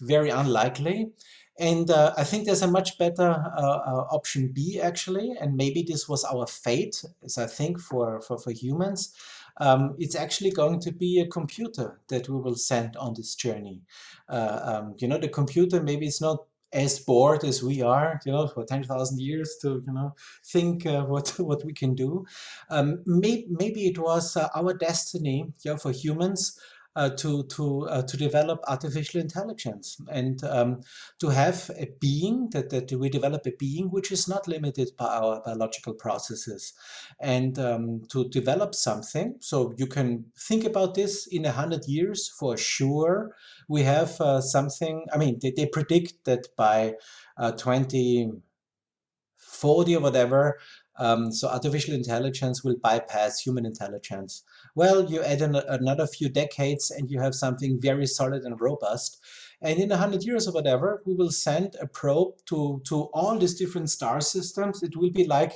very 0.00 0.30
unlikely. 0.30 1.10
And 1.58 1.90
uh, 1.90 2.14
I 2.16 2.24
think 2.24 2.46
there's 2.46 2.62
a 2.62 2.70
much 2.70 2.98
better 2.98 3.30
uh, 3.30 3.60
uh, 3.60 4.06
option 4.10 4.48
B 4.52 4.80
actually, 4.80 5.34
and 5.40 5.56
maybe 5.56 5.84
this 5.86 6.08
was 6.08 6.24
our 6.24 6.46
fate, 6.46 7.04
as 7.24 7.38
I 7.38 7.46
think 7.46 7.80
for, 7.80 8.20
for, 8.22 8.38
for 8.38 8.50
humans. 8.50 9.14
Um, 9.58 9.94
it's 9.98 10.16
actually 10.16 10.50
going 10.50 10.80
to 10.80 10.90
be 10.90 11.20
a 11.20 11.28
computer 11.28 12.00
that 12.08 12.28
we 12.28 12.40
will 12.40 12.56
send 12.56 12.96
on 12.96 13.14
this 13.14 13.36
journey. 13.36 13.82
Uh, 14.28 14.60
um, 14.62 14.94
you 14.98 15.06
know, 15.06 15.18
the 15.18 15.28
computer 15.28 15.80
maybe 15.80 16.06
it's 16.06 16.20
not 16.20 16.38
as 16.72 16.98
bored 16.98 17.44
as 17.44 17.62
we 17.62 17.80
are, 17.82 18.20
you 18.26 18.32
know, 18.32 18.48
for 18.48 18.64
10,000 18.64 19.20
years 19.20 19.56
to, 19.62 19.80
you 19.86 19.92
know, 19.92 20.12
think 20.44 20.84
uh, 20.86 21.04
what 21.04 21.28
what 21.38 21.64
we 21.64 21.72
can 21.72 21.94
do. 21.94 22.26
Um, 22.68 23.02
may, 23.06 23.46
maybe 23.48 23.86
it 23.86 23.98
was 23.98 24.36
uh, 24.36 24.48
our 24.56 24.74
destiny, 24.74 25.52
yeah, 25.64 25.76
for 25.76 25.92
humans 25.92 26.58
to 26.96 27.42
to 27.44 27.88
uh, 27.88 28.02
to 28.02 28.16
develop 28.16 28.60
artificial 28.68 29.20
intelligence 29.20 30.00
and 30.10 30.42
um, 30.44 30.80
to 31.18 31.28
have 31.28 31.70
a 31.76 31.88
being 32.00 32.48
that 32.50 32.70
that 32.70 32.92
we 32.92 33.08
develop 33.08 33.44
a 33.46 33.52
being 33.58 33.90
which 33.90 34.12
is 34.12 34.28
not 34.28 34.46
limited 34.46 34.90
by 34.96 35.06
our 35.06 35.42
biological 35.44 35.94
processes, 35.94 36.72
and 37.20 37.58
um, 37.58 38.02
to 38.10 38.28
develop 38.28 38.74
something. 38.74 39.34
So 39.40 39.74
you 39.76 39.86
can 39.86 40.26
think 40.38 40.64
about 40.64 40.94
this 40.94 41.26
in 41.26 41.44
a 41.44 41.52
hundred 41.52 41.86
years 41.86 42.28
for 42.28 42.56
sure. 42.56 43.34
We 43.68 43.82
have 43.82 44.20
uh, 44.20 44.40
something. 44.40 45.06
I 45.12 45.18
mean, 45.18 45.38
they, 45.42 45.50
they 45.50 45.66
predict 45.66 46.24
that 46.24 46.46
by 46.56 46.94
uh, 47.36 47.52
2040 47.52 49.96
or 49.96 50.00
whatever. 50.00 50.58
Um, 50.96 51.32
so 51.32 51.48
artificial 51.48 51.92
intelligence 51.94 52.62
will 52.62 52.76
bypass 52.80 53.40
human 53.40 53.66
intelligence. 53.66 54.44
Well, 54.74 55.10
you 55.10 55.22
add 55.22 55.40
an, 55.40 55.54
another 55.54 56.06
few 56.06 56.28
decades 56.28 56.90
and 56.90 57.10
you 57.10 57.20
have 57.20 57.34
something 57.34 57.80
very 57.80 58.06
solid 58.06 58.42
and 58.42 58.60
robust. 58.60 59.20
And 59.62 59.78
in 59.78 59.92
a 59.92 59.96
hundred 59.96 60.24
years 60.24 60.48
or 60.48 60.52
whatever, 60.52 61.02
we 61.06 61.14
will 61.14 61.30
send 61.30 61.76
a 61.80 61.86
probe 61.86 62.34
to, 62.46 62.82
to 62.86 63.04
all 63.14 63.38
these 63.38 63.54
different 63.54 63.90
star 63.90 64.20
systems. 64.20 64.82
It 64.82 64.96
will 64.96 65.10
be 65.10 65.26
like, 65.26 65.52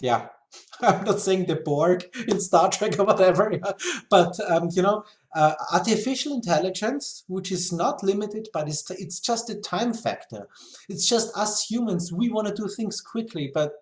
yeah, 0.00 0.28
I'm 0.80 1.04
not 1.04 1.20
saying 1.20 1.46
the 1.46 1.56
Borg 1.56 2.04
in 2.28 2.40
Star 2.40 2.70
Trek 2.70 2.98
or 2.98 3.04
whatever, 3.04 3.50
yeah, 3.52 3.72
but 4.10 4.38
um, 4.50 4.68
you 4.72 4.82
know, 4.82 5.04
uh, 5.34 5.54
artificial 5.72 6.34
intelligence, 6.34 7.24
which 7.28 7.52
is 7.52 7.72
not 7.72 8.02
limited 8.02 8.48
by 8.52 8.64
this, 8.64 8.88
it's 8.90 9.20
just 9.20 9.48
a 9.50 9.54
time 9.54 9.94
factor. 9.94 10.48
It's 10.88 11.08
just 11.08 11.36
us 11.36 11.64
humans, 11.64 12.12
we 12.12 12.30
want 12.30 12.48
to 12.48 12.54
do 12.54 12.68
things 12.68 13.00
quickly, 13.00 13.50
but 13.52 13.72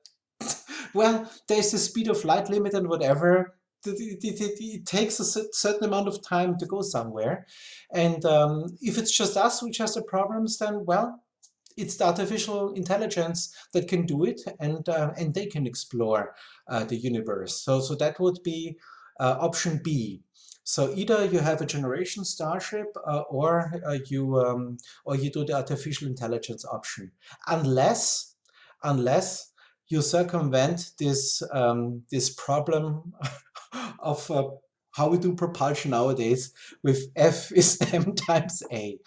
well, 0.95 1.31
there's 1.49 1.71
the 1.71 1.79
speed 1.79 2.09
of 2.09 2.25
light 2.25 2.51
limit 2.51 2.75
and 2.75 2.89
whatever 2.89 3.55
it, 3.91 4.25
it, 4.25 4.61
it, 4.61 4.87
takes 4.87 5.21
a 5.21 5.25
certain 5.25 5.85
amount 5.85 6.09
of 6.09 6.23
time 6.23 6.57
to 6.59 6.67
go 6.67 6.83
somewhere. 6.83 7.47
And 7.93 8.25
um, 8.25 8.77
if 8.81 8.99
it's 8.99 9.17
just 9.17 9.37
us 9.37 9.63
which 9.63 9.79
has 9.79 9.95
the 9.95 10.03
problems, 10.03 10.59
then, 10.59 10.85
well, 10.85 11.23
it's 11.77 11.97
the 11.97 12.07
artificial 12.07 12.73
intelligence 12.75 13.55
that 13.73 13.89
can 13.89 14.05
do 14.05 14.25
it 14.25 14.41
and, 14.59 14.89
uh, 14.89 15.13
and 15.17 15.33
they 15.33 15.47
can 15.47 15.67
explore 15.67 16.35
uh, 16.69 16.85
the 16.85 16.97
universe. 16.97 17.63
So, 17.63 17.81
so 17.81 17.95
that 17.97 18.19
would 18.19 18.43
be 18.43 18.77
uh, 19.21 19.37
option 19.41 19.81
B. 19.83 20.23
So 20.69 20.93
either 20.95 21.25
you 21.25 21.39
have 21.39 21.63
a 21.63 21.67
generation 21.67 22.27
starship 22.27 22.95
uh, 23.07 23.21
or 23.31 23.73
uh, 23.87 23.99
you 24.11 24.39
um, 24.39 24.77
or 25.07 25.17
you 25.17 25.31
do 25.31 25.43
the 25.43 25.55
artificial 25.55 26.07
intelligence 26.07 26.63
option, 26.67 27.11
unless 27.47 28.35
unless 28.83 29.51
you 29.89 30.03
circumvent 30.03 30.91
this 30.99 31.43
um, 31.53 32.03
this 32.11 32.29
problem 32.35 33.15
of 33.99 34.31
uh, 34.31 34.49
how 34.93 35.09
we 35.09 35.19
do 35.19 35.35
propulsion 35.35 35.91
nowadays 35.93 36.53
with 36.83 37.07
F 37.17 37.53
is 37.57 37.79
m 37.93 38.15
times 38.15 38.63
a. 38.73 38.99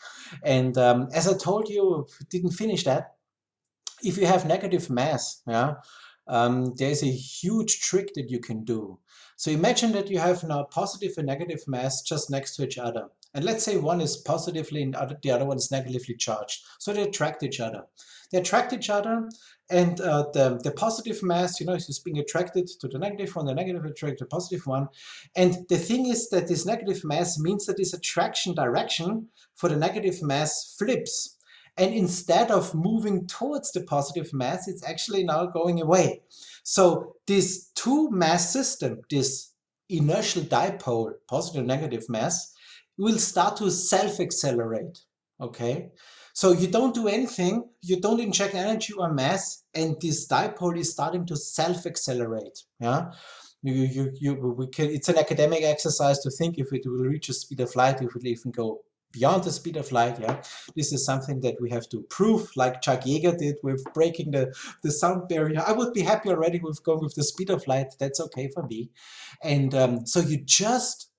And 0.44 0.78
um, 0.78 1.10
as 1.14 1.28
I 1.28 1.38
told 1.38 1.70
you, 1.70 2.08
didn't 2.30 2.52
finish 2.52 2.84
that. 2.86 3.16
If 4.04 4.18
you 4.18 4.26
have 4.26 4.46
negative 4.46 4.90
mass, 4.90 5.42
yeah, 5.48 5.76
um, 6.28 6.74
there's 6.78 7.04
a 7.04 7.12
huge 7.12 7.82
trick 7.82 8.14
that 8.16 8.30
you 8.30 8.40
can 8.40 8.64
do. 8.64 9.00
So 9.36 9.52
imagine 9.52 9.92
that 9.94 10.10
you 10.10 10.20
have 10.20 10.44
now 10.44 10.64
positive 10.64 11.14
and 11.18 11.28
negative 11.28 11.64
mass 11.68 12.02
just 12.02 12.32
next 12.32 12.56
to 12.56 12.64
each 12.64 12.78
other. 12.78 13.08
And 13.34 13.46
let's 13.46 13.64
say 13.64 13.78
one 13.78 14.02
is 14.02 14.18
positively 14.18 14.82
and 14.82 14.96
the 15.22 15.32
other 15.32 15.46
one 15.46 15.58
is 15.58 15.72
negatively 15.72 16.16
charged. 16.16 16.62
So 16.80 16.94
they 16.94 17.04
attract 17.04 17.44
each 17.44 17.60
other. 17.60 17.84
They 18.32 18.40
attract 18.40 18.74
each 18.74 18.90
other 18.90 19.30
and 19.70 20.02
uh, 20.02 20.26
the, 20.34 20.60
the 20.62 20.72
positive 20.72 21.24
mass, 21.24 21.60
you 21.60 21.66
know, 21.66 21.74
is 21.74 22.02
being 22.04 22.20
attracted 22.20 22.68
to 22.68 22.88
the 22.88 23.00
negative 23.00 23.36
one, 23.36 23.46
the 23.46 23.54
negative 23.54 23.86
attracted 23.86 24.18
to 24.20 24.26
the 24.26 24.30
positive 24.30 24.68
one. 24.68 24.90
And 25.36 25.66
the 25.70 25.78
thing 25.78 26.08
is 26.08 26.30
that 26.30 26.50
this 26.50 26.66
negative 26.66 27.04
mass 27.06 27.40
means 27.40 27.66
that 27.66 27.78
this 27.78 27.94
attraction 27.94 28.54
direction 28.54 29.30
for 29.56 29.70
the 29.70 29.78
negative 29.78 30.22
mass 30.22 30.76
flips. 30.78 31.38
And 31.78 31.94
instead 31.94 32.52
of 32.52 32.76
moving 32.76 33.28
towards 33.28 33.72
the 33.72 33.82
positive 33.84 34.34
mass, 34.34 34.68
it's 34.68 34.84
actually 34.84 35.24
now 35.24 35.46
going 35.46 35.82
away. 35.82 36.22
So 36.64 37.16
this 37.28 37.70
two 37.76 38.10
mass 38.12 38.52
system, 38.52 39.02
this 39.10 39.54
inertial 39.88 40.44
dipole, 40.44 41.14
positive 41.30 41.66
negative 41.66 42.10
mass, 42.10 42.51
will 43.02 43.18
start 43.18 43.58
to 43.58 43.72
self-accelerate. 43.72 45.00
Okay, 45.40 45.90
so 46.34 46.52
you 46.52 46.68
don't 46.68 46.94
do 46.94 47.08
anything, 47.08 47.68
you 47.82 48.00
don't 48.00 48.20
inject 48.20 48.54
energy 48.54 48.94
or 48.94 49.12
mass, 49.12 49.64
and 49.74 49.96
this 50.00 50.28
dipole 50.28 50.78
is 50.78 50.92
starting 50.92 51.26
to 51.26 51.36
self-accelerate. 51.36 52.60
Yeah, 52.80 53.12
you, 53.64 53.74
you, 53.74 54.12
you, 54.20 54.56
we 54.58 54.68
can, 54.68 54.92
it's 54.92 55.10
an 55.10 55.18
academic 55.18 55.64
exercise 55.64 56.20
to 56.20 56.30
think 56.30 56.58
if 56.58 56.72
it 56.72 56.84
will 56.86 57.06
reach 57.06 57.30
a 57.30 57.34
speed 57.34 57.60
of 57.60 57.76
light, 57.76 58.02
if 58.02 58.04
it 58.04 58.14
will 58.14 58.28
even 58.28 58.52
go 58.52 58.82
beyond 59.12 59.44
the 59.44 59.52
speed 59.52 59.78
of 59.78 59.92
light. 59.92 60.20
Yeah, 60.20 60.42
this 60.76 60.94
is 60.94 61.04
something 61.04 61.42
that 61.42 61.56
we 61.60 61.70
have 61.72 61.90
to 61.90 62.02
prove, 62.10 62.50
like 62.56 62.82
Chuck 62.82 63.02
Yeager 63.02 63.38
did 63.38 63.58
with 63.64 63.84
breaking 63.94 64.32
the, 64.32 64.54
the 64.84 64.92
sound 64.92 65.28
barrier. 65.28 65.64
I 65.66 65.74
would 65.74 65.94
be 65.94 66.02
happy 66.02 66.30
already 66.30 66.60
with 66.60 66.84
going 66.84 67.02
with 67.02 67.16
the 67.16 67.24
speed 67.24 67.50
of 67.50 67.68
light. 67.68 67.88
That's 68.00 68.22
okay 68.22 68.50
for 68.54 68.64
me. 68.68 68.90
And 69.44 69.76
um, 69.76 70.06
so 70.06 70.20
you 70.22 70.38
just 70.38 71.11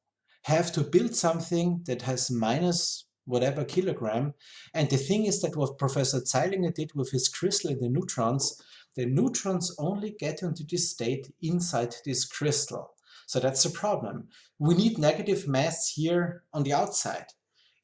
have 0.44 0.72
to 0.72 0.82
build 0.82 1.14
something 1.14 1.82
that 1.86 2.02
has 2.02 2.30
minus 2.30 3.04
whatever 3.24 3.64
kilogram. 3.64 4.34
And 4.74 4.90
the 4.90 4.96
thing 4.96 5.26
is 5.26 5.40
that 5.42 5.56
what 5.56 5.78
Professor 5.78 6.20
Zeilinger 6.20 6.74
did 6.74 6.92
with 6.94 7.10
his 7.10 7.28
crystal 7.28 7.70
and 7.70 7.80
the 7.80 7.88
neutrons, 7.88 8.60
the 8.96 9.06
neutrons 9.06 9.74
only 9.78 10.16
get 10.18 10.42
into 10.42 10.64
this 10.64 10.90
state 10.90 11.32
inside 11.40 11.94
this 12.04 12.24
crystal. 12.24 12.94
So 13.26 13.40
that's 13.40 13.62
the 13.62 13.70
problem. 13.70 14.28
We 14.58 14.74
need 14.74 14.98
negative 14.98 15.46
mass 15.46 15.92
here 15.94 16.42
on 16.52 16.64
the 16.64 16.72
outside. 16.72 17.26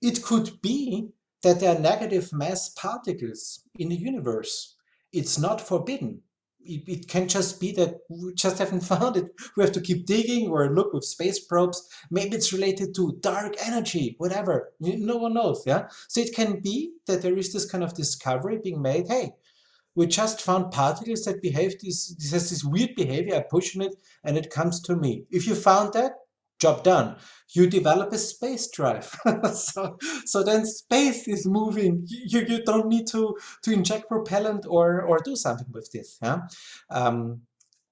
It 0.02 0.22
could 0.22 0.60
be 0.60 1.10
that 1.42 1.60
there 1.60 1.76
are 1.76 1.80
negative 1.80 2.32
mass 2.32 2.68
particles 2.70 3.62
in 3.78 3.88
the 3.88 3.96
universe. 3.96 4.74
It's 5.12 5.38
not 5.38 5.60
forbidden 5.60 6.22
it, 6.68 6.82
it 6.86 7.08
can 7.08 7.28
just 7.28 7.60
be 7.60 7.72
that 7.72 8.00
we 8.08 8.34
just 8.34 8.58
haven't 8.58 8.80
found 8.92 9.16
it. 9.16 9.26
We 9.56 9.64
have 9.64 9.72
to 9.72 9.80
keep 9.80 10.06
digging 10.06 10.48
or 10.48 10.74
look 10.74 10.92
with 10.92 11.04
space 11.04 11.38
probes. 11.38 11.88
Maybe 12.10 12.36
it's 12.36 12.52
related 12.52 12.94
to 12.96 13.16
dark 13.20 13.54
energy, 13.64 14.14
whatever. 14.18 14.72
No 14.80 15.16
one 15.16 15.34
knows, 15.34 15.64
yeah? 15.66 15.88
So 16.08 16.20
it 16.20 16.34
can 16.34 16.60
be 16.60 16.92
that 17.06 17.22
there 17.22 17.36
is 17.36 17.52
this 17.52 17.70
kind 17.70 17.82
of 17.82 17.94
discovery 17.94 18.58
being 18.62 18.82
made, 18.82 19.08
hey, 19.08 19.32
we 19.94 20.06
just 20.06 20.40
found 20.40 20.70
particles 20.70 21.24
that 21.24 21.42
behave 21.42 21.80
this, 21.80 22.14
this 22.14 22.30
has 22.30 22.50
this 22.50 22.62
weird 22.62 22.94
behavior. 22.94 23.34
I 23.34 23.40
push 23.40 23.74
on 23.74 23.82
it 23.82 23.96
and 24.22 24.38
it 24.38 24.50
comes 24.50 24.80
to 24.82 24.94
me. 24.94 25.24
If 25.30 25.46
you 25.46 25.56
found 25.56 25.92
that, 25.94 26.12
job 26.58 26.84
done. 26.84 27.16
You 27.54 27.68
develop 27.68 28.12
a 28.12 28.18
space 28.18 28.70
drive. 28.70 29.14
so, 29.54 29.96
so 30.26 30.42
then 30.42 30.66
space 30.66 31.26
is 31.26 31.46
moving. 31.46 32.04
You, 32.06 32.40
you 32.46 32.62
don't 32.62 32.88
need 32.88 33.06
to, 33.08 33.36
to 33.62 33.72
inject 33.72 34.08
propellant 34.08 34.66
or, 34.68 35.00
or 35.00 35.18
do 35.24 35.34
something 35.34 35.68
with 35.72 35.90
this. 35.92 36.18
Yeah. 36.22 36.42
Um, 36.90 37.42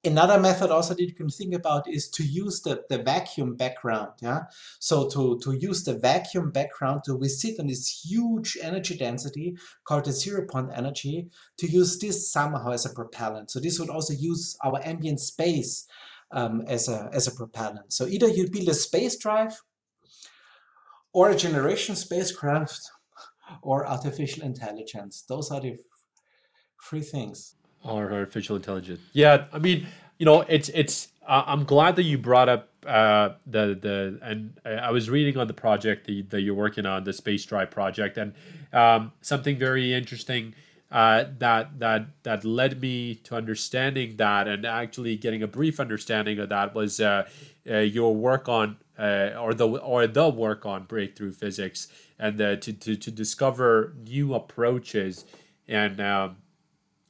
Another 0.06 0.38
method 0.38 0.70
also 0.70 0.94
that 0.94 1.02
you 1.02 1.14
can 1.14 1.28
think 1.28 1.52
about 1.52 1.88
is 1.88 2.08
to 2.10 2.22
use 2.22 2.60
the, 2.60 2.84
the 2.88 2.98
vacuum 2.98 3.56
background. 3.56 4.12
Yeah. 4.20 4.42
So 4.78 5.08
to, 5.08 5.38
to 5.40 5.52
use 5.54 5.82
the 5.82 5.98
vacuum 5.98 6.52
background 6.52 7.02
to 7.04 7.16
we 7.16 7.28
sit 7.28 7.58
on 7.58 7.66
this 7.66 8.04
huge 8.04 8.56
energy 8.62 8.96
density 8.96 9.56
called 9.84 10.04
the 10.04 10.12
zero 10.12 10.46
point 10.46 10.70
energy 10.74 11.28
to 11.58 11.66
use 11.66 11.98
this 11.98 12.30
somehow 12.30 12.70
as 12.70 12.86
a 12.86 12.94
propellant. 12.94 13.50
So 13.50 13.58
this 13.58 13.80
would 13.80 13.90
also 13.90 14.12
use 14.12 14.56
our 14.64 14.80
ambient 14.84 15.18
space 15.18 15.88
um, 16.32 16.62
as, 16.66 16.88
a, 16.88 17.10
as 17.12 17.26
a 17.26 17.32
propellant. 17.32 17.92
So 17.92 18.06
either 18.06 18.28
you 18.28 18.50
build 18.50 18.68
a 18.68 18.74
space 18.74 19.16
drive 19.16 19.60
or 21.12 21.30
a 21.30 21.36
generation 21.36 21.96
spacecraft 21.96 22.80
or 23.62 23.86
artificial 23.86 24.42
intelligence. 24.42 25.24
Those 25.28 25.50
are 25.50 25.60
the 25.60 25.76
three 26.82 27.02
things 27.02 27.56
or 27.86 28.12
artificial 28.12 28.56
intelligence. 28.56 29.00
Yeah, 29.12 29.46
I 29.52 29.58
mean, 29.58 29.86
you 30.18 30.26
know, 30.26 30.42
it's 30.42 30.68
it's. 30.70 31.08
Uh, 31.26 31.42
I'm 31.46 31.64
glad 31.64 31.96
that 31.96 32.04
you 32.04 32.18
brought 32.18 32.48
up 32.48 32.70
uh, 32.86 33.30
the 33.46 33.78
the 33.80 34.18
and 34.22 34.58
I 34.64 34.90
was 34.90 35.10
reading 35.10 35.36
on 35.36 35.46
the 35.46 35.54
project 35.54 36.06
the, 36.06 36.22
that 36.22 36.42
you're 36.42 36.54
working 36.54 36.86
on 36.86 37.04
the 37.04 37.12
Space 37.12 37.44
Drive 37.44 37.70
project 37.70 38.16
and 38.16 38.32
um, 38.72 39.12
something 39.22 39.58
very 39.58 39.92
interesting 39.92 40.54
uh, 40.90 41.24
that 41.38 41.78
that 41.78 42.06
that 42.22 42.44
led 42.44 42.80
me 42.80 43.14
to 43.14 43.34
understanding 43.34 44.16
that 44.16 44.46
and 44.46 44.64
actually 44.64 45.16
getting 45.16 45.42
a 45.42 45.46
brief 45.46 45.80
understanding 45.80 46.38
of 46.38 46.48
that 46.48 46.74
was 46.74 47.00
uh, 47.00 47.28
uh, 47.68 47.78
your 47.78 48.14
work 48.14 48.48
on 48.48 48.76
uh, 48.98 49.30
or 49.38 49.52
the 49.52 49.66
or 49.66 50.06
the 50.06 50.28
work 50.28 50.64
on 50.64 50.84
breakthrough 50.84 51.32
physics 51.32 51.88
and 52.18 52.38
to, 52.38 52.56
to 52.56 52.96
to 52.96 53.10
discover 53.10 53.94
new 54.06 54.34
approaches 54.34 55.24
and 55.68 56.00
um, 56.00 56.36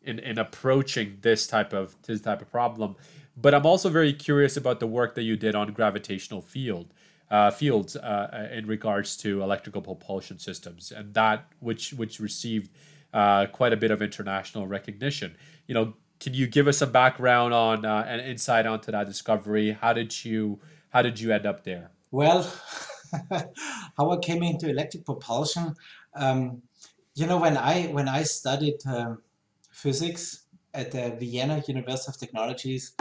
in, 0.02 0.18
in 0.20 0.38
approaching 0.38 1.18
this 1.20 1.46
type 1.46 1.72
of 1.72 1.96
this 2.02 2.20
type 2.20 2.40
of 2.40 2.50
problem. 2.50 2.96
But 3.36 3.52
I'm 3.52 3.66
also 3.66 3.90
very 3.90 4.14
curious 4.14 4.56
about 4.56 4.80
the 4.80 4.86
work 4.86 5.14
that 5.16 5.22
you 5.24 5.36
did 5.36 5.54
on 5.54 5.72
gravitational 5.72 6.40
field 6.40 6.94
uh, 7.30 7.50
fields 7.50 7.96
uh, 7.96 8.48
in 8.52 8.66
regards 8.66 9.16
to 9.18 9.42
electrical 9.42 9.82
propulsion 9.82 10.38
systems, 10.38 10.92
and 10.92 11.12
that 11.14 11.46
which 11.60 11.92
which 11.92 12.20
received 12.20 12.70
uh, 13.16 13.46
quite 13.46 13.72
a 13.72 13.76
bit 13.76 13.90
of 13.90 14.02
international 14.02 14.66
recognition. 14.66 15.36
You 15.66 15.74
know, 15.74 15.94
can 16.20 16.34
you 16.34 16.46
give 16.46 16.68
us 16.68 16.82
a 16.82 16.86
background 16.86 17.54
on 17.54 17.86
uh, 17.86 18.04
an 18.06 18.20
insight 18.20 18.66
onto 18.66 18.92
that 18.92 19.06
discovery? 19.06 19.72
How 19.72 19.94
did 19.94 20.24
you 20.24 20.60
how 20.90 21.00
did 21.00 21.18
you 21.18 21.32
end 21.32 21.46
up 21.46 21.64
there? 21.64 21.90
Well, 22.10 22.46
how 23.96 24.10
I 24.10 24.16
came 24.18 24.42
into 24.42 24.68
electric 24.68 25.06
propulsion. 25.06 25.74
Um, 26.14 26.62
you 27.14 27.26
know, 27.26 27.38
when 27.38 27.56
I 27.56 27.84
when 27.86 28.06
I 28.06 28.22
studied 28.24 28.80
um, 28.86 29.22
physics 29.70 30.44
at 30.74 30.92
the 30.92 31.16
Vienna 31.18 31.62
University 31.66 32.10
of 32.10 32.18
Technologies. 32.18 32.92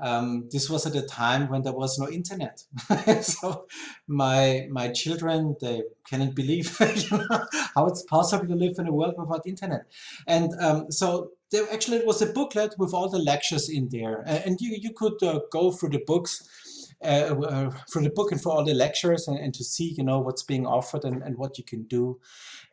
Um, 0.00 0.48
this 0.50 0.70
was 0.70 0.86
at 0.86 0.94
a 0.94 1.02
time 1.02 1.48
when 1.48 1.62
there 1.62 1.72
was 1.72 1.98
no 1.98 2.08
internet. 2.08 2.62
so 3.22 3.66
my 4.06 4.66
my 4.70 4.88
children 4.88 5.56
they 5.60 5.82
cannot 6.08 6.34
believe 6.34 6.76
how 7.74 7.86
it's 7.86 8.02
possible 8.02 8.46
to 8.46 8.54
live 8.54 8.74
in 8.78 8.86
a 8.86 8.92
world 8.92 9.14
without 9.18 9.46
internet. 9.46 9.86
And 10.26 10.52
um, 10.60 10.90
so 10.90 11.32
there 11.50 11.66
actually 11.72 11.98
it 11.98 12.06
was 12.06 12.22
a 12.22 12.26
booklet 12.26 12.74
with 12.78 12.92
all 12.92 13.08
the 13.08 13.18
lectures 13.18 13.68
in 13.68 13.88
there, 13.88 14.22
and 14.26 14.60
you 14.60 14.76
you 14.80 14.92
could 14.92 15.22
uh, 15.22 15.40
go 15.50 15.72
through 15.72 15.90
the 15.90 16.04
books. 16.06 16.48
Uh, 17.00 17.32
uh, 17.44 17.70
through 17.92 18.02
the 18.02 18.10
book 18.10 18.32
and 18.32 18.42
for 18.42 18.52
all 18.52 18.64
the 18.64 18.74
lectures 18.74 19.28
and, 19.28 19.38
and 19.38 19.54
to 19.54 19.62
see 19.62 19.94
you 19.96 20.02
know 20.02 20.18
what's 20.18 20.42
being 20.42 20.66
offered 20.66 21.04
and, 21.04 21.22
and 21.22 21.38
what 21.38 21.56
you 21.56 21.62
can 21.62 21.84
do 21.84 22.18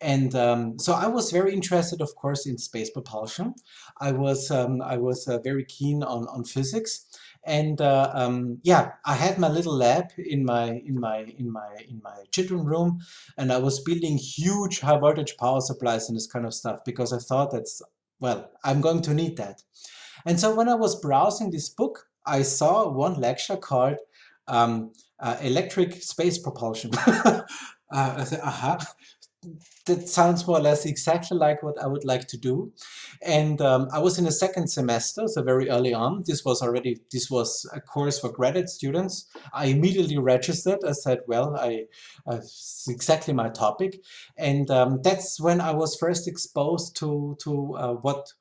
and 0.01 0.35
um, 0.35 0.77
so 0.77 0.93
I 0.93 1.07
was 1.07 1.31
very 1.31 1.53
interested, 1.53 2.01
of 2.01 2.15
course, 2.15 2.45
in 2.45 2.57
space 2.57 2.89
propulsion. 2.89 3.55
I 3.99 4.11
was 4.11 4.51
um, 4.51 4.81
I 4.81 4.97
was 4.97 5.27
uh, 5.27 5.39
very 5.39 5.63
keen 5.63 6.03
on 6.03 6.27
on 6.27 6.43
physics, 6.43 7.05
and 7.45 7.79
uh, 7.79 8.11
um, 8.13 8.59
yeah, 8.63 8.91
I 9.05 9.15
had 9.15 9.37
my 9.37 9.47
little 9.47 9.75
lab 9.75 10.11
in 10.17 10.43
my 10.43 10.81
in 10.85 10.99
my 10.99 11.19
in 11.37 11.51
my 11.51 11.69
in 11.87 12.01
my 12.03 12.23
children 12.31 12.65
room, 12.65 12.99
and 13.37 13.53
I 13.53 13.57
was 13.57 13.79
building 13.79 14.17
huge 14.17 14.81
high 14.81 14.97
voltage 14.97 15.37
power 15.37 15.61
supplies 15.61 16.09
and 16.09 16.17
this 16.17 16.27
kind 16.27 16.45
of 16.45 16.53
stuff 16.53 16.79
because 16.85 17.13
I 17.13 17.19
thought 17.19 17.51
that's 17.51 17.81
well, 18.19 18.51
I'm 18.63 18.81
going 18.81 19.01
to 19.03 19.13
need 19.13 19.37
that. 19.37 19.63
And 20.25 20.39
so 20.39 20.53
when 20.55 20.69
I 20.69 20.75
was 20.75 20.99
browsing 20.99 21.51
this 21.51 21.69
book, 21.69 22.07
I 22.25 22.41
saw 22.41 22.89
one 22.89 23.19
lecture 23.19 23.57
called 23.57 23.97
um, 24.47 24.91
uh, 25.19 25.37
Electric 25.41 26.01
Space 26.01 26.37
Propulsion. 26.37 26.91
uh, 27.07 27.41
I 27.91 28.23
said, 28.23 28.41
aha, 28.41 28.77
that 29.85 30.09
sounds 30.09 30.45
more 30.47 30.57
or 30.57 30.61
less 30.61 30.85
exactly 30.85 31.37
like 31.37 31.61
what 31.61 31.81
I 31.81 31.87
would 31.87 32.03
like 32.03 32.27
to 32.27 32.37
do. 32.37 32.71
And 33.21 33.61
um, 33.61 33.87
I 33.91 33.99
was 33.99 34.17
in 34.17 34.25
the 34.25 34.31
second 34.31 34.67
semester, 34.67 35.27
so 35.27 35.43
very 35.43 35.69
early 35.69 35.93
on. 35.93 36.23
This 36.25 36.43
was 36.43 36.61
already 36.61 36.97
this 37.11 37.29
was 37.29 37.69
a 37.73 37.79
course 37.79 38.19
for 38.19 38.31
graduate 38.31 38.69
students. 38.69 39.27
I 39.53 39.67
immediately 39.67 40.17
registered. 40.17 40.79
I 40.85 40.93
said, 40.93 41.19
well, 41.27 41.55
I 41.55 41.85
uh, 42.27 42.37
it's 42.37 42.87
exactly 42.89 43.33
my 43.33 43.49
topic, 43.49 44.01
and 44.37 44.69
um, 44.71 45.01
that's 45.03 45.39
when 45.39 45.61
I 45.61 45.71
was 45.71 45.95
first 45.95 46.27
exposed 46.27 46.95
to 46.97 47.37
to 47.43 47.75
uh, 47.75 47.93
what 47.93 48.33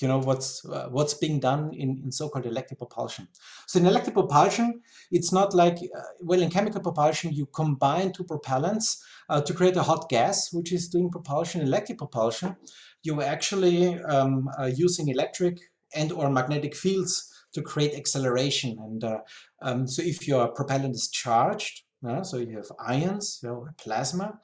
you 0.00 0.08
know 0.08 0.18
what's 0.18 0.64
uh, 0.66 0.88
what's 0.90 1.14
being 1.14 1.40
done 1.40 1.72
in, 1.74 2.00
in 2.04 2.12
so-called 2.12 2.46
electric 2.46 2.78
propulsion. 2.78 3.28
So 3.66 3.78
in 3.80 3.86
electric 3.86 4.14
propulsion, 4.14 4.80
it's 5.10 5.32
not 5.32 5.54
like 5.54 5.76
uh, 5.76 6.02
well 6.20 6.42
in 6.42 6.50
chemical 6.50 6.80
propulsion 6.80 7.32
you 7.32 7.46
combine 7.46 8.12
two 8.12 8.24
propellants 8.24 8.98
uh, 9.28 9.40
to 9.42 9.54
create 9.54 9.76
a 9.76 9.82
hot 9.82 10.08
gas, 10.08 10.52
which 10.52 10.72
is 10.72 10.88
doing 10.88 11.10
propulsion, 11.10 11.60
in 11.60 11.66
electric 11.66 11.98
propulsion. 11.98 12.56
You're 13.02 13.22
actually 13.22 13.98
um, 14.02 14.48
using 14.74 15.08
electric 15.08 15.58
and 15.94 16.12
or 16.12 16.30
magnetic 16.30 16.74
fields 16.74 17.32
to 17.54 17.62
create 17.62 17.94
acceleration. 17.94 18.76
And 18.78 19.04
uh, 19.04 19.18
um, 19.62 19.86
so 19.86 20.02
if 20.02 20.28
your 20.28 20.48
propellant 20.48 20.94
is 20.94 21.08
charged, 21.08 21.82
uh, 22.06 22.22
so 22.22 22.38
you 22.38 22.56
have 22.56 22.70
ions, 22.78 23.40
you 23.42 23.48
know, 23.48 23.66
plasma, 23.76 24.38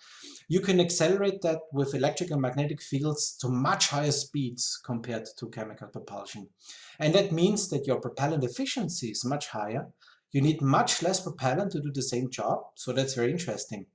you 0.49 0.61
can 0.61 0.81
accelerate 0.81 1.41
that 1.43 1.61
with 1.73 1.95
electric 1.95 2.31
and 2.31 2.41
magnetic 2.41 2.83
fields 2.83 3.37
to 3.41 3.49
much 3.49 3.89
higher 3.89 4.11
speeds 4.11 4.81
compared 4.85 5.27
to 5.39 5.49
chemical 5.51 5.89
propulsion. 5.89 6.49
And 6.99 7.15
that 7.15 7.33
means 7.33 7.69
that 7.71 7.87
your 7.87 8.01
propellant 8.01 8.45
efficiency 8.45 9.09
is 9.09 9.25
much 9.25 9.49
higher. 9.49 9.87
You 10.33 10.41
need 10.41 10.63
much 10.63 11.03
less 11.03 11.21
propellant 11.21 11.73
to 11.73 11.81
do 11.81 11.93
the 11.93 12.03
same 12.03 12.29
job. 12.29 12.59
So 12.75 12.93
that's 12.93 13.15
very 13.15 13.31
interesting. 13.31 13.87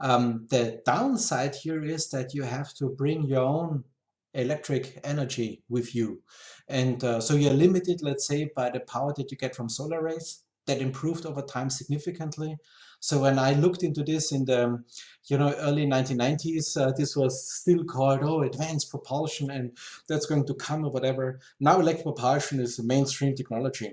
Um, 0.00 0.46
the 0.50 0.80
downside 0.86 1.54
here 1.54 1.84
is 1.84 2.08
that 2.10 2.34
you 2.34 2.42
have 2.42 2.72
to 2.74 2.88
bring 2.88 3.24
your 3.24 3.44
own 3.44 3.84
electric 4.32 4.98
energy 5.04 5.62
with 5.68 5.94
you. 5.94 6.22
And 6.68 7.02
uh, 7.04 7.20
so 7.20 7.34
you're 7.34 7.52
limited, 7.52 8.00
let's 8.02 8.26
say, 8.26 8.50
by 8.56 8.70
the 8.70 8.80
power 8.80 9.12
that 9.16 9.30
you 9.30 9.36
get 9.36 9.54
from 9.54 9.68
solar 9.68 10.02
rays 10.02 10.42
that 10.66 10.80
improved 10.80 11.26
over 11.26 11.42
time 11.42 11.70
significantly. 11.70 12.56
So 13.04 13.20
when 13.20 13.38
I 13.38 13.52
looked 13.52 13.82
into 13.82 14.02
this 14.02 14.32
in 14.32 14.46
the 14.46 14.82
you 15.26 15.36
know 15.36 15.52
early 15.58 15.84
1990s, 15.84 16.74
uh, 16.80 16.90
this 16.96 17.14
was 17.14 17.52
still 17.52 17.84
called 17.84 18.20
oh 18.22 18.40
advanced 18.40 18.90
propulsion 18.90 19.50
and 19.50 19.76
that's 20.08 20.24
going 20.24 20.46
to 20.46 20.54
come 20.54 20.86
or 20.86 20.90
whatever. 20.90 21.38
Now 21.60 21.78
electric 21.80 22.04
propulsion 22.04 22.60
is 22.60 22.78
a 22.78 22.82
mainstream 22.82 23.34
technology. 23.34 23.92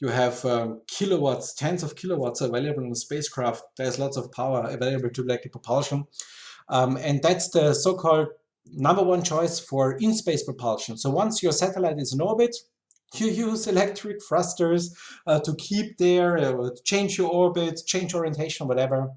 You 0.00 0.08
have 0.08 0.44
um, 0.44 0.80
kilowatts, 0.88 1.54
tens 1.54 1.84
of 1.84 1.94
kilowatts 1.94 2.40
available 2.40 2.82
in 2.82 2.96
spacecraft. 2.96 3.62
There's 3.76 4.00
lots 4.00 4.16
of 4.16 4.32
power 4.32 4.66
available 4.68 5.10
to 5.10 5.22
electric 5.22 5.52
propulsion. 5.52 6.08
Um, 6.68 6.96
and 6.96 7.22
that's 7.22 7.50
the 7.50 7.74
so-called 7.74 8.26
number 8.72 9.04
one 9.04 9.22
choice 9.22 9.60
for 9.60 9.92
in-space 9.92 10.42
propulsion. 10.42 10.98
So 10.98 11.10
once 11.10 11.44
your 11.44 11.52
satellite 11.52 12.00
is 12.00 12.12
in 12.12 12.20
orbit, 12.20 12.56
you 13.14 13.28
use 13.28 13.66
electric 13.66 14.22
thrusters 14.22 14.94
uh, 15.26 15.40
to 15.40 15.54
keep 15.56 15.96
there, 15.98 16.36
uh, 16.38 16.70
change 16.84 17.18
your 17.18 17.30
orbit, 17.30 17.80
change 17.86 18.14
orientation, 18.14 18.68
whatever. 18.68 19.10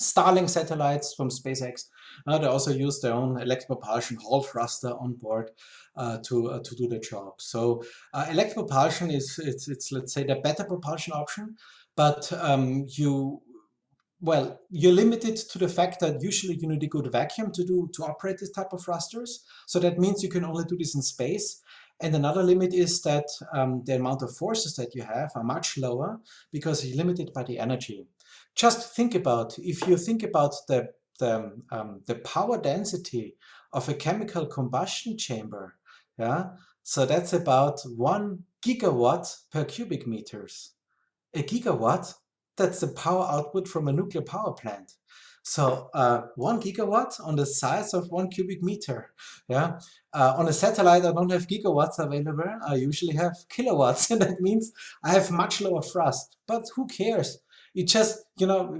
Starlink 0.00 0.48
satellites 0.48 1.12
from 1.14 1.28
SpaceX, 1.28 1.86
uh, 2.28 2.38
they 2.38 2.46
also 2.46 2.70
use 2.70 3.00
their 3.00 3.12
own 3.12 3.40
electric 3.40 3.66
propulsion 3.66 4.16
Hall 4.16 4.44
thruster 4.44 4.90
on 4.90 5.14
board 5.14 5.50
uh, 5.96 6.18
to 6.26 6.50
uh, 6.50 6.60
to 6.60 6.76
do 6.76 6.86
the 6.86 7.00
job. 7.00 7.32
So 7.38 7.82
uh, 8.14 8.26
electric 8.30 8.54
propulsion 8.54 9.10
is 9.10 9.40
it's, 9.42 9.66
it's 9.66 9.90
let's 9.90 10.12
say 10.14 10.22
the 10.22 10.36
better 10.36 10.62
propulsion 10.62 11.14
option, 11.14 11.56
but 11.96 12.32
um, 12.32 12.86
you 12.90 13.42
well 14.20 14.60
you're 14.70 14.92
limited 14.92 15.36
to 15.36 15.58
the 15.58 15.68
fact 15.68 15.98
that 15.98 16.22
usually 16.22 16.54
you 16.54 16.68
need 16.68 16.82
a 16.84 16.86
good 16.86 17.10
vacuum 17.10 17.50
to 17.52 17.64
do 17.64 17.90
to 17.94 18.04
operate 18.04 18.38
this 18.38 18.52
type 18.52 18.72
of 18.72 18.80
thrusters. 18.80 19.44
So 19.66 19.80
that 19.80 19.98
means 19.98 20.22
you 20.22 20.28
can 20.28 20.44
only 20.44 20.64
do 20.64 20.76
this 20.76 20.94
in 20.94 21.02
space. 21.02 21.60
And 22.00 22.14
another 22.14 22.42
limit 22.42 22.72
is 22.72 23.02
that 23.02 23.26
um, 23.52 23.82
the 23.84 23.96
amount 23.96 24.22
of 24.22 24.36
forces 24.36 24.76
that 24.76 24.94
you 24.94 25.02
have 25.02 25.32
are 25.34 25.42
much 25.42 25.76
lower 25.76 26.20
because 26.52 26.84
you're 26.84 26.96
limited 26.96 27.32
by 27.32 27.42
the 27.42 27.58
energy. 27.58 28.06
Just 28.54 28.94
think 28.94 29.14
about, 29.14 29.58
if 29.58 29.86
you 29.86 29.96
think 29.96 30.22
about 30.22 30.54
the, 30.68 30.88
the, 31.18 31.52
um, 31.72 32.02
the 32.06 32.16
power 32.16 32.60
density 32.60 33.36
of 33.72 33.88
a 33.88 33.94
chemical 33.94 34.46
combustion 34.46 35.18
chamber, 35.18 35.74
Yeah, 36.18 36.50
so 36.82 37.06
that's 37.06 37.32
about 37.32 37.80
one 37.96 38.44
gigawatt 38.60 39.26
per 39.52 39.64
cubic 39.64 40.06
meters. 40.06 40.74
A 41.34 41.42
gigawatt, 41.42 42.14
that's 42.56 42.80
the 42.80 42.88
power 42.88 43.26
output 43.30 43.68
from 43.68 43.88
a 43.88 43.92
nuclear 43.92 44.22
power 44.22 44.52
plant. 44.52 44.94
So 45.48 45.88
uh, 45.94 46.24
one 46.36 46.60
gigawatt 46.60 47.18
on 47.24 47.34
the 47.36 47.46
size 47.46 47.94
of 47.94 48.10
one 48.10 48.28
cubic 48.28 48.62
meter. 48.62 49.14
Yeah. 49.48 49.78
Uh, 50.12 50.34
on 50.36 50.46
a 50.46 50.52
satellite, 50.52 51.06
I 51.06 51.12
don't 51.12 51.32
have 51.32 51.46
gigawatts 51.46 51.98
available. 51.98 52.44
I 52.66 52.74
usually 52.74 53.14
have 53.14 53.34
kilowatts, 53.48 54.10
and 54.10 54.20
that 54.20 54.42
means 54.42 54.72
I 55.02 55.12
have 55.12 55.30
much 55.30 55.62
lower 55.62 55.80
thrust. 55.80 56.36
But 56.46 56.64
who 56.76 56.86
cares? 56.86 57.38
It 57.74 57.84
just, 57.84 58.26
you 58.36 58.46
know, 58.46 58.78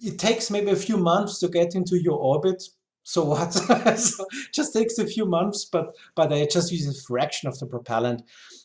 it 0.00 0.18
takes 0.18 0.50
maybe 0.50 0.72
a 0.72 0.76
few 0.76 0.96
months 0.96 1.38
to 1.38 1.48
get 1.48 1.76
into 1.76 2.02
your 2.02 2.18
orbit. 2.18 2.60
So 3.04 3.24
what? 3.24 3.52
so 3.96 4.26
just 4.52 4.72
takes 4.72 4.98
a 4.98 5.06
few 5.06 5.24
months, 5.24 5.66
but 5.66 5.94
but 6.16 6.32
I 6.32 6.46
just 6.46 6.72
use 6.72 6.88
a 6.88 7.00
fraction 7.06 7.48
of 7.48 7.56
the 7.60 7.66
propellant, 7.66 8.22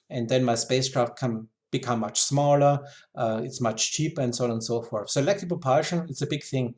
and 0.09 0.27
then 0.27 0.43
my 0.43 0.55
spacecraft 0.55 1.19
can 1.19 1.49
become 1.71 1.99
much 1.99 2.19
smaller. 2.21 2.79
Uh, 3.15 3.41
it's 3.43 3.61
much 3.61 3.91
cheaper, 3.91 4.21
and 4.21 4.35
so 4.35 4.45
on 4.45 4.51
and 4.51 4.63
so 4.63 4.81
forth. 4.81 5.09
So 5.09 5.21
electric 5.21 5.49
propulsion 5.49 6.07
is 6.09 6.21
a 6.21 6.27
big 6.27 6.43
thing, 6.43 6.75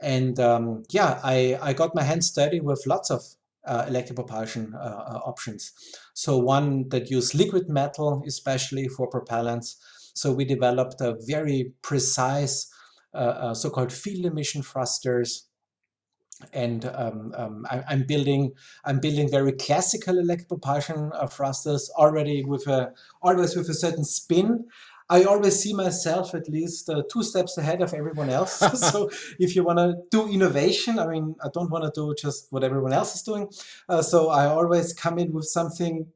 and 0.00 0.38
um, 0.40 0.82
yeah, 0.90 1.20
I 1.22 1.58
I 1.60 1.72
got 1.72 1.94
my 1.94 2.02
hands 2.02 2.30
dirty 2.30 2.60
with 2.60 2.86
lots 2.86 3.10
of 3.10 3.22
uh, 3.64 3.84
electric 3.88 4.16
propulsion 4.16 4.74
uh, 4.74 4.78
uh 4.78 5.20
options. 5.24 5.72
So 6.14 6.38
one 6.38 6.88
that 6.88 7.10
use 7.10 7.34
liquid 7.34 7.68
metal, 7.68 8.22
especially 8.26 8.88
for 8.88 9.08
propellants. 9.08 9.76
So 10.14 10.32
we 10.32 10.44
developed 10.44 11.00
a 11.00 11.16
very 11.26 11.72
precise 11.80 12.70
uh, 13.14 13.18
uh, 13.18 13.54
so-called 13.54 13.92
field 13.92 14.26
emission 14.26 14.62
thrusters 14.62 15.48
and 16.52 16.84
um, 16.86 17.32
um, 17.36 17.66
I, 17.70 17.82
am 17.92 18.04
building 18.06 18.52
I'm 18.84 19.00
building 19.00 19.30
very 19.30 19.52
classical 19.52 20.18
electric 20.18 20.48
propulsion 20.48 21.10
uh, 21.14 21.26
thrusters 21.26 21.90
already 21.96 22.44
with 22.44 22.66
a 22.66 22.92
always 23.22 23.56
with 23.56 23.68
a 23.68 23.74
certain 23.74 24.04
spin. 24.04 24.64
I 25.08 25.24
always 25.24 25.60
see 25.60 25.74
myself 25.74 26.34
at 26.34 26.48
least 26.48 26.88
uh, 26.88 27.02
two 27.12 27.22
steps 27.22 27.58
ahead 27.58 27.82
of 27.82 27.92
everyone 27.92 28.30
else. 28.30 28.58
so 28.92 29.10
if 29.38 29.54
you 29.54 29.62
want 29.62 29.78
to 29.78 29.96
do 30.10 30.26
innovation, 30.26 30.98
I 30.98 31.06
mean, 31.06 31.34
I 31.44 31.48
don't 31.52 31.70
want 31.70 31.84
to 31.84 31.92
do 31.94 32.14
just 32.14 32.46
what 32.50 32.64
everyone 32.64 32.94
else 32.94 33.14
is 33.14 33.22
doing. 33.22 33.48
Uh, 33.88 34.00
so 34.00 34.30
I 34.30 34.46
always 34.46 34.92
come 34.94 35.18
in 35.18 35.32
with 35.32 35.44
something 35.44 36.06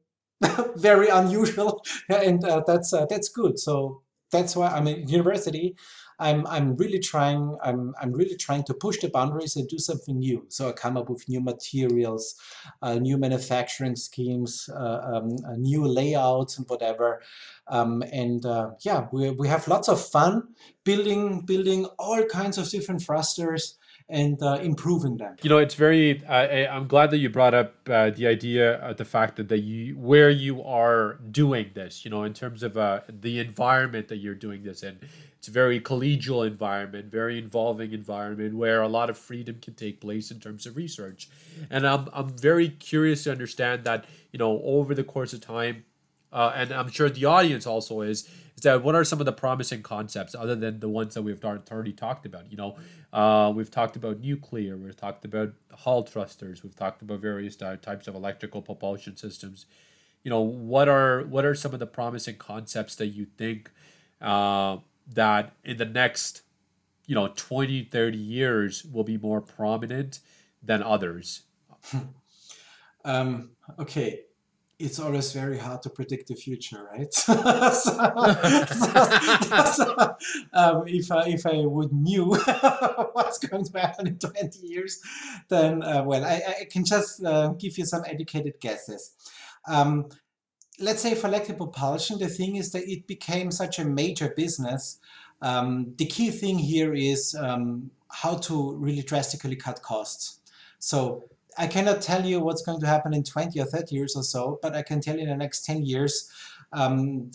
very 0.75 1.09
unusual, 1.09 1.83
and 2.09 2.43
uh, 2.43 2.63
that's 2.65 2.93
uh, 2.93 3.05
that's 3.07 3.29
good. 3.29 3.59
So 3.59 4.01
that's 4.31 4.55
why 4.55 4.67
I'm 4.67 4.87
in 4.87 5.07
university. 5.07 5.75
I'm 6.19 6.47
I'm 6.47 6.75
really 6.75 6.99
trying 6.99 7.57
I'm 7.63 7.93
I'm 8.01 8.11
really 8.11 8.35
trying 8.35 8.63
to 8.63 8.73
push 8.73 8.97
the 8.99 9.09
boundaries 9.09 9.55
and 9.55 9.67
do 9.67 9.77
something 9.77 10.19
new. 10.19 10.45
So 10.49 10.69
I 10.69 10.71
come 10.71 10.97
up 10.97 11.09
with 11.09 11.27
new 11.29 11.41
materials, 11.41 12.35
uh, 12.81 12.95
new 12.95 13.17
manufacturing 13.17 13.95
schemes, 13.95 14.69
uh, 14.73 14.99
um, 15.03 15.35
new 15.57 15.85
layouts 15.87 16.57
and 16.57 16.67
whatever. 16.67 17.21
Um, 17.67 18.03
and 18.11 18.45
uh, 18.45 18.71
yeah, 18.81 19.07
we 19.11 19.31
we 19.31 19.47
have 19.47 19.67
lots 19.67 19.87
of 19.87 20.03
fun 20.03 20.49
building 20.83 21.41
building 21.41 21.85
all 21.99 22.23
kinds 22.25 22.57
of 22.57 22.69
different 22.69 23.01
thrusters 23.01 23.77
and 24.09 24.41
uh, 24.41 24.57
improving 24.61 25.17
them. 25.17 25.35
You 25.41 25.49
know, 25.49 25.57
it's 25.57 25.75
very. 25.75 26.23
Uh, 26.25 26.67
I'm 26.71 26.87
glad 26.87 27.11
that 27.11 27.17
you 27.17 27.29
brought 27.29 27.53
up 27.53 27.75
uh, 27.89 28.09
the 28.09 28.27
idea, 28.27 28.93
the 28.97 29.05
fact 29.05 29.35
that, 29.35 29.49
that 29.49 29.59
you 29.59 29.97
where 29.97 30.29
you 30.29 30.63
are 30.63 31.19
doing 31.29 31.71
this. 31.73 32.05
You 32.05 32.11
know, 32.11 32.23
in 32.23 32.33
terms 32.33 32.63
of 32.63 32.77
uh, 32.77 33.01
the 33.09 33.39
environment 33.39 34.07
that 34.07 34.17
you're 34.17 34.35
doing 34.35 34.63
this 34.63 34.83
in. 34.83 34.99
It's 35.37 35.47
a 35.47 35.51
very 35.51 35.79
collegial 35.79 36.45
environment, 36.45 37.11
very 37.11 37.37
involving 37.37 37.93
environment 37.93 38.55
where 38.55 38.81
a 38.81 38.87
lot 38.87 39.09
of 39.09 39.17
freedom 39.17 39.57
can 39.61 39.75
take 39.75 40.01
place 40.01 40.31
in 40.31 40.39
terms 40.39 40.65
of 40.65 40.75
research. 40.75 41.29
And 41.69 41.87
I'm 41.87 42.09
I'm 42.13 42.29
very 42.29 42.69
curious 42.69 43.23
to 43.25 43.31
understand 43.31 43.83
that. 43.83 44.05
You 44.31 44.39
know, 44.39 44.61
over 44.63 44.93
the 44.93 45.03
course 45.03 45.33
of 45.33 45.41
time, 45.41 45.85
uh, 46.31 46.51
and 46.55 46.71
I'm 46.71 46.89
sure 46.89 47.09
the 47.09 47.25
audience 47.25 47.65
also 47.65 48.01
is, 48.01 48.27
is 48.55 48.63
that 48.63 48.83
what 48.83 48.95
are 48.95 49.03
some 49.03 49.19
of 49.19 49.25
the 49.25 49.31
promising 49.31 49.83
concepts 49.83 50.35
other 50.35 50.55
than 50.55 50.79
the 50.79 50.89
ones 50.89 51.13
that 51.13 51.21
we've 51.21 51.43
already 51.43 51.93
talked 51.93 52.25
about? 52.25 52.51
You 52.51 52.57
know, 52.57 52.77
uh, 53.13 53.51
we've 53.55 53.71
talked 53.71 53.95
about 53.95 54.19
nuclear, 54.19 54.75
we've 54.75 54.97
talked 54.97 55.23
about 55.23 55.53
Hall 55.71 56.03
thrusters, 56.03 56.63
we've 56.63 56.75
talked 56.75 57.01
about 57.01 57.19
various 57.19 57.55
types 57.55 58.07
of 58.07 58.15
electrical 58.15 58.61
propulsion 58.61 59.15
systems. 59.15 59.65
You 60.23 60.31
know, 60.31 60.41
what 60.41 60.89
are 60.89 61.23
what 61.23 61.45
are 61.45 61.55
some 61.55 61.73
of 61.73 61.79
the 61.79 61.85
promising 61.85 62.35
concepts 62.35 62.95
that 62.95 63.07
you 63.07 63.25
think 63.37 63.71
uh, 64.21 64.77
that 65.13 65.53
in 65.63 65.77
the 65.77 65.85
next, 65.85 66.41
you 67.05 67.15
know, 67.15 67.29
20, 67.35 67.83
30 67.83 68.17
years 68.17 68.83
will 68.85 69.03
be 69.03 69.17
more 69.17 69.41
prominent 69.41 70.19
than 70.61 70.83
others? 70.83 71.43
um, 73.05 73.51
okay, 73.79 74.21
it's 74.79 74.99
always 74.99 75.31
very 75.31 75.57
hard 75.57 75.81
to 75.81 75.89
predict 75.89 76.27
the 76.27 76.35
future, 76.35 76.87
right? 76.93 77.11
so, 77.13 77.33
so, 79.73 80.15
um, 80.53 80.83
if 80.85 81.11
I 81.11 81.23
if 81.27 81.45
I 81.47 81.65
would 81.65 81.91
knew 81.91 82.25
what's 83.13 83.39
going 83.39 83.65
to 83.65 83.79
happen 83.79 84.07
in 84.07 84.19
20 84.19 84.59
years, 84.61 85.01
then 85.49 85.81
uh, 85.81 86.03
well, 86.03 86.23
I, 86.23 86.41
I 86.61 86.65
can 86.65 86.85
just 86.85 87.23
uh, 87.23 87.49
give 87.59 87.77
you 87.77 87.85
some 87.85 88.03
educated 88.05 88.59
guesses. 88.59 89.13
Um, 89.67 90.09
let's 90.79 91.01
say 91.01 91.15
for 91.15 91.27
electric 91.27 91.57
propulsion, 91.57 92.19
the 92.19 92.27
thing 92.27 92.55
is 92.55 92.71
that 92.71 92.89
it 92.89 93.07
became 93.07 93.51
such 93.51 93.79
a 93.79 93.85
major 93.85 94.33
business. 94.35 94.99
Um, 95.41 95.93
the 95.97 96.05
key 96.05 96.31
thing 96.31 96.57
here 96.57 96.93
is 96.93 97.35
um, 97.39 97.91
how 98.09 98.35
to 98.37 98.75
really 98.75 99.01
drastically 99.01 99.55
cut 99.55 99.81
costs. 99.81 100.39
So 100.79 101.29
I 101.57 101.67
cannot 101.67 102.01
tell 102.01 102.25
you 102.25 102.39
what's 102.39 102.61
going 102.61 102.79
to 102.81 102.87
happen 102.87 103.13
in 103.13 103.23
20 103.23 103.59
or 103.59 103.65
30 103.65 103.95
years 103.95 104.15
or 104.15 104.23
so, 104.23 104.59
but 104.61 104.75
I 104.75 104.83
can 104.83 105.01
tell 105.01 105.15
you 105.15 105.23
in 105.23 105.29
the 105.29 105.35
next 105.35 105.65
10 105.65 105.83
years, 105.83 106.29
um, 106.73 107.31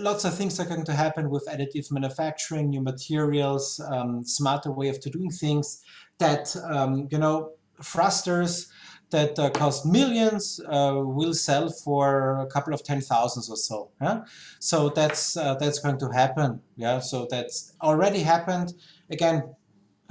lots 0.00 0.24
of 0.24 0.34
things 0.34 0.60
are 0.60 0.66
going 0.66 0.84
to 0.84 0.92
happen 0.92 1.30
with 1.30 1.46
additive 1.48 1.90
manufacturing, 1.90 2.70
new 2.70 2.82
materials, 2.82 3.80
um, 3.90 4.24
smarter 4.24 4.70
way 4.70 4.88
of 4.88 5.00
doing 5.00 5.30
things 5.30 5.82
that, 6.18 6.54
um, 6.68 7.08
you 7.10 7.18
know, 7.18 7.52
thrusters 7.82 8.70
that 9.14 9.38
uh, 9.38 9.48
cost 9.50 9.86
millions 9.86 10.60
uh, 10.68 10.94
will 10.96 11.34
sell 11.34 11.70
for 11.70 12.40
a 12.40 12.46
couple 12.46 12.74
of 12.74 12.82
ten 12.82 13.00
thousands 13.00 13.48
or 13.48 13.56
so. 13.56 13.90
Yeah? 14.02 14.24
So 14.58 14.88
that's 14.88 15.36
uh, 15.36 15.54
that's 15.54 15.78
going 15.78 15.98
to 15.98 16.08
happen. 16.08 16.60
Yeah. 16.76 16.98
So 16.98 17.26
that's 17.30 17.74
already 17.80 18.20
happened. 18.20 18.74
Again, 19.10 19.54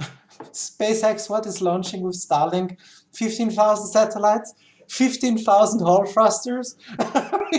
SpaceX, 0.52 1.28
what 1.28 1.44
is 1.46 1.60
launching 1.60 2.02
with 2.02 2.16
Starlink? 2.16 2.78
15,000 3.12 3.86
satellites, 3.86 4.54
15,000 4.88 5.80
Hall 5.80 6.04
thrusters. 6.06 6.76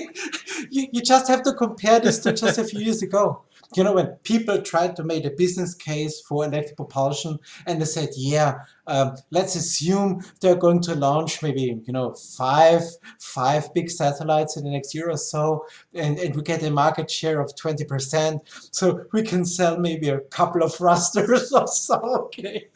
you, 0.69 0.87
you 0.91 1.01
just 1.01 1.27
have 1.29 1.43
to 1.43 1.53
compare 1.53 1.99
this 1.99 2.19
to 2.19 2.33
just 2.33 2.57
a 2.57 2.63
few 2.63 2.81
years 2.81 3.01
ago 3.03 3.44
you 3.76 3.84
know, 3.84 3.93
when 3.93 4.07
people 4.24 4.61
tried 4.61 4.95
to 4.97 5.03
make 5.03 5.26
a 5.26 5.30
business 5.30 5.74
case 5.74 6.22
for 6.22 6.45
electric 6.45 6.78
propulsion 6.78 7.39
and 7.66 7.82
they 7.82 7.86
said, 7.86 8.09
yeah, 8.16 8.59
um, 8.88 9.16
let's 9.32 9.55
assume 9.55 10.22
they're 10.41 10.55
going 10.55 10.82
to 10.82 10.95
launch 10.95 11.41
maybe, 11.41 11.82
you 11.86 11.93
know, 11.93 12.13
five, 12.13 12.84
five 13.20 13.74
big 13.74 13.89
satellites 13.89 14.57
in 14.57 14.63
the 14.63 14.70
next 14.70 14.93
year 14.93 15.09
or 15.09 15.18
so, 15.18 15.66
and, 15.93 16.20
and 16.20 16.36
we 16.36 16.43
get 16.43 16.61
a 16.63 16.70
market 16.70 17.09
share 17.09 17.41
of 17.41 17.55
20%. 17.55 18.39
So 18.72 19.05
we 19.11 19.24
can 19.24 19.43
sell 19.45 19.80
maybe 19.80 20.09
a 20.09 20.20
couple 20.20 20.61
of 20.61 20.76
thrusters 20.78 21.51
or 21.51 21.68
so, 21.68 21.99
okay? 22.26 22.68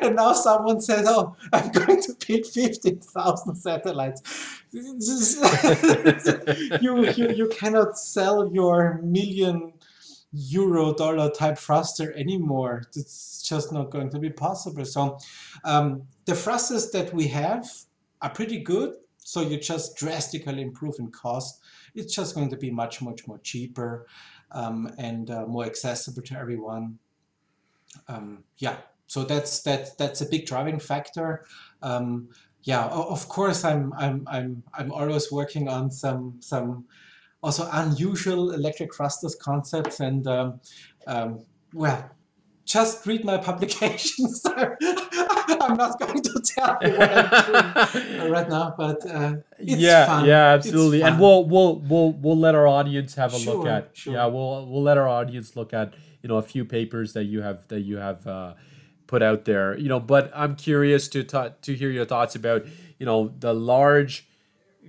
And 0.00 0.16
now 0.16 0.32
someone 0.32 0.80
says, 0.80 1.06
oh, 1.08 1.36
I'm 1.52 1.70
going 1.70 2.02
to 2.02 2.16
build 2.26 2.46
15,000 2.46 3.54
satellites. 3.54 4.22
you, 4.74 4.90
you, 7.10 7.30
you 7.30 7.48
cannot 7.52 7.96
sell 7.96 8.52
your 8.52 9.00
million 9.04 9.73
euro 10.34 10.92
dollar 10.92 11.30
type 11.30 11.56
thruster 11.58 12.12
anymore. 12.14 12.82
It's 12.94 13.42
just 13.42 13.72
not 13.72 13.90
going 13.90 14.10
to 14.10 14.18
be 14.18 14.30
possible. 14.30 14.84
So 14.84 15.18
um, 15.64 16.02
the 16.24 16.34
thrusters 16.34 16.90
that 16.90 17.12
we 17.14 17.28
have 17.28 17.68
are 18.20 18.30
pretty 18.30 18.58
good. 18.58 18.94
So 19.18 19.40
you 19.40 19.58
just 19.58 19.96
drastically 19.96 20.60
improve 20.60 20.96
in 20.98 21.10
cost. 21.10 21.62
It's 21.94 22.14
just 22.14 22.34
going 22.34 22.50
to 22.50 22.56
be 22.56 22.70
much, 22.70 23.00
much 23.00 23.26
more 23.26 23.38
cheaper 23.38 24.06
um, 24.50 24.92
and 24.98 25.30
uh, 25.30 25.46
more 25.46 25.64
accessible 25.64 26.22
to 26.22 26.38
everyone. 26.38 26.98
Um, 28.08 28.44
yeah, 28.58 28.78
so 29.06 29.24
that's 29.24 29.62
that 29.62 29.96
that's 29.98 30.20
a 30.20 30.26
big 30.26 30.46
driving 30.46 30.80
factor. 30.80 31.46
Um, 31.82 32.28
yeah, 32.62 32.86
of 32.86 33.28
course, 33.28 33.64
I'm 33.64 33.92
I'm 33.96 34.26
I'm 34.26 34.62
I'm 34.76 34.90
always 34.90 35.30
working 35.30 35.68
on 35.68 35.90
some 35.90 36.36
some 36.40 36.86
also 37.44 37.68
unusual 37.72 38.52
electric 38.52 38.94
thrusters 38.94 39.34
concepts 39.36 40.00
and 40.00 40.26
um, 40.26 40.60
um, 41.06 41.44
well 41.74 42.10
just 42.64 43.06
read 43.06 43.22
my 43.24 43.36
publications 43.50 44.42
i'm 44.46 45.76
not 45.76 46.00
going 46.00 46.22
to 46.22 46.42
tell 46.42 46.78
you 46.82 46.92
what 46.92 47.12
i'm 47.12 47.92
doing 47.92 48.30
right 48.36 48.48
now 48.48 48.74
but 48.78 48.98
uh, 49.10 49.34
yeah 49.58 50.06
fun. 50.06 50.24
yeah 50.24 50.46
absolutely 50.54 51.02
and 51.02 51.20
we'll 51.20 51.44
we'll 51.44 51.76
we'll 51.80 52.12
we'll 52.12 52.38
let 52.38 52.54
our 52.54 52.66
audience 52.66 53.14
have 53.14 53.34
a 53.34 53.38
sure, 53.38 53.56
look 53.56 53.66
at 53.66 53.90
sure. 53.92 54.14
yeah 54.14 54.24
we'll 54.24 54.66
we'll 54.66 54.82
let 54.82 54.96
our 54.96 55.08
audience 55.08 55.54
look 55.54 55.74
at 55.74 55.92
you 56.22 56.28
know 56.28 56.38
a 56.38 56.42
few 56.42 56.64
papers 56.64 57.12
that 57.12 57.24
you 57.24 57.42
have 57.42 57.68
that 57.68 57.80
you 57.80 57.98
have 57.98 58.26
uh, 58.26 58.54
put 59.06 59.22
out 59.22 59.44
there 59.44 59.76
you 59.76 59.88
know 59.88 60.00
but 60.00 60.32
i'm 60.34 60.56
curious 60.56 61.08
to 61.08 61.22
ta- 61.22 61.52
to 61.60 61.74
hear 61.74 61.90
your 61.90 62.06
thoughts 62.06 62.34
about 62.34 62.64
you 62.98 63.04
know 63.04 63.34
the 63.40 63.52
large 63.52 64.26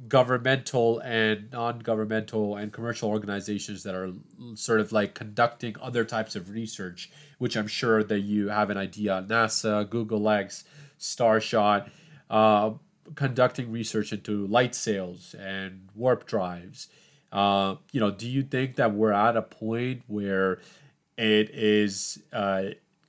governmental 0.07 0.99
and 0.99 1.51
non-governmental 1.51 2.55
and 2.57 2.71
commercial 2.71 3.09
organizations 3.09 3.83
that 3.83 3.95
are 3.95 4.11
sort 4.55 4.79
of 4.79 4.91
like 4.91 5.13
conducting 5.13 5.75
other 5.81 6.03
types 6.03 6.35
of 6.35 6.49
research 6.49 7.09
which 7.37 7.55
i'm 7.55 7.67
sure 7.67 8.03
that 8.03 8.19
you 8.19 8.49
have 8.49 8.69
an 8.69 8.77
idea. 8.77 9.25
Nasa 9.27 9.89
google 9.89 10.29
x 10.29 10.63
starshot 10.99 11.89
uh, 12.29 12.71
conducting 13.15 13.71
research 13.71 14.11
into 14.11 14.47
light 14.47 14.73
sails 14.73 15.35
and 15.35 15.89
warp 15.93 16.25
drives. 16.25 16.87
Uh, 17.31 17.75
you 17.91 17.99
know 17.99 18.11
do 18.11 18.29
you 18.29 18.43
think 18.43 18.75
that 18.75 18.93
we're 18.93 19.11
at 19.11 19.35
a 19.35 19.41
point 19.41 20.03
where 20.07 20.59
it 21.17 21.49
is 21.51 22.21
uh, 22.33 22.63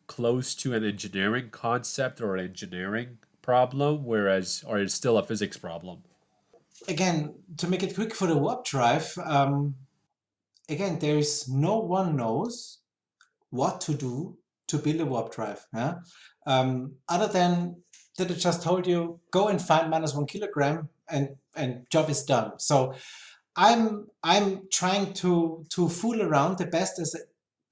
close 0.06 0.54
to 0.54 0.74
an 0.74 0.84
engineering 0.84 1.48
concept 1.50 2.20
or 2.20 2.36
an 2.36 2.44
engineering 2.44 3.18
problem 3.42 4.04
whereas 4.04 4.64
or 4.66 4.78
it's 4.78 4.94
still 4.94 5.18
a 5.18 5.22
physics 5.22 5.56
problem 5.56 6.02
again, 6.88 7.34
to 7.58 7.68
make 7.68 7.82
it 7.82 7.94
quick 7.94 8.14
for 8.14 8.26
the 8.26 8.36
warp 8.36 8.64
drive, 8.64 9.16
um, 9.24 9.74
again, 10.68 10.98
there 10.98 11.18
is 11.18 11.48
no 11.48 11.78
one 11.78 12.16
knows 12.16 12.78
what 13.50 13.80
to 13.82 13.94
do 13.94 14.36
to 14.68 14.78
build 14.78 15.00
a 15.00 15.06
warp 15.06 15.32
drive. 15.34 15.64
Yeah? 15.74 15.94
Um, 16.46 16.96
other 17.08 17.28
than 17.28 17.82
that, 18.18 18.30
I 18.30 18.34
just 18.34 18.62
told 18.62 18.86
you, 18.86 19.20
go 19.30 19.48
and 19.48 19.60
find 19.60 19.90
minus 19.90 20.14
one 20.14 20.26
kilogram, 20.26 20.88
and 21.08 21.36
and 21.54 21.86
job 21.90 22.10
is 22.10 22.24
done. 22.24 22.58
So 22.58 22.94
I'm 23.56 24.06
I'm 24.22 24.68
trying 24.72 25.12
to 25.14 25.64
to 25.70 25.88
fool 25.88 26.22
around 26.22 26.58
the 26.58 26.66
best 26.66 26.98
as 26.98 27.14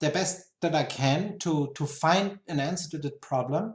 the 0.01 0.11
best 0.11 0.51
that 0.61 0.75
I 0.75 0.85
can 0.85 1.39
to 1.41 1.73
to 1.75 1.87
find 1.87 2.39
an 2.49 2.61
answer 2.61 2.89
to 2.91 2.99
that 2.99 3.21
problem. 3.21 3.75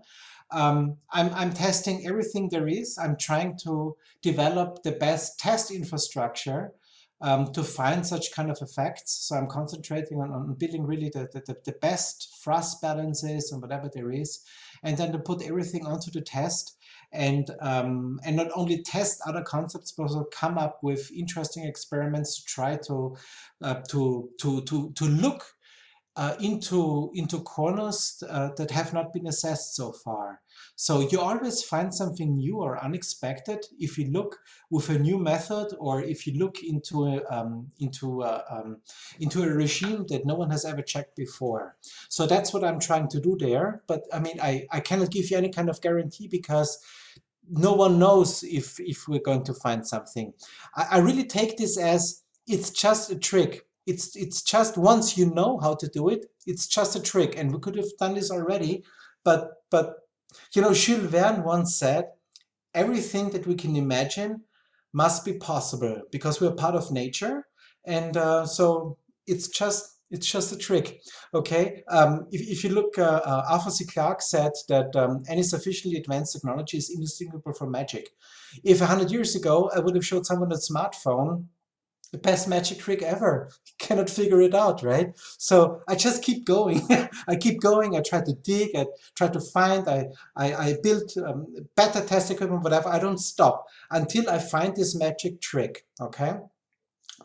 Um, 0.52 0.98
I'm, 1.12 1.34
I'm 1.34 1.54
testing 1.54 2.06
everything 2.06 2.50
there 2.50 2.68
is. 2.68 2.98
I'm 2.98 3.18
trying 3.18 3.58
to 3.64 3.96
develop 4.22 4.84
the 4.84 4.94
best 4.94 5.40
test 5.40 5.72
infrastructure 5.72 6.74
um, 7.22 7.52
to 7.52 7.64
find 7.64 8.06
such 8.06 8.32
kind 8.32 8.50
of 8.50 8.58
effects. 8.62 9.28
So 9.28 9.36
I'm 9.36 9.48
concentrating 9.48 10.20
on, 10.22 10.32
on 10.32 10.54
building 10.54 10.86
really 10.86 11.10
the, 11.10 11.28
the, 11.34 11.56
the 11.66 11.74
best 11.74 12.38
thrust 12.44 12.82
balances 12.82 13.52
and 13.52 13.62
whatever 13.62 13.90
there 13.94 14.12
is, 14.12 14.44
and 14.84 14.98
then 14.98 15.12
to 15.12 15.20
put 15.20 15.44
everything 15.44 15.86
onto 15.86 16.12
the 16.12 16.22
test 16.22 16.78
and 17.12 17.50
um, 17.60 18.20
and 18.24 18.36
not 18.36 18.48
only 18.56 18.82
test 18.82 19.22
other 19.26 19.42
concepts, 19.42 19.92
but 19.92 20.04
also 20.04 20.26
come 20.26 20.58
up 20.58 20.80
with 20.84 21.12
interesting 21.12 21.66
experiments 21.66 22.38
to 22.38 22.46
try 22.46 22.76
to 22.76 23.16
uh, 23.64 23.76
to 23.90 24.30
to 24.40 24.62
to 24.62 24.92
to 24.94 25.06
look 25.06 25.56
uh, 26.20 26.36
into, 26.42 27.10
into 27.14 27.40
corners 27.40 28.22
uh, 28.30 28.50
that 28.58 28.72
have 28.72 28.94
not 28.94 29.14
been 29.14 29.26
assessed 29.26 29.74
so 29.74 29.94
far. 29.94 30.42
So 30.76 31.00
you 31.00 31.22
always 31.22 31.64
find 31.64 31.96
something 31.96 32.36
new 32.36 32.58
or 32.58 32.84
unexpected 32.84 33.66
if 33.80 33.98
you 33.98 34.12
look 34.12 34.38
with 34.70 34.90
a 34.90 35.00
new 35.00 35.18
method 35.18 35.68
or 35.80 36.02
if 36.02 36.28
you 36.28 36.38
look 36.38 36.62
into 36.62 37.06
a, 37.06 37.24
um, 37.34 37.72
into 37.80 38.24
a, 38.24 38.44
um, 38.52 38.82
into 39.22 39.44
a 39.44 39.48
regime 39.48 40.06
that 40.10 40.26
no 40.26 40.36
one 40.36 40.50
has 40.50 40.66
ever 40.66 40.82
checked 40.82 41.16
before. 41.16 41.78
So 42.10 42.28
that's 42.28 42.54
what 42.54 42.66
I'm 42.66 42.82
trying 42.82 43.08
to 43.10 43.22
do 43.22 43.38
there. 43.40 43.82
But 43.88 44.04
I 44.12 44.20
mean, 44.20 44.42
I, 44.42 44.68
I 44.72 44.82
cannot 44.82 45.12
give 45.12 45.32
you 45.32 45.38
any 45.38 45.50
kind 45.50 45.70
of 45.70 45.80
guarantee 45.80 46.28
because 46.28 46.84
no 47.50 47.72
one 47.72 47.98
knows 47.98 48.44
if, 48.44 48.78
if 48.82 49.08
we're 49.08 49.22
going 49.22 49.46
to 49.46 49.54
find 49.54 49.88
something. 49.88 50.34
I, 50.76 50.88
I 50.92 50.98
really 50.98 51.26
take 51.26 51.56
this 51.56 51.78
as 51.78 52.24
it's 52.46 52.72
just 52.72 53.10
a 53.10 53.16
trick 53.16 53.69
it's 53.90 54.16
it's 54.16 54.42
just 54.44 54.78
once 54.78 55.18
you 55.18 55.26
know 55.34 55.58
how 55.60 55.74
to 55.76 55.88
do 55.88 56.10
it, 56.10 56.28
it's 56.46 56.68
just 56.68 56.96
a 56.96 57.02
trick. 57.02 57.38
And 57.38 57.52
we 57.52 57.60
could 57.60 57.76
have 57.76 57.98
done 58.00 58.14
this 58.14 58.32
already, 58.32 58.84
but 59.24 59.42
but 59.72 59.88
you 60.54 60.62
know, 60.62 60.74
Jules 60.74 61.10
Verne 61.12 61.44
once 61.44 61.76
said, 61.76 62.06
everything 62.76 63.32
that 63.32 63.48
we 63.48 63.56
can 63.56 63.76
imagine 63.76 64.44
must 64.94 65.26
be 65.26 65.34
possible 65.34 66.04
because 66.12 66.40
we're 66.40 66.52
part 66.52 66.76
of 66.76 66.92
nature, 66.92 67.48
and 67.86 68.16
uh, 68.16 68.46
so 68.46 68.98
it's 69.26 69.48
just 69.48 69.98
it's 70.12 70.32
just 70.32 70.52
a 70.52 70.58
trick. 70.58 71.02
Okay, 71.34 71.84
um, 71.90 72.28
if, 72.32 72.42
if 72.42 72.64
you 72.64 72.70
look, 72.72 72.98
uh, 72.98 73.22
uh, 73.26 73.44
Arthur 73.50 73.72
C. 73.72 73.86
Clarke 73.86 74.22
said 74.22 74.52
that 74.68 74.96
um, 74.96 75.24
any 75.28 75.44
sufficiently 75.44 76.00
advanced 76.00 76.34
technology 76.34 76.78
is 76.78 76.90
indistinguishable 76.90 77.54
from 77.54 77.72
magic. 77.72 78.10
If 78.64 78.82
a 78.82 78.86
hundred 78.86 79.12
years 79.12 79.36
ago 79.36 79.72
I 79.76 79.80
would 79.80 79.96
have 79.96 80.06
showed 80.06 80.28
someone 80.28 80.52
a 80.52 80.56
smartphone, 80.56 81.46
the 82.12 82.18
best 82.18 82.48
magic 82.48 82.80
trick 82.80 83.02
ever. 83.02 83.50
cannot 83.80 84.10
figure 84.10 84.42
it 84.42 84.54
out, 84.54 84.84
right? 84.84 85.18
So 85.38 85.82
I 85.88 85.96
just 85.96 86.24
keep 86.24 86.46
going. 86.46 86.82
I 87.28 87.36
keep 87.36 87.62
going. 87.62 87.96
I 87.96 88.02
try 88.02 88.22
to 88.22 88.34
dig. 88.34 88.76
I 88.76 88.86
try 89.16 89.28
to 89.30 89.40
find. 89.40 89.88
I 89.88 90.08
I, 90.36 90.54
I 90.54 90.76
build 90.84 91.12
um, 91.26 91.48
better 91.76 92.04
test 92.04 92.32
equipment, 92.32 92.64
whatever. 92.64 92.90
I 92.90 93.00
don't 93.00 93.20
stop 93.20 93.66
until 93.92 94.30
I 94.30 94.40
find 94.40 94.76
this 94.76 94.96
magic 94.96 95.42
trick. 95.42 95.86
Okay, 96.02 96.36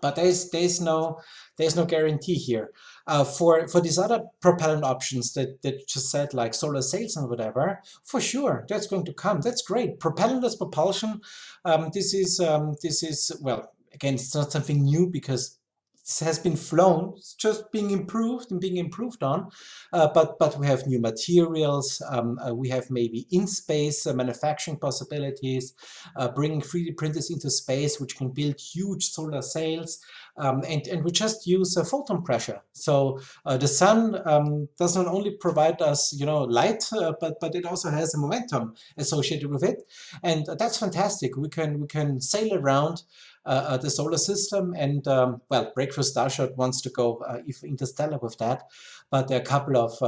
but 0.01 0.16
there's 0.16 0.51
there's 0.51 0.80
no 0.80 1.20
there's 1.57 1.76
no 1.76 1.85
guarantee 1.85 2.35
here. 2.35 2.70
Uh, 3.07 3.24
for 3.24 3.68
for 3.68 3.80
these 3.80 3.99
other 3.99 4.24
propellant 4.41 4.85
options 4.85 5.35
that 5.35 5.62
that 5.62 5.87
just 5.87 6.11
said 6.11 6.32
like 6.35 6.55
solar 6.55 6.82
sails 6.82 7.16
and 7.16 7.28
whatever, 7.28 7.80
for 8.05 8.20
sure 8.20 8.64
that's 8.68 8.87
going 8.87 9.05
to 9.05 9.12
come. 9.12 9.41
That's 9.41 9.62
great. 9.62 10.01
Propellantless 10.01 10.59
propulsion. 10.59 11.20
Um, 11.64 11.91
this 11.93 12.14
is 12.14 12.41
um, 12.41 12.74
this 12.82 13.03
is 13.03 13.32
well 13.41 13.72
again, 13.95 14.14
it's 14.14 14.34
not 14.34 14.53
something 14.53 14.82
new 14.82 15.09
because 15.09 15.59
it 16.07 16.24
has 16.24 16.38
been 16.38 16.57
flown, 16.57 17.14
it's 17.16 17.34
just 17.34 17.72
being 17.72 17.90
improved 17.90 18.53
and 18.53 18.61
being 18.61 18.76
improved 18.76 19.22
on. 19.22 19.49
Uh, 19.92 20.09
but 20.12 20.38
but 20.38 20.59
we 20.59 20.66
have 20.66 20.86
new 20.86 21.01
materials. 21.01 22.03
Um, 22.11 22.38
uh, 22.47 22.55
we 22.55 22.68
have 22.68 22.90
maybe 22.90 23.26
in 23.30 23.47
space 23.47 24.07
uh, 24.07 24.12
manufacturing 24.12 24.76
possibilities, 24.78 25.72
uh, 26.16 26.28
bringing 26.28 26.61
3D 26.61 26.97
printers 26.99 27.30
into 27.30 27.51
space, 27.51 27.99
which 27.99 28.18
can 28.18 28.28
build 28.28 28.61
huge 28.61 29.07
solar 29.07 29.40
sails. 29.40 29.99
Um, 30.36 30.62
and 30.68 30.86
and 30.88 31.05
we 31.05 31.11
just 31.11 31.47
use 31.47 31.76
a 31.76 31.84
photon 31.84 32.22
pressure. 32.22 32.61
So 32.72 33.20
uh, 33.47 33.57
the 33.57 33.68
sun 33.68 34.20
um, 34.26 34.68
does 34.76 34.97
not 34.97 35.07
only 35.07 35.30
provide 35.30 35.80
us 35.80 36.12
you 36.12 36.26
know 36.26 36.42
light, 36.42 36.84
uh, 36.92 37.14
but 37.18 37.40
but 37.40 37.55
it 37.55 37.64
also 37.64 37.90
has 37.90 38.14
a 38.14 38.18
momentum 38.18 38.74
associated 38.99 39.49
with 39.51 39.62
it, 39.62 39.84
and 40.22 40.45
that's 40.59 40.78
fantastic. 40.78 41.36
We 41.36 41.49
can 41.49 41.80
we 41.80 41.86
can 41.86 42.20
sail 42.20 42.53
around. 42.53 43.05
Uh, 43.47 43.64
uh, 43.68 43.76
the 43.76 43.90
solar 43.90 44.16
system. 44.16 44.74
And 44.74 45.07
um, 45.07 45.42
well, 45.51 45.70
Breakthrough 45.74 46.05
Starshot 46.05 46.57
wants 46.57 46.80
to 46.80 46.88
go 46.88 47.18
uh, 47.28 47.40
interstellar 47.62 48.18
with 48.18 48.38
that, 48.38 48.62
but 49.11 49.28
there 49.28 49.38
are 49.38 49.42
a 49.42 49.45
couple 49.45 49.76
of 49.76 49.99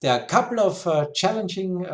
there 0.00 0.12
are 0.12 0.22
a 0.22 0.26
couple 0.26 0.58
of 0.58 1.14
challenging 1.14 1.84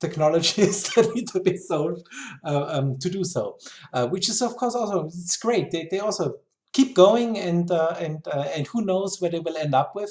technologies 0.00 0.82
that 0.94 1.14
need 1.14 1.28
to 1.28 1.40
be 1.40 1.56
solved 1.56 2.06
uh, 2.44 2.66
um, 2.68 2.98
to 2.98 3.08
do 3.08 3.24
so, 3.24 3.58
uh, 3.92 4.06
which 4.08 4.28
is 4.28 4.42
of 4.42 4.56
course 4.56 4.74
also 4.74 5.06
it's 5.06 5.36
great. 5.36 5.70
They, 5.70 5.88
they 5.90 6.00
also 6.00 6.34
keep 6.72 6.94
going 6.94 7.38
and 7.38 7.70
uh, 7.70 7.94
and 7.98 8.26
and 8.26 8.66
who 8.66 8.84
knows 8.84 9.20
where 9.20 9.30
they 9.30 9.38
will 9.40 9.56
end 9.56 9.74
up 9.74 9.94
with, 9.94 10.10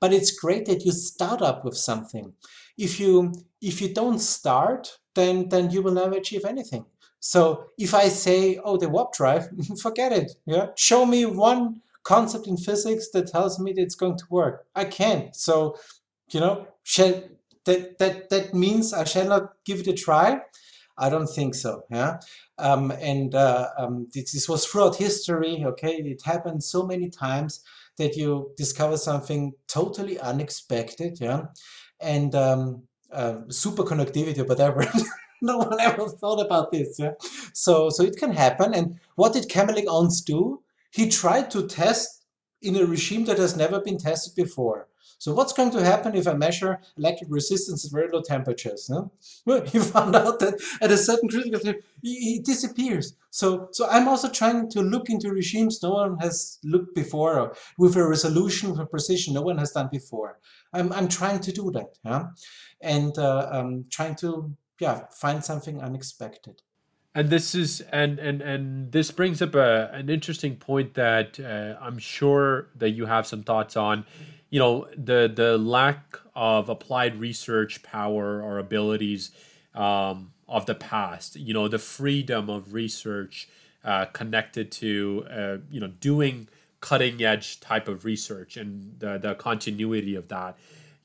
but 0.00 0.12
it's 0.12 0.30
great 0.30 0.66
that 0.66 0.84
you 0.84 0.92
start 0.92 1.42
up 1.42 1.64
with 1.64 1.76
something. 1.76 2.34
If 2.76 3.00
you 3.00 3.32
if 3.60 3.82
you 3.82 3.92
don't 3.92 4.20
start, 4.20 4.98
then 5.14 5.48
then 5.48 5.70
you 5.70 5.82
will 5.82 5.94
never 5.94 6.16
achieve 6.16 6.44
anything. 6.44 6.86
So 7.20 7.66
if 7.78 7.94
I 7.94 8.08
say, 8.08 8.58
oh, 8.64 8.76
the 8.76 8.88
warp 8.88 9.12
drive, 9.12 9.48
forget 9.82 10.12
it. 10.12 10.32
Yeah, 10.46 10.68
show 10.76 11.04
me 11.04 11.24
one 11.26 11.82
concept 12.04 12.46
in 12.46 12.56
physics 12.56 13.08
that 13.12 13.28
tells 13.28 13.58
me 13.58 13.72
that 13.72 13.82
it's 13.82 13.94
going 13.94 14.16
to 14.18 14.24
work. 14.30 14.66
I 14.74 14.84
can't. 14.84 15.34
So, 15.34 15.76
you 16.30 16.40
know, 16.40 16.68
shall, 16.84 17.22
that 17.64 17.98
that 17.98 18.30
that 18.30 18.54
means 18.54 18.92
I 18.92 19.04
shall 19.04 19.28
not 19.28 19.52
give 19.64 19.80
it 19.80 19.88
a 19.88 19.92
try. 19.94 20.40
I 20.96 21.10
don't 21.10 21.28
think 21.28 21.54
so. 21.54 21.82
Yeah, 21.90 22.18
um, 22.58 22.90
and 22.90 23.34
uh, 23.34 23.68
um, 23.78 24.08
this, 24.12 24.32
this 24.32 24.48
was 24.48 24.64
throughout 24.66 24.96
history. 24.96 25.64
Okay, 25.64 25.96
it 25.96 26.22
happened 26.24 26.62
so 26.64 26.84
many 26.86 27.08
times 27.10 27.60
that 27.98 28.16
you 28.16 28.52
discover 28.56 28.96
something 28.96 29.52
totally 29.68 30.18
unexpected. 30.18 31.18
Yeah, 31.20 31.46
and 32.00 32.34
um, 32.34 32.82
uh, 33.12 33.38
superconductivity 33.48 34.38
or 34.38 34.44
whatever. 34.44 34.86
no 35.42 35.58
one 35.58 35.80
ever 35.80 36.08
thought 36.08 36.44
about 36.44 36.72
this. 36.72 36.98
Yeah? 36.98 37.12
So, 37.52 37.90
so 37.90 38.02
it 38.02 38.16
can 38.16 38.32
happen. 38.32 38.74
And 38.74 38.98
what 39.14 39.32
did 39.32 39.48
Kamerlingh 39.48 39.86
Onnes 39.86 40.24
do? 40.24 40.62
He 40.90 41.08
tried 41.08 41.50
to 41.52 41.66
test 41.66 42.24
in 42.60 42.76
a 42.76 42.86
regime 42.86 43.24
that 43.26 43.38
has 43.38 43.56
never 43.56 43.80
been 43.80 43.98
tested 43.98 44.34
before. 44.34 44.88
So 45.20 45.34
what's 45.34 45.52
going 45.52 45.72
to 45.72 45.84
happen 45.84 46.14
if 46.14 46.28
I 46.28 46.34
measure 46.34 46.78
electric 46.96 47.30
resistance 47.30 47.84
at 47.84 47.90
very 47.90 48.08
low 48.08 48.22
temperatures? 48.22 48.88
No? 48.88 49.10
Well, 49.44 49.62
he 49.66 49.78
found 49.80 50.14
out 50.14 50.38
that 50.38 50.60
at 50.80 50.92
a 50.92 50.96
certain 50.96 51.28
critical 51.28 51.58
temperature, 51.58 51.84
he, 52.02 52.40
disappears. 52.40 53.16
So, 53.30 53.68
so 53.72 53.88
I'm 53.88 54.06
also 54.06 54.28
trying 54.28 54.70
to 54.70 54.80
look 54.80 55.10
into 55.10 55.30
regimes 55.30 55.82
no 55.82 55.90
one 55.90 56.18
has 56.18 56.58
looked 56.62 56.94
before, 56.94 57.38
or 57.38 57.56
with 57.76 57.96
a 57.96 58.06
resolution, 58.06 58.70
with 58.70 58.80
a 58.80 58.86
precision 58.86 59.34
no 59.34 59.42
one 59.42 59.58
has 59.58 59.72
done 59.72 59.88
before. 59.90 60.38
I'm, 60.72 60.92
I'm 60.92 61.08
trying 61.08 61.40
to 61.40 61.52
do 61.52 61.70
that, 61.72 61.98
yeah? 62.04 62.26
and 62.80 63.18
uh, 63.18 63.48
I'm 63.52 63.86
trying 63.90 64.14
to 64.16 64.54
yeah 64.78 65.06
find 65.10 65.44
something 65.44 65.80
unexpected. 65.80 66.62
And 67.14 67.30
this 67.30 67.54
is 67.54 67.80
and 67.92 68.18
and 68.18 68.40
and 68.40 68.92
this 68.92 69.10
brings 69.10 69.42
up 69.42 69.54
a, 69.54 69.90
an 69.92 70.08
interesting 70.08 70.56
point 70.56 70.94
that 70.94 71.40
uh, 71.40 71.82
i'm 71.82 71.98
sure 71.98 72.68
that 72.76 72.90
you 72.90 73.06
have 73.06 73.26
some 73.26 73.42
thoughts 73.42 73.76
on. 73.76 74.04
You 74.50 74.60
know 74.60 74.88
the 74.96 75.30
the 75.34 75.58
lack 75.58 76.18
of 76.34 76.68
applied 76.68 77.20
research 77.20 77.82
power 77.82 78.42
or 78.42 78.58
abilities 78.58 79.30
um, 79.74 80.32
of 80.48 80.66
the 80.66 80.74
past 80.74 81.36
you 81.36 81.52
know 81.52 81.68
the 81.68 81.78
freedom 81.78 82.48
of 82.48 82.72
research 82.72 83.48
uh, 83.84 84.06
connected 84.06 84.70
to 84.72 85.26
uh, 85.30 85.56
you 85.70 85.80
know 85.80 85.88
doing 85.88 86.48
cutting 86.80 87.22
edge 87.22 87.60
type 87.60 87.88
of 87.88 88.04
research 88.04 88.56
and 88.56 88.94
the, 89.00 89.18
the 89.18 89.34
continuity 89.34 90.14
of 90.14 90.28
that 90.28 90.56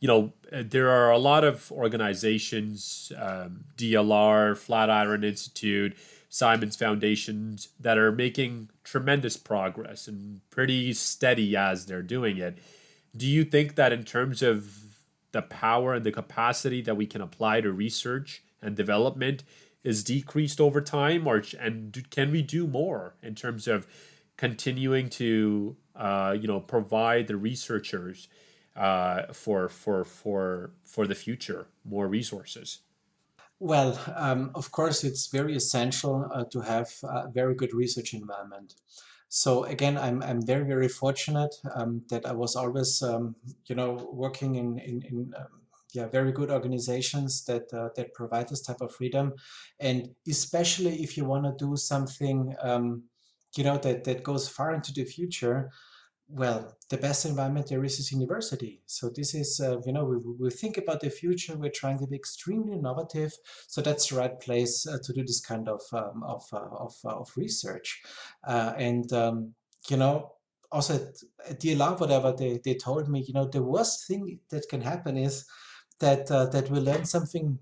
you 0.03 0.07
know, 0.07 0.33
uh, 0.51 0.63
there 0.65 0.89
are 0.89 1.11
a 1.11 1.17
lot 1.17 1.45
of 1.45 1.71
organizations, 1.71 3.13
um, 3.17 3.63
DLR, 3.77 4.57
Flatiron 4.57 5.23
Institute, 5.23 5.95
Simons 6.27 6.75
Foundations, 6.75 7.69
that 7.79 7.97
are 7.97 8.11
making 8.11 8.69
tremendous 8.83 9.37
progress 9.37 10.09
and 10.09 10.41
pretty 10.49 10.91
steady 10.91 11.55
as 11.55 11.85
they're 11.85 12.01
doing 12.01 12.35
it. 12.35 12.57
Do 13.15 13.25
you 13.25 13.45
think 13.45 13.75
that 13.75 13.93
in 13.93 14.03
terms 14.03 14.41
of 14.41 14.97
the 15.31 15.41
power 15.41 15.93
and 15.93 16.05
the 16.05 16.11
capacity 16.11 16.81
that 16.81 16.97
we 16.97 17.05
can 17.05 17.21
apply 17.21 17.61
to 17.61 17.71
research 17.71 18.43
and 18.61 18.75
development 18.75 19.45
is 19.85 20.03
decreased 20.03 20.59
over 20.59 20.81
time, 20.81 21.25
or 21.25 21.41
and 21.57 22.05
can 22.09 22.29
we 22.29 22.41
do 22.41 22.67
more 22.67 23.15
in 23.23 23.35
terms 23.35 23.69
of 23.69 23.87
continuing 24.35 25.07
to 25.11 25.77
uh, 25.95 26.35
you 26.37 26.49
know 26.49 26.59
provide 26.59 27.27
the 27.27 27.37
researchers 27.37 28.27
uh, 28.75 29.33
for 29.33 29.69
for 29.69 30.03
for 30.03 30.71
for 30.85 31.07
the 31.07 31.15
future 31.15 31.67
more 31.85 32.07
resources? 32.07 32.79
Well 33.59 33.99
um, 34.15 34.51
of 34.55 34.71
course 34.71 35.03
it's 35.03 35.27
very 35.27 35.55
essential 35.55 36.29
uh, 36.33 36.45
to 36.51 36.61
have 36.61 36.89
a 37.03 37.29
very 37.29 37.55
good 37.55 37.73
research 37.73 38.13
environment. 38.13 38.75
So 39.29 39.63
again 39.63 39.97
i'm, 39.97 40.21
I'm 40.21 40.45
very 40.45 40.65
very 40.65 40.87
fortunate 40.87 41.55
um, 41.73 42.03
that 42.09 42.23
i 42.27 42.33
was 42.33 42.55
always 42.55 43.01
um, 43.01 43.35
you 43.65 43.75
know 43.75 44.09
working 44.13 44.55
in 44.55 44.77
in, 44.77 45.01
in 45.09 45.33
um, 45.35 45.63
yeah, 45.93 46.07
very 46.07 46.31
good 46.31 46.49
organizations 46.49 47.45
that 47.45 47.71
uh, 47.71 47.89
that 47.95 48.13
provide 48.13 48.49
this 48.49 48.61
type 48.61 48.81
of 48.81 48.93
freedom, 48.93 49.33
and 49.79 50.09
especially 50.27 51.03
if 51.03 51.15
you 51.15 51.25
want 51.25 51.45
to 51.45 51.65
do 51.65 51.77
something, 51.77 52.55
um, 52.61 53.03
you 53.55 53.63
know, 53.63 53.77
that 53.77 54.03
that 54.05 54.23
goes 54.23 54.49
far 54.49 54.73
into 54.73 54.91
the 54.91 55.05
future, 55.05 55.69
well, 56.29 56.75
the 56.89 56.97
best 56.97 57.25
environment 57.25 57.67
there 57.69 57.83
is 57.83 57.99
is 57.99 58.11
university. 58.11 58.81
So 58.85 59.09
this 59.09 59.35
is, 59.35 59.59
uh, 59.59 59.79
you 59.85 59.91
know, 59.91 60.05
we, 60.05 60.17
we 60.39 60.49
think 60.49 60.77
about 60.77 61.01
the 61.01 61.09
future. 61.09 61.55
We're 61.55 61.69
trying 61.69 61.99
to 61.99 62.07
be 62.07 62.15
extremely 62.15 62.73
innovative. 62.73 63.33
So 63.67 63.81
that's 63.81 64.09
the 64.09 64.15
right 64.15 64.39
place 64.39 64.87
uh, 64.87 64.97
to 65.03 65.13
do 65.13 65.21
this 65.21 65.41
kind 65.41 65.67
of 65.67 65.81
um, 65.91 66.23
of 66.23 66.43
uh, 66.53 66.59
of, 66.59 66.95
uh, 67.05 67.09
of 67.09 67.31
research. 67.35 68.03
Uh, 68.43 68.73
and 68.77 69.11
um, 69.13 69.53
you 69.89 69.97
know, 69.97 70.33
also 70.71 70.95
at, 71.47 71.59
DLR, 71.59 71.99
whatever 71.99 72.31
they, 72.31 72.59
they 72.63 72.75
told 72.75 73.09
me, 73.09 73.23
you 73.27 73.33
know, 73.33 73.45
the 73.45 73.61
worst 73.61 74.07
thing 74.07 74.39
that 74.49 74.67
can 74.69 74.81
happen 74.81 75.17
is 75.17 75.45
that 75.99 76.31
uh, 76.31 76.45
that 76.47 76.69
we 76.69 76.79
learn 76.79 77.05
something 77.05 77.59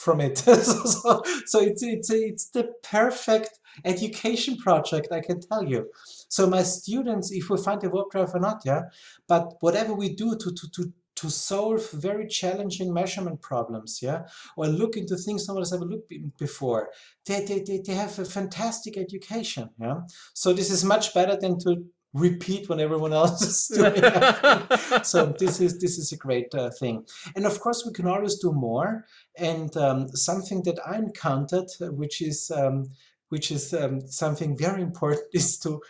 from 0.00 0.20
it. 0.20 0.38
so, 0.38 1.22
so, 1.46 1.60
it's 1.60 1.82
it's 1.82 2.10
it's 2.10 2.50
the 2.50 2.72
perfect 2.82 3.58
education 3.84 4.56
project, 4.56 5.08
I 5.12 5.20
can 5.20 5.40
tell 5.40 5.64
you. 5.64 5.90
So 6.28 6.46
my 6.48 6.62
students, 6.62 7.30
if 7.30 7.50
we 7.50 7.58
find 7.58 7.82
a 7.84 7.90
warp 7.90 8.10
drive 8.12 8.34
or 8.34 8.40
not, 8.40 8.62
yeah, 8.64 8.82
but 9.28 9.54
whatever 9.60 9.94
we 9.94 10.14
do 10.14 10.36
to 10.36 10.52
to 10.52 10.70
to 10.74 10.92
to 11.16 11.28
solve 11.28 11.90
very 11.90 12.26
challenging 12.26 12.94
measurement 12.94 13.42
problems, 13.42 14.00
yeah, 14.00 14.22
or 14.56 14.66
look 14.66 14.96
into 14.96 15.16
things 15.16 15.46
no 15.46 15.54
one 15.54 15.60
has 15.60 15.72
ever 15.72 15.84
looked 15.84 16.10
before. 16.38 16.88
They, 17.26 17.44
they, 17.44 17.60
they, 17.60 17.82
they 17.86 17.92
have 17.92 18.18
a 18.18 18.24
fantastic 18.24 18.96
education, 18.96 19.68
yeah. 19.78 20.00
So 20.32 20.54
this 20.54 20.70
is 20.70 20.82
much 20.82 21.12
better 21.12 21.36
than 21.36 21.58
to 21.60 21.84
repeat 22.12 22.68
when 22.68 22.80
everyone 22.80 23.12
else 23.12 23.42
is 23.70 23.76
doing 23.76 23.92
it. 23.96 25.06
so 25.06 25.34
this 25.38 25.60
is 25.60 25.78
this 25.78 25.98
is 25.98 26.12
a 26.12 26.16
great 26.16 26.54
uh, 26.54 26.70
thing. 26.70 27.04
And 27.36 27.46
of 27.46 27.60
course, 27.60 27.84
we 27.86 27.92
can 27.92 28.06
always 28.06 28.38
do 28.38 28.52
more. 28.52 29.06
And 29.38 29.74
um, 29.76 30.08
something 30.08 30.62
that 30.64 30.78
I 30.86 30.96
encountered, 30.96 31.70
uh, 31.80 31.86
which 31.86 32.20
is 32.20 32.50
um, 32.50 32.90
which 33.28 33.50
is 33.50 33.72
um, 33.74 34.00
something 34.00 34.56
very 34.56 34.82
important, 34.82 35.26
is 35.32 35.58
to 35.60 35.80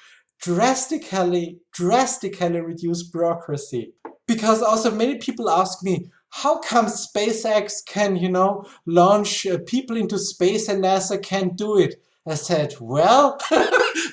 drastically 0.40 1.58
drastically 1.72 2.60
reduce 2.60 3.02
bureaucracy. 3.02 3.92
Because 4.26 4.62
also 4.62 4.92
many 4.92 5.18
people 5.18 5.50
ask 5.50 5.82
me, 5.82 6.08
how 6.30 6.58
come 6.60 6.86
SpaceX 6.86 7.84
can, 7.84 8.14
you 8.14 8.28
know, 8.28 8.64
launch 8.86 9.44
uh, 9.44 9.58
people 9.66 9.96
into 9.96 10.18
space 10.18 10.68
and 10.68 10.84
NASA 10.84 11.20
can't 11.20 11.56
do 11.56 11.76
it? 11.76 11.96
I 12.26 12.34
said, 12.34 12.74
well, 12.80 13.38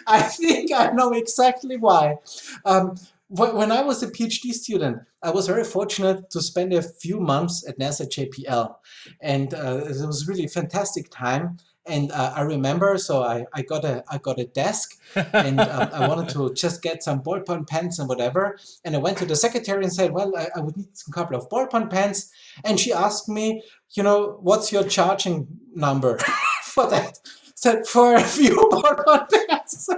I 0.09 0.21
think 0.21 0.71
I 0.71 0.91
know 0.91 1.11
exactly 1.11 1.77
why. 1.77 2.17
Um, 2.65 2.95
when 3.29 3.73
I 3.73 3.81
was 3.81 4.01
a 4.01 4.07
PhD 4.07 4.53
student, 4.53 4.99
I 5.21 5.31
was 5.31 5.47
very 5.47 5.65
fortunate 5.65 6.29
to 6.29 6.41
spend 6.41 6.73
a 6.73 6.81
few 6.81 7.19
months 7.19 7.67
at 7.67 7.77
NASA 7.77 8.07
JPL. 8.07 8.75
And 9.21 9.53
uh, 9.53 9.81
it 9.85 10.05
was 10.05 10.27
really 10.27 10.45
a 10.45 10.49
fantastic 10.49 11.09
time. 11.09 11.57
And 11.85 12.11
uh, 12.11 12.33
I 12.35 12.41
remember, 12.41 12.97
so 12.97 13.23
I, 13.23 13.45
I 13.53 13.61
got 13.61 13.85
a 13.85 14.03
I 14.09 14.17
got 14.17 14.39
a 14.39 14.43
desk, 14.43 14.99
and 15.15 15.61
um, 15.61 15.89
I 15.93 16.05
wanted 16.05 16.27
to 16.29 16.53
just 16.53 16.81
get 16.81 17.01
some 17.01 17.21
ballpoint 17.21 17.69
pens 17.69 17.97
and 17.97 18.09
whatever. 18.09 18.57
And 18.83 18.93
I 18.93 18.99
went 18.99 19.17
to 19.19 19.25
the 19.25 19.37
secretary 19.37 19.83
and 19.83 19.93
said, 19.93 20.11
"Well, 20.11 20.33
I, 20.37 20.49
I 20.57 20.59
would 20.59 20.75
need 20.75 20.89
a 21.07 21.11
couple 21.13 21.37
of 21.37 21.47
ballpoint 21.47 21.89
pens." 21.89 22.29
And 22.65 22.77
she 22.77 22.91
asked 22.91 23.29
me, 23.29 23.63
"You 23.91 24.03
know, 24.03 24.37
what's 24.41 24.69
your 24.73 24.83
charging 24.83 25.47
number 25.73 26.17
for 26.63 26.89
that?" 26.89 27.19
Said 27.57 27.87
for 27.87 28.15
a 28.17 28.23
few 28.23 28.55
more 28.71 28.95
podcasts. 29.05 29.89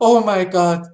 Oh 0.00 0.24
my 0.24 0.44
God. 0.44 0.86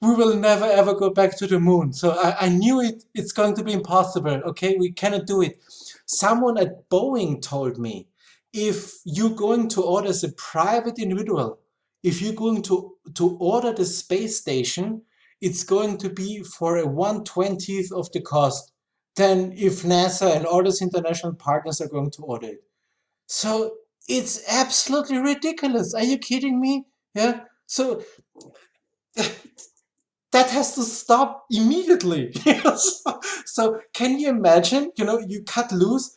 We 0.00 0.14
will 0.14 0.36
never 0.36 0.66
ever 0.66 0.94
go 0.94 1.10
back 1.10 1.36
to 1.38 1.48
the 1.48 1.58
moon. 1.58 1.92
So 1.92 2.12
I, 2.12 2.46
I 2.46 2.48
knew 2.50 2.80
it. 2.80 3.04
It's 3.14 3.32
going 3.32 3.56
to 3.56 3.64
be 3.64 3.72
impossible. 3.72 4.42
Okay, 4.50 4.76
we 4.78 4.92
cannot 4.92 5.26
do 5.26 5.42
it. 5.42 5.58
Someone 6.06 6.58
at 6.58 6.88
Boeing 6.90 7.42
told 7.42 7.78
me, 7.78 8.06
if 8.52 8.94
you're 9.04 9.34
going 9.34 9.68
to 9.70 9.82
order 9.82 10.08
as 10.08 10.24
a 10.24 10.32
private 10.34 11.00
individual, 11.00 11.58
if 12.04 12.22
you're 12.22 12.34
going 12.34 12.62
to 12.62 12.94
to 13.14 13.36
order 13.40 13.72
the 13.72 13.86
space 13.86 14.38
station, 14.38 15.02
it's 15.40 15.64
going 15.64 15.98
to 15.98 16.10
be 16.10 16.44
for 16.44 16.78
a 16.78 16.86
one 16.86 17.24
twentieth 17.24 17.90
of 17.92 18.12
the 18.12 18.20
cost 18.20 18.72
than 19.16 19.52
if 19.56 19.82
NASA 19.82 20.36
and 20.36 20.46
all 20.46 20.62
those 20.62 20.82
international 20.82 21.34
partners 21.34 21.80
are 21.80 21.88
going 21.88 22.12
to 22.12 22.22
order 22.22 22.48
it. 22.48 22.62
So 23.26 23.72
it's 24.08 24.42
absolutely 24.48 25.18
ridiculous. 25.18 25.94
Are 25.94 26.02
you 26.02 26.18
kidding 26.18 26.60
me? 26.60 26.84
Yeah. 27.14 27.40
So 27.66 28.02
that 29.16 30.50
has 30.50 30.74
to 30.74 30.82
stop 30.82 31.46
immediately. 31.50 32.32
so, 33.44 33.80
can 33.92 34.18
you 34.18 34.28
imagine? 34.28 34.92
You 34.96 35.04
know, 35.04 35.18
you 35.18 35.42
cut 35.42 35.72
loose 35.72 36.16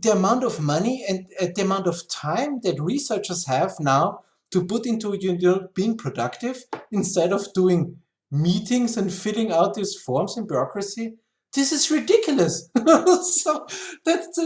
the 0.00 0.12
amount 0.12 0.44
of 0.44 0.60
money 0.60 1.04
and 1.08 1.26
uh, 1.40 1.46
the 1.54 1.62
amount 1.62 1.86
of 1.86 2.08
time 2.08 2.60
that 2.62 2.80
researchers 2.80 3.46
have 3.46 3.74
now 3.80 4.20
to 4.50 4.64
put 4.64 4.86
into 4.86 5.16
you 5.20 5.36
know 5.38 5.68
being 5.74 5.96
productive 5.96 6.64
instead 6.90 7.32
of 7.32 7.52
doing 7.52 7.96
meetings 8.30 8.96
and 8.96 9.12
filling 9.12 9.52
out 9.52 9.74
these 9.74 9.94
forms 9.94 10.36
in 10.36 10.46
bureaucracy. 10.46 11.14
This 11.54 11.70
is 11.70 11.90
ridiculous. 11.90 12.70
so 13.44 13.66
that's 14.06 14.38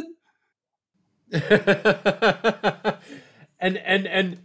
and 3.60 3.76
and 3.78 4.06
and 4.06 4.38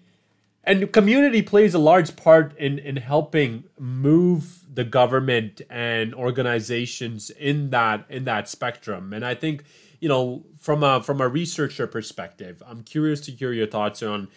and 0.63 0.91
community 0.91 1.41
plays 1.41 1.73
a 1.73 1.79
large 1.79 2.15
part 2.15 2.57
in 2.57 2.79
in 2.79 2.97
helping 2.97 3.65
move 3.79 4.59
the 4.73 4.83
government 4.83 5.61
and 5.69 6.13
organizations 6.15 7.29
in 7.29 7.69
that 7.71 8.05
in 8.09 8.23
that 8.25 8.47
spectrum. 8.49 9.13
And 9.13 9.25
i 9.25 9.35
think 9.35 9.63
you 10.01 10.09
know 10.09 10.43
from 10.59 10.83
a 10.83 11.01
from 11.01 11.21
a 11.21 11.27
researcher 11.29 11.87
perspective 11.87 12.61
i'm 12.67 12.83
curious 12.83 13.21
to 13.21 13.31
hear 13.31 13.53
your 13.53 13.67
thoughts 13.67 14.03
on 14.03 14.27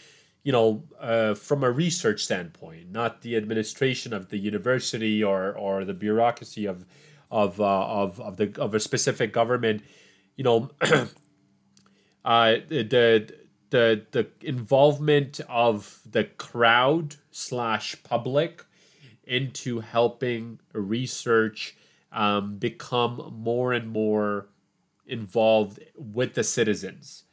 you 0.45 0.53
know 0.53 0.85
uh, 1.01 1.35
from 1.35 1.65
a 1.65 1.71
research 1.71 2.23
standpoint 2.23 2.93
not 2.93 3.23
the 3.23 3.35
administration 3.35 4.13
of 4.13 4.29
the 4.29 4.39
university 4.39 5.25
or 5.25 5.53
or 5.53 5.85
the 5.85 5.95
bureaucracy 5.95 6.67
of 6.67 6.87
of 7.31 7.61
uh, 7.61 7.87
of 7.87 8.21
of 8.21 8.37
the 8.37 8.55
of 8.61 8.75
a 8.75 8.81
specific 8.81 9.33
government 9.33 9.83
you 10.37 10.45
know 10.45 10.71
uh, 12.25 12.57
the 12.69 13.29
the 13.71 14.07
the 14.13 14.27
involvement 14.41 15.41
of 15.49 16.01
the 16.09 16.25
crowd 16.25 17.17
slash 17.31 17.97
public 18.03 18.65
into 19.25 19.81
helping 19.81 20.61
research 20.73 21.77
um, 22.13 22.57
become 22.57 23.35
more 23.37 23.73
and 23.73 23.91
more 23.91 24.47
involved 25.07 25.81
with 25.97 26.35
the 26.35 26.45
citizens. 26.45 27.25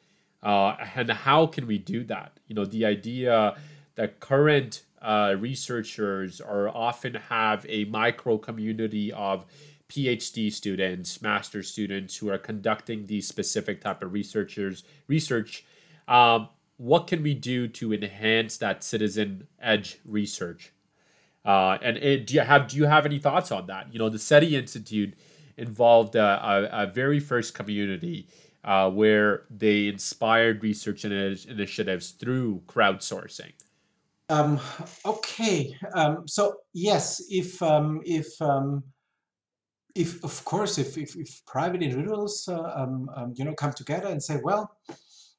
Uh, 0.42 0.76
and 0.96 1.12
how 1.12 1.46
can 1.46 1.68
we 1.68 1.78
do 1.78 2.04
that? 2.06 2.39
You 2.48 2.56
know, 2.56 2.66
the 2.66 2.86
idea 2.86 3.56
that 3.96 4.20
current 4.20 4.84
uh, 5.02 5.36
researchers 5.38 6.42
are 6.42 6.70
often 6.70 7.16
have 7.30 7.66
a 7.70 7.86
micro 7.86 8.38
community 8.38 9.12
of 9.12 9.46
PhD 9.92 10.52
students, 10.52 11.22
master 11.22 11.62
students 11.62 12.16
who 12.16 12.30
are 12.30 12.38
conducting 12.38 13.08
these 13.08 13.28
specific 13.28 13.82
type 13.82 14.02
of 14.02 14.14
researchers 14.14 14.86
research. 15.08 15.66
Um, 16.08 16.48
what 16.78 17.08
can 17.08 17.22
we 17.22 17.34
do 17.34 17.68
to 17.68 17.94
enhance 17.94 18.58
that 18.58 18.86
citizen 18.86 19.48
edge 19.62 20.00
research? 20.06 20.72
Uh, 21.44 21.78
and 21.82 21.98
it, 21.98 22.26
do 22.26 22.36
you 22.36 22.39
have 22.39 22.70
do 22.70 22.78
you 22.78 22.86
have 22.86 23.06
any 23.06 23.20
thoughts 23.20 23.52
on 23.52 23.68
that? 23.68 23.92
You 23.92 24.00
know, 24.00 24.08
the 24.08 24.18
SETI 24.18 24.56
Institute 24.56 25.14
involved 25.58 26.16
a, 26.16 26.24
a, 26.24 26.84
a 26.84 26.88
very 26.88 27.20
first 27.20 27.54
community 27.54 28.28
uh, 28.64 28.89
where 28.89 29.44
they 29.50 29.88
inspired 29.88 30.64
research 30.64 31.04
initiatives 31.04 32.12
through 32.12 32.62
crowdsourcing. 32.68 33.52
Um, 34.30 34.62
okay, 35.06 35.76
um, 35.94 36.26
so 36.28 36.60
yes, 36.74 37.22
if 37.30 37.62
um, 37.62 38.02
if 38.06 38.42
um, 38.42 38.84
if 39.96 40.24
of 40.24 40.44
course 40.46 40.78
if 40.78 40.98
if, 40.98 41.16
if 41.16 41.46
private 41.46 41.82
individuals 41.82 42.48
uh, 42.48 42.72
um, 42.76 43.10
um, 43.16 43.34
you 43.36 43.46
know 43.46 43.54
come 43.54 43.74
together 43.74 44.08
and 44.08 44.22
say, 44.22 44.39
well, 44.44 44.76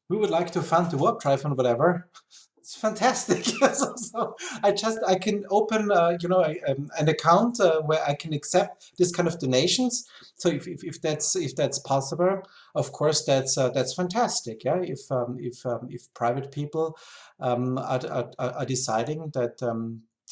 we 0.08 0.16
would 0.16 0.30
like 0.30 0.50
to 0.52 0.62
fund 0.62 0.90
the 0.90 0.96
warp 0.96 1.20
drive 1.20 1.44
and 1.44 1.56
whatever, 1.56 2.08
it's 2.58 2.76
fantastic. 2.76 3.44
so, 3.74 3.94
so 3.96 4.36
I 4.62 4.72
just 4.72 4.98
I 5.06 5.16
can 5.16 5.44
open 5.50 5.90
uh, 5.90 6.16
you 6.20 6.28
know 6.28 6.44
um, 6.68 6.90
an 6.98 7.08
account 7.08 7.60
uh, 7.60 7.80
where 7.82 8.02
I 8.06 8.14
can 8.14 8.32
accept 8.32 8.92
this 8.98 9.12
kind 9.12 9.28
of 9.28 9.38
donations. 9.38 10.08
So 10.36 10.48
if, 10.48 10.68
if, 10.68 10.84
if 10.84 11.00
that's 11.00 11.34
if 11.36 11.56
that's 11.56 11.78
possible, 11.80 12.42
of 12.74 12.92
course 12.92 13.24
that's 13.24 13.58
uh, 13.58 13.70
that's 13.70 13.94
fantastic. 13.94 14.64
Yeah, 14.64 14.80
if 14.82 15.10
um, 15.10 15.38
if 15.40 15.64
um, 15.66 15.88
if 15.90 16.12
private 16.14 16.52
people 16.52 16.96
um, 17.40 17.78
are, 17.78 18.00
are, 18.10 18.30
are 18.38 18.66
deciding 18.66 19.30
that 19.34 19.62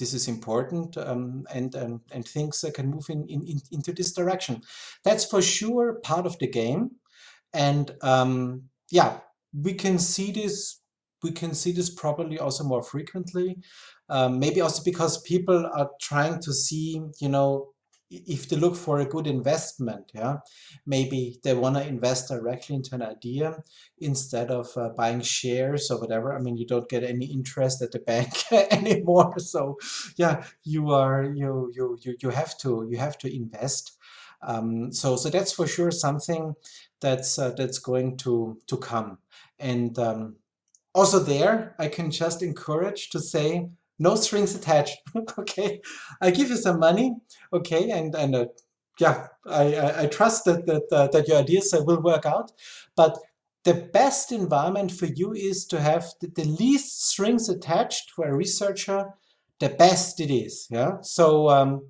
this 0.01 0.13
is 0.13 0.27
important 0.27 0.97
um, 0.97 1.47
and, 1.55 1.75
and 1.77 2.01
and 2.11 2.27
things 2.27 2.65
can 2.75 2.91
move 2.91 3.09
in, 3.09 3.25
in, 3.29 3.47
in 3.47 3.61
into 3.71 3.93
this 3.93 4.13
direction. 4.13 4.63
That's 5.05 5.25
for 5.25 5.41
sure 5.41 6.01
part 6.03 6.27
of 6.27 6.37
the 6.41 6.49
game, 6.49 6.91
and 7.53 7.93
um, 8.03 8.65
yeah, 8.91 9.19
we 9.53 9.75
can 9.75 9.99
see 9.99 10.33
this 10.33 10.81
we 11.23 11.33
can 11.33 11.55
see 11.55 11.73
this 11.73 11.91
probably 11.91 12.39
also 12.39 12.65
more 12.65 12.83
frequently. 12.83 13.59
Um, 14.09 14.41
maybe 14.41 14.61
also 14.61 14.83
because 14.85 15.23
people 15.23 15.71
are 15.75 15.91
trying 16.01 16.41
to 16.41 16.53
see, 16.53 17.01
you 17.21 17.29
know, 17.29 17.69
if 18.11 18.49
they 18.49 18.57
look 18.57 18.75
for 18.75 18.99
a 18.99 19.05
good 19.05 19.27
investment, 19.27 20.11
yeah, 20.15 20.39
maybe 20.85 21.39
they 21.45 21.55
want 21.55 21.77
to 21.77 21.87
invest 21.87 22.29
directly 22.29 22.75
into 22.77 22.95
an 22.95 23.03
idea 23.03 23.63
instead 23.99 24.51
of 24.51 24.69
uh, 24.77 24.89
buying 24.91 25.21
shares 25.21 25.91
or 25.91 26.01
whatever. 26.01 26.35
I 26.35 26.41
mean, 26.41 26.57
you 26.57 26.67
don't 26.67 26.89
get 26.89 27.05
any 27.05 27.27
interest 27.27 27.83
at 27.83 27.93
the 27.93 28.01
bank 28.01 28.33
anymore, 28.53 29.39
so 29.39 29.77
yeah, 30.17 30.45
you 30.65 30.91
are 30.91 31.25
you 31.25 31.71
you 31.75 31.99
you 32.03 32.17
you 32.21 32.31
have 32.31 32.59
to 32.59 32.87
you 32.91 32.99
have 32.99 33.17
to 33.19 33.35
invest. 33.35 33.97
Um, 34.43 34.93
so 34.93 35.17
so 35.17 35.29
that's 35.31 35.53
for 35.53 35.67
sure 35.67 35.91
something 35.91 36.55
that's 37.01 37.39
uh, 37.39 37.51
that's 37.51 37.79
going 37.79 38.17
to 38.19 38.59
to 38.67 38.77
come, 38.77 39.19
and 39.59 39.99
um, 39.99 40.37
also 40.95 41.19
there, 41.19 41.75
I 41.79 41.89
can 41.89 42.11
just 42.11 42.43
encourage 42.43 43.11
to 43.11 43.21
say, 43.21 43.69
no 44.01 44.17
strings 44.17 44.55
attached. 44.57 44.99
okay, 45.39 45.81
I 46.21 46.33
give 46.33 46.49
you 46.49 46.57
some 46.57 46.81
money. 46.81 47.15
Okay, 47.53 47.91
and 47.91 48.15
and 48.17 48.35
uh, 48.35 48.47
yeah, 48.99 49.29
I, 49.47 49.75
I, 49.75 50.03
I 50.03 50.07
trust 50.07 50.47
that 50.47 50.67
that 50.67 50.87
uh, 50.91 51.07
that 51.09 51.29
your 51.29 51.39
ideas 51.39 51.73
uh, 51.73 51.83
will 51.85 52.03
work 52.03 52.27
out. 52.27 52.51
But 52.97 53.17
the 53.65 53.75
best 53.93 54.33
environment 54.33 54.91
for 54.91 55.07
you 55.07 55.33
is 55.35 55.67
to 55.67 55.81
have 55.81 56.07
the, 56.21 56.29
the, 56.35 56.45
least 56.45 57.11
strings 57.11 57.51
attached 57.51 58.11
for 58.11 58.27
a 58.27 58.35
researcher. 58.35 59.05
The 59.59 59.69
best 59.69 60.19
it 60.19 60.33
is. 60.33 60.67
Yeah. 60.71 61.03
So 61.03 61.51
um, 61.51 61.87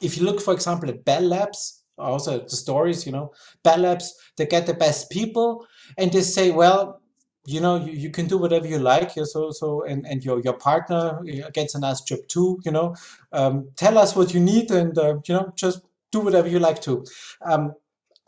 if 0.00 0.16
you 0.16 0.24
look, 0.24 0.40
for 0.40 0.54
example, 0.54 0.88
at 0.88 1.04
Bell 1.04 1.22
Labs, 1.22 1.82
also 1.98 2.38
the 2.38 2.56
stories, 2.56 3.04
you 3.04 3.10
know, 3.10 3.32
Bell 3.64 3.78
Labs, 3.78 4.14
they 4.36 4.46
get 4.46 4.66
the 4.66 4.74
best 4.74 5.10
people, 5.10 5.66
and 5.98 6.12
they 6.12 6.20
say, 6.20 6.52
well, 6.52 7.00
you 7.46 7.60
know 7.60 7.76
you, 7.76 7.92
you 7.92 8.10
can 8.10 8.26
do 8.26 8.38
whatever 8.38 8.66
you 8.66 8.78
like. 8.78 9.16
Yeah, 9.16 9.24
so 9.24 9.50
so 9.50 9.82
and 9.84 10.06
and 10.06 10.24
your 10.24 10.40
your 10.40 10.54
partner 10.54 11.22
gets 11.52 11.74
a 11.74 11.80
nice 11.80 12.00
job 12.00 12.20
too 12.28 12.60
you 12.64 12.72
know. 12.72 12.94
Um, 13.32 13.68
tell 13.76 13.98
us 13.98 14.16
what 14.16 14.34
you 14.34 14.40
need 14.40 14.70
and 14.70 14.96
uh, 14.98 15.16
you 15.26 15.34
know 15.34 15.52
just 15.56 15.80
do 16.12 16.20
whatever 16.20 16.48
you 16.48 16.58
like 16.58 16.80
to. 16.82 17.04
Um, 17.42 17.72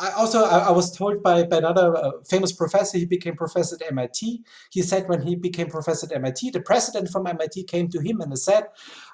I 0.00 0.10
also 0.10 0.44
I, 0.44 0.58
I, 0.58 0.70
was 0.70 0.96
told 0.96 1.22
by, 1.22 1.42
by 1.44 1.58
another 1.58 1.96
uh, 1.96 2.10
famous 2.28 2.52
professor 2.52 2.98
he 2.98 3.04
became 3.04 3.34
professor 3.34 3.76
at 3.80 3.90
MIT 3.90 4.42
he 4.70 4.82
said 4.82 5.08
when 5.08 5.22
he 5.22 5.34
became 5.34 5.68
professor 5.68 6.06
at 6.06 6.16
MIT 6.16 6.50
the 6.50 6.60
president 6.60 7.08
from 7.08 7.26
MIT 7.26 7.64
came 7.64 7.88
to 7.88 8.00
him 8.00 8.20
and 8.20 8.38
said 8.38 8.64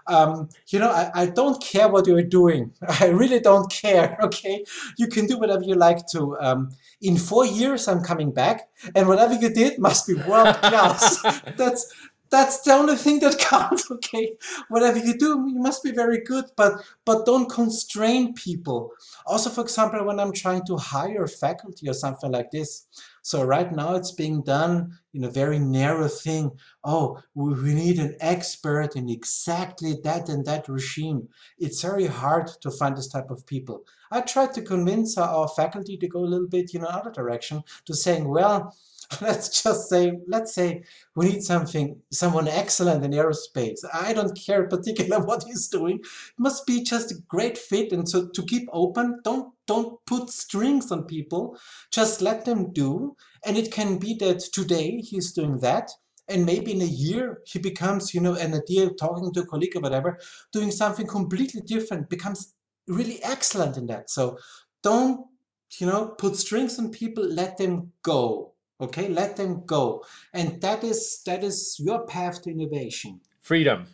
um, 0.07 0.49
you 0.69 0.79
know 0.79 0.91
I, 0.91 1.11
I 1.15 1.27
don't 1.27 1.63
care 1.63 1.89
what 1.89 2.07
you're 2.07 2.23
doing. 2.23 2.73
I 3.01 3.07
really 3.07 3.41
don't 3.41 3.71
care 3.71 4.19
okay? 4.23 4.65
You 4.99 5.09
can 5.09 5.27
do 5.27 5.39
whatever 5.39 5.63
you 5.63 5.75
like 5.75 6.07
to. 6.09 6.39
Um, 6.39 6.71
in 7.01 7.17
four 7.17 7.47
years 7.47 7.89
I'm 7.89 8.03
coming 8.03 8.33
back 8.33 8.69
and 8.95 9.09
whatever 9.09 9.35
you 9.35 9.53
did 9.53 9.79
must 9.79 10.07
be 10.07 10.15
world 10.15 10.57
class 10.57 11.23
that's 11.57 11.93
that's 12.31 12.61
the 12.63 12.73
only 12.73 12.97
thing 12.97 13.21
that 13.21 13.39
counts 13.51 13.91
okay? 13.91 14.37
Whatever 14.69 14.99
you 14.99 15.17
do 15.17 15.47
you 15.49 15.61
must 15.61 15.83
be 15.83 15.93
very 15.93 16.21
good 16.21 16.47
but 16.57 16.85
but 17.05 17.27
don't 17.27 17.51
constrain 17.51 18.35
people. 18.35 18.91
Also 19.27 19.51
for 19.51 19.63
example 19.63 20.05
when 20.05 20.21
i'm 20.21 20.33
trying 20.33 20.65
to 20.67 20.77
hire 20.77 21.27
faculty 21.27 21.89
or 21.89 21.95
something 21.95 22.31
like 22.31 22.51
this 22.51 22.87
so 23.23 23.43
right 23.43 23.73
now 23.73 23.95
it's 23.95 24.13
being 24.13 24.43
done 24.43 24.99
in 25.15 25.25
a 25.25 25.31
very 25.31 25.59
narrow 25.59 26.09
thing. 26.09 26.51
Oh 26.85 27.23
we 27.35 27.73
need 27.73 27.99
an 27.99 28.17
expert 28.21 28.97
in 28.97 29.09
exactly 29.09 29.97
that 30.05 30.29
and 30.29 30.45
that 30.45 30.69
regime. 30.69 31.29
It's 31.59 31.81
very 31.81 32.07
hard 32.07 32.49
to 32.61 32.71
find 32.71 32.97
this 32.97 33.09
type 33.09 33.31
of 33.31 33.47
people. 33.47 33.85
I 34.11 34.21
tried 34.21 34.53
to 34.55 34.63
convince 34.63 35.17
our 35.17 35.49
faculty 35.49 35.97
to 35.97 36.07
go 36.07 36.21
a 36.21 36.33
little 36.33 36.49
bit 36.49 36.75
you 36.75 36.81
know 36.81 36.87
other 36.87 37.11
direction 37.11 37.63
to 37.87 37.95
saying 37.95 38.29
well 38.29 38.77
let's 39.21 39.63
just 39.63 39.89
say, 39.89 40.13
let's 40.29 40.55
say 40.55 40.83
we 41.15 41.27
need 41.27 41.43
something, 41.43 42.01
someone 42.11 42.49
excellent 42.49 43.05
in 43.05 43.11
aerospace. 43.13 43.81
I 43.93 44.13
don't 44.13 44.39
care 44.39 44.69
particular 44.69 45.21
what 45.25 45.45
he's 45.45 45.69
doing. 45.69 45.99
It 45.99 46.39
must 46.39 46.67
be 46.67 46.83
just 46.83 47.13
a 47.13 47.21
great 47.29 47.59
fit. 47.59 47.93
And 47.93 48.09
so 48.09 48.29
to 48.29 48.43
keep 48.43 48.69
open, 48.73 49.21
don't 49.25 49.53
don't 49.67 49.99
put 50.07 50.29
strings 50.29 50.93
on 50.93 51.05
people. 51.05 51.59
Just 51.91 52.21
let 52.21 52.45
them 52.45 52.73
do. 52.73 53.17
And 53.47 53.57
it 53.57 53.73
can 53.73 53.99
be 53.99 54.15
that 54.21 54.41
today 54.41 54.99
he's 54.99 55.33
doing 55.33 55.59
that. 55.61 55.91
And 56.29 56.47
maybe 56.47 56.73
in 56.73 56.83
a 56.83 56.87
year 56.87 57.41
he 57.47 57.59
becomes, 57.59 58.15
you 58.15 58.21
know, 58.21 58.35
an 58.35 58.55
idea 58.55 58.91
talking 58.91 59.33
to 59.33 59.41
a 59.41 59.47
colleague 59.47 59.77
or 59.77 59.81
whatever, 59.81 60.19
doing 60.53 60.71
something 60.71 61.07
completely 61.07 61.63
different, 61.63 62.11
becomes 62.11 62.55
really 62.87 63.23
excellent 63.23 63.77
in 63.77 63.87
that. 63.87 64.11
So 64.11 64.39
don't, 64.83 65.27
you 65.79 65.87
know, 65.87 66.09
put 66.09 66.37
strings 66.37 66.79
on 66.79 66.91
people, 66.91 67.27
let 67.27 67.57
them 67.57 67.93
go 68.03 68.54
okay 68.81 69.09
let 69.09 69.37
them 69.37 69.63
go. 69.67 70.05
And 70.33 70.61
that 70.61 70.85
is 70.85 71.23
that 71.27 71.45
is 71.45 71.77
your 71.79 72.07
path 72.07 72.43
to 72.43 72.51
innovation. 72.51 73.21
Freedom. 73.41 73.87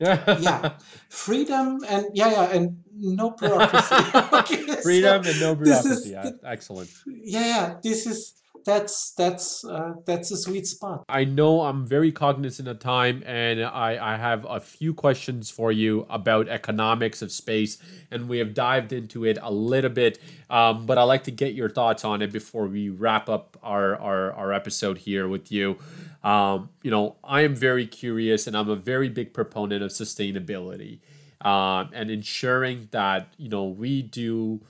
Yeah. 0.00 0.38
Yeah. 0.38 0.78
freedom 1.08 1.78
and 1.88 2.06
yeah 2.14 2.30
yeah 2.30 2.56
and 2.56 2.82
no 2.92 3.30
bureaucracy. 3.30 3.94
Okay, 4.34 4.82
freedom 4.82 5.24
so 5.24 5.30
and 5.30 5.40
no 5.40 5.54
bureaucracy. 5.54 6.10
Yeah, 6.10 6.30
excellent. 6.44 6.90
Yeah 7.06 7.46
yeah 7.46 7.74
this 7.82 8.06
is 8.06 8.34
that's 8.64 9.12
that's 9.12 9.64
uh, 9.64 9.94
that's 10.06 10.30
a 10.30 10.36
sweet 10.36 10.66
spot. 10.66 11.04
I 11.08 11.24
know 11.24 11.62
I'm 11.62 11.86
very 11.86 12.12
cognizant 12.12 12.68
of 12.68 12.78
time, 12.78 13.22
and 13.26 13.62
I 13.62 14.14
I 14.14 14.16
have 14.16 14.46
a 14.48 14.60
few 14.60 14.94
questions 14.94 15.50
for 15.50 15.70
you 15.70 16.06
about 16.08 16.48
economics 16.48 17.22
of 17.22 17.30
space, 17.30 17.78
and 18.10 18.28
we 18.28 18.38
have 18.38 18.54
dived 18.54 18.92
into 18.92 19.24
it 19.24 19.38
a 19.40 19.52
little 19.52 19.90
bit. 19.90 20.18
Um, 20.50 20.86
but 20.86 20.98
I'd 20.98 21.04
like 21.04 21.24
to 21.24 21.30
get 21.30 21.54
your 21.54 21.68
thoughts 21.68 22.04
on 22.04 22.22
it 22.22 22.32
before 22.32 22.66
we 22.66 22.88
wrap 22.88 23.28
up 23.28 23.56
our 23.62 23.96
our, 23.96 24.32
our 24.32 24.52
episode 24.52 24.98
here 24.98 25.28
with 25.28 25.52
you. 25.52 25.78
Um, 26.22 26.70
you 26.82 26.90
know, 26.90 27.16
I 27.22 27.42
am 27.42 27.54
very 27.54 27.86
curious, 27.86 28.46
and 28.46 28.56
I'm 28.56 28.70
a 28.70 28.76
very 28.76 29.08
big 29.08 29.34
proponent 29.34 29.82
of 29.82 29.90
sustainability 29.90 31.00
um, 31.44 31.90
and 31.92 32.10
ensuring 32.10 32.88
that 32.90 33.28
you 33.36 33.48
know 33.48 33.64
we 33.64 34.02
do 34.02 34.60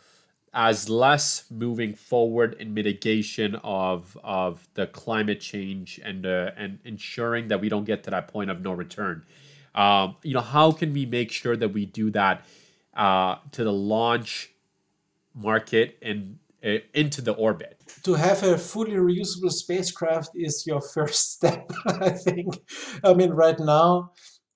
as 0.54 0.88
less 0.88 1.44
moving 1.50 1.94
forward 1.94 2.54
in 2.60 2.72
mitigation 2.72 3.56
of 3.64 4.16
of 4.22 4.68
the 4.74 4.86
climate 4.86 5.40
change 5.40 6.00
and 6.04 6.24
uh, 6.24 6.52
and 6.56 6.78
ensuring 6.84 7.48
that 7.48 7.60
we 7.60 7.68
don't 7.68 7.84
get 7.84 8.04
to 8.04 8.10
that 8.10 8.28
point 8.28 8.50
of 8.50 8.62
no 8.62 8.72
return. 8.72 9.24
Um, 9.74 10.16
you 10.22 10.32
know, 10.32 10.40
how 10.40 10.70
can 10.70 10.92
we 10.92 11.04
make 11.04 11.32
sure 11.32 11.56
that 11.56 11.70
we 11.70 11.84
do 11.84 12.10
that 12.12 12.44
uh, 12.96 13.36
to 13.50 13.64
the 13.64 13.72
launch 13.72 14.50
market 15.34 15.98
and 16.00 16.38
uh, 16.64 16.78
into 16.94 17.20
the 17.20 17.32
orbit? 17.32 17.82
To 18.04 18.14
have 18.14 18.44
a 18.44 18.56
fully 18.56 18.92
reusable 18.92 19.50
spacecraft 19.50 20.30
is 20.36 20.64
your 20.64 20.80
first 20.94 21.32
step, 21.32 21.68
I 21.86 22.10
think. 22.10 22.60
I 23.02 23.12
mean, 23.14 23.30
right 23.30 23.58
now, 23.58 24.12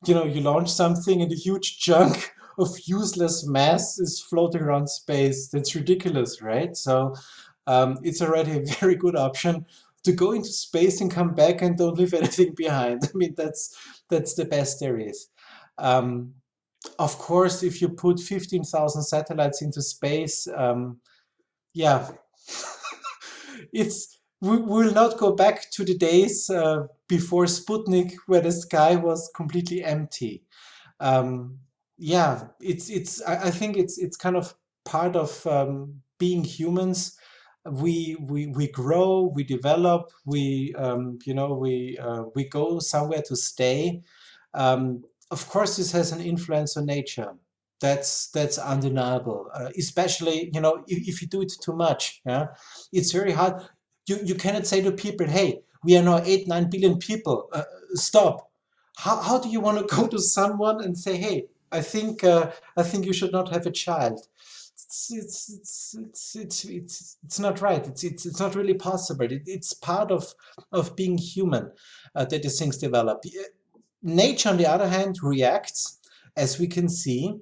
you 0.06 0.14
know, 0.14 0.24
you 0.24 0.40
launch 0.40 0.70
something 0.70 1.20
and 1.20 1.32
a 1.32 1.34
huge 1.34 1.78
chunk 1.80 2.30
of 2.58 2.76
useless 2.86 3.46
mass 3.46 3.98
is 3.98 4.20
floating 4.20 4.62
around 4.62 4.88
space. 4.88 5.48
That's 5.48 5.74
ridiculous, 5.74 6.42
right? 6.42 6.76
So 6.76 7.14
um, 7.66 7.98
it's 8.02 8.20
already 8.20 8.52
a 8.52 8.64
very 8.80 8.96
good 8.96 9.16
option 9.16 9.64
to 10.04 10.12
go 10.12 10.32
into 10.32 10.48
space 10.48 11.00
and 11.00 11.10
come 11.10 11.34
back 11.34 11.62
and 11.62 11.76
don't 11.76 11.98
leave 11.98 12.14
anything 12.22 12.54
behind. 12.54 13.02
I 13.04 13.16
mean, 13.16 13.34
that's 13.36 13.76
that's 14.08 14.34
the 14.34 14.44
best 14.44 14.80
there 14.80 14.98
is. 14.98 15.28
Um, 15.78 16.34
of 16.98 17.18
course, 17.18 17.62
if 17.62 17.82
you 17.82 17.88
put 17.88 18.20
15,000 18.20 19.02
satellites 19.02 19.62
into 19.62 19.82
space, 19.82 20.46
um, 20.56 21.00
yeah, 21.74 22.08
it's 23.72 24.18
we 24.40 24.56
will 24.56 24.92
not 24.92 25.18
go 25.18 25.32
back 25.32 25.70
to 25.72 25.84
the 25.84 25.96
days 25.96 26.48
uh, 26.48 26.86
before 27.08 27.44
Sputnik 27.46 28.14
where 28.26 28.40
the 28.40 28.52
sky 28.52 28.94
was 28.94 29.30
completely 29.34 29.82
empty. 29.82 30.44
Um, 31.00 31.58
yeah, 31.98 32.44
it's 32.60 32.88
it's. 32.88 33.20
I, 33.22 33.50
think 33.50 33.76
it's 33.76 33.98
it's 33.98 34.16
kind 34.16 34.36
of 34.36 34.54
part 34.84 35.16
of 35.16 35.44
um, 35.46 36.00
being 36.18 36.44
humans. 36.44 37.16
we 37.66 38.16
we 38.20 38.46
we 38.46 38.68
grow, 38.68 39.32
we 39.34 39.42
develop, 39.44 40.10
we 40.24 40.74
um, 40.78 41.18
you 41.24 41.34
know 41.34 41.54
we 41.54 41.98
uh, 41.98 42.24
we 42.36 42.48
go 42.48 42.78
somewhere 42.78 43.22
to 43.22 43.36
stay. 43.36 44.02
Um, 44.54 45.02
of 45.30 45.48
course, 45.48 45.76
this 45.76 45.92
has 45.92 46.12
an 46.12 46.20
influence 46.20 46.76
on 46.76 46.86
nature. 46.86 47.34
That's 47.80 48.30
that's 48.30 48.58
undeniable. 48.58 49.50
Uh, 49.52 49.70
especially 49.76 50.50
you 50.54 50.60
know 50.60 50.84
if, 50.86 51.08
if 51.08 51.22
you 51.22 51.28
do 51.28 51.42
it 51.42 51.52
too 51.60 51.74
much, 51.74 52.20
yeah, 52.24 52.46
it's 52.92 53.12
very 53.12 53.32
hard. 53.32 53.54
You 54.06 54.18
you 54.24 54.36
cannot 54.36 54.66
say 54.68 54.82
to 54.82 54.92
people, 54.92 55.26
hey, 55.26 55.60
we 55.82 55.96
are 55.96 56.02
now 56.02 56.22
eight 56.24 56.46
nine 56.46 56.70
billion 56.70 56.98
people. 56.98 57.48
Uh, 57.52 57.64
stop. 57.94 58.50
How 58.96 59.16
how 59.20 59.38
do 59.40 59.48
you 59.48 59.60
want 59.60 59.78
to 59.78 59.96
go 59.96 60.06
to 60.06 60.18
someone 60.20 60.82
and 60.82 60.96
say, 60.96 61.16
hey, 61.16 61.46
I 61.70 61.80
think 61.80 62.24
uh, 62.24 62.50
I 62.76 62.82
think 62.82 63.06
you 63.06 63.12
should 63.12 63.32
not 63.32 63.52
have 63.52 63.66
a 63.66 63.70
child 63.70 64.26
it's 64.88 65.10
it's 65.10 65.48
it's 65.50 65.94
it's 65.94 66.36
it's 66.36 66.64
it's, 66.64 67.16
it's 67.24 67.38
not 67.38 67.60
right. 67.60 67.86
It's 67.86 68.04
it's 68.04 68.24
it's 68.24 68.40
not 68.40 68.54
really 68.54 68.74
possible. 68.74 69.26
It, 69.26 69.42
it's 69.46 69.74
part 69.74 70.10
of 70.10 70.34
of 70.72 70.96
being 70.96 71.18
human 71.18 71.70
uh, 72.14 72.24
that 72.26 72.42
these 72.42 72.58
things 72.58 72.78
develop. 72.78 73.22
Nature, 74.02 74.48
on 74.48 74.56
the 74.56 74.66
other 74.66 74.88
hand, 74.88 75.16
reacts 75.22 75.98
as 76.36 76.58
we 76.58 76.66
can 76.66 76.88
see, 76.88 77.34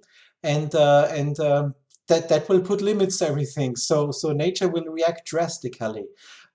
and 0.42 0.74
uh, 0.74 1.08
and 1.10 1.38
um, 1.38 1.74
that 2.08 2.28
that 2.28 2.48
will 2.48 2.60
put 2.60 2.80
limits 2.80 3.18
to 3.18 3.28
everything. 3.28 3.76
So 3.76 4.10
so 4.10 4.32
nature 4.32 4.68
will 4.68 4.86
react 4.86 5.26
drastically. 5.26 6.06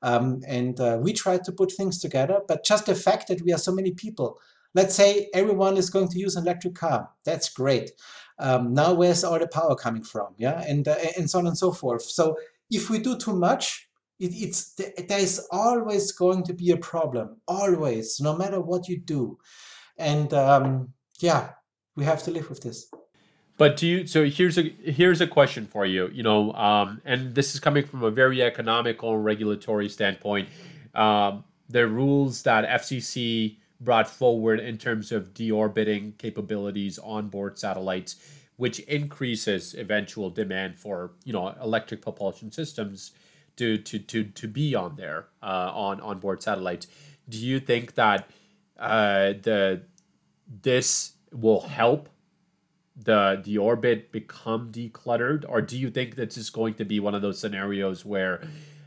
Um, 0.04 0.42
and 0.48 0.80
uh, 0.80 0.98
we 1.00 1.14
try 1.14 1.38
to 1.38 1.52
put 1.52 1.72
things 1.72 2.00
together, 2.00 2.40
but 2.48 2.66
just 2.66 2.88
the 2.88 2.96
fact 2.96 3.28
that 3.28 3.44
we 3.44 3.54
are 3.54 3.60
so 3.60 3.72
many 3.72 3.92
people, 3.92 4.40
let's 4.74 4.96
say 4.96 5.30
everyone 5.34 5.78
is 5.78 5.90
going 5.90 6.08
to 6.10 6.20
use 6.20 6.36
an 6.36 6.44
electric 6.44 6.76
car, 6.76 7.10
that's 7.26 7.50
great. 7.50 7.92
Um, 8.40 8.74
now 8.74 8.94
where's 8.94 9.24
all 9.24 9.38
the 9.38 9.48
power 9.48 9.76
coming 9.76 10.04
from? 10.04 10.34
Yeah 10.38 10.64
and 10.68 10.88
uh, 10.88 10.96
and 11.18 11.30
so 11.30 11.40
on 11.40 11.48
and 11.48 11.58
so 11.58 11.72
forth. 11.72 12.04
So 12.04 12.38
if 12.70 12.90
we 12.90 13.00
do 13.00 13.18
too 13.18 13.36
much 13.36 13.88
it, 14.20 14.32
it's 14.34 14.74
there 14.74 15.20
is 15.20 15.48
always 15.52 16.12
going 16.12 16.44
to 16.44 16.54
be 16.54 16.72
a 16.72 16.78
problem. 16.78 17.38
Always 17.48 18.20
no 18.20 18.36
matter 18.36 18.60
what 18.60 18.88
you 18.88 19.00
do. 19.00 19.38
And 19.98 20.34
um, 20.34 20.94
yeah 21.20 21.52
we 21.96 22.06
have 22.06 22.24
to 22.24 22.32
live 22.32 22.50
with 22.50 22.62
this. 22.62 22.90
But 23.58 23.78
do 23.78 23.86
you 23.86 24.08
so 24.08 24.26
here's 24.26 24.58
a 24.58 24.64
here's 24.84 25.22
a 25.22 25.28
question 25.28 25.68
for 25.68 25.86
you 25.86 26.10
you 26.12 26.24
know 26.24 26.54
um, 26.54 27.02
and 27.06 27.36
this 27.36 27.54
is 27.54 27.60
coming 27.60 27.86
from 27.86 28.04
a 28.04 28.10
very 28.10 28.42
economical 28.42 29.18
regulatory 29.18 29.90
standpoint. 29.90 30.50
Um, 30.96 31.44
the 31.70 31.88
rules 31.88 32.44
that 32.44 32.68
fcc 32.82 33.58
brought 33.82 34.08
forward 34.08 34.60
in 34.60 34.78
terms 34.78 35.12
of 35.12 35.34
deorbiting 35.34 36.18
capabilities 36.18 37.00
on 37.00 37.28
board 37.28 37.58
satellites, 37.58 38.16
which 38.56 38.80
increases 38.82 39.74
eventual 39.74 40.30
demand 40.30 40.78
for 40.78 41.12
you 41.26 41.34
know 41.34 41.50
electric 41.62 42.02
propulsion 42.02 42.52
systems 42.52 43.12
to 43.58 43.78
to 43.78 44.00
to, 44.00 44.24
to 44.24 44.48
be 44.48 44.76
on 44.76 44.96
there 44.96 45.26
uh, 45.42 45.72
on 45.74 46.00
on 46.00 46.20
board 46.20 46.42
satellites. 46.42 46.88
Do 47.28 47.38
you 47.38 47.60
think 47.60 47.96
that 47.96 48.30
uh, 48.78 49.34
the 49.42 49.82
this 50.64 51.14
will 51.32 51.62
help 51.62 52.10
the 52.96 53.42
the 53.44 53.58
orbit 53.58 54.12
become 54.12 54.72
decluttered, 54.72 55.46
or 55.48 55.62
do 55.62 55.78
you 55.78 55.90
think 55.90 56.16
this 56.16 56.38
is 56.38 56.50
going 56.50 56.76
to 56.76 56.86
be 56.86 57.00
one 57.00 57.16
of 57.16 57.22
those 57.22 57.40
scenarios 57.40 58.06
where 58.06 58.42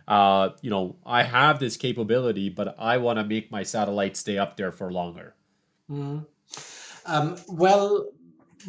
uh, 0.07 0.51
you 0.61 0.71
know, 0.71 0.97
I 1.05 1.23
have 1.23 1.59
this 1.59 1.77
capability, 1.77 2.49
but 2.51 2.75
I 2.79 2.99
want 2.99 3.19
to 3.19 3.25
make 3.25 3.51
my 3.51 3.63
satellite 3.63 4.17
stay 4.17 4.39
up 4.39 4.57
there 4.57 4.73
for 4.73 4.93
longer. 4.93 5.35
Mm. 5.91 6.27
Um, 7.07 7.37
well, 7.49 8.11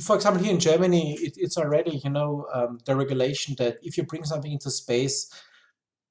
for 0.02 0.16
example, 0.16 0.44
here 0.44 0.53
in 0.53 0.60
Germany, 0.60 1.14
it, 1.16 1.34
it's 1.38 1.57
already, 1.57 2.02
you 2.03 2.10
know, 2.10 2.48
um, 2.53 2.80
the 2.86 2.95
regulation 2.95 3.56
that 3.57 3.78
if 3.82 3.98
you 3.98 4.03
bring 4.03 4.24
something 4.24 4.52
into 4.52 4.70
space, 4.70 5.32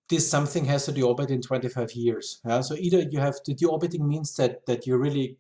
this 0.08 0.28
something 0.28 0.64
has 0.66 0.84
to 0.86 0.92
deorbit 0.92 1.30
in 1.30 1.40
25 1.40 1.92
years. 1.92 2.40
Yeah? 2.44 2.60
So 2.60 2.74
either 2.74 3.00
you 3.10 3.20
have 3.20 3.42
to 3.44 3.54
deorbiting 3.54 4.00
means 4.00 4.36
that 4.36 4.66
that 4.66 4.86
you 4.86 4.96
really 4.96 5.38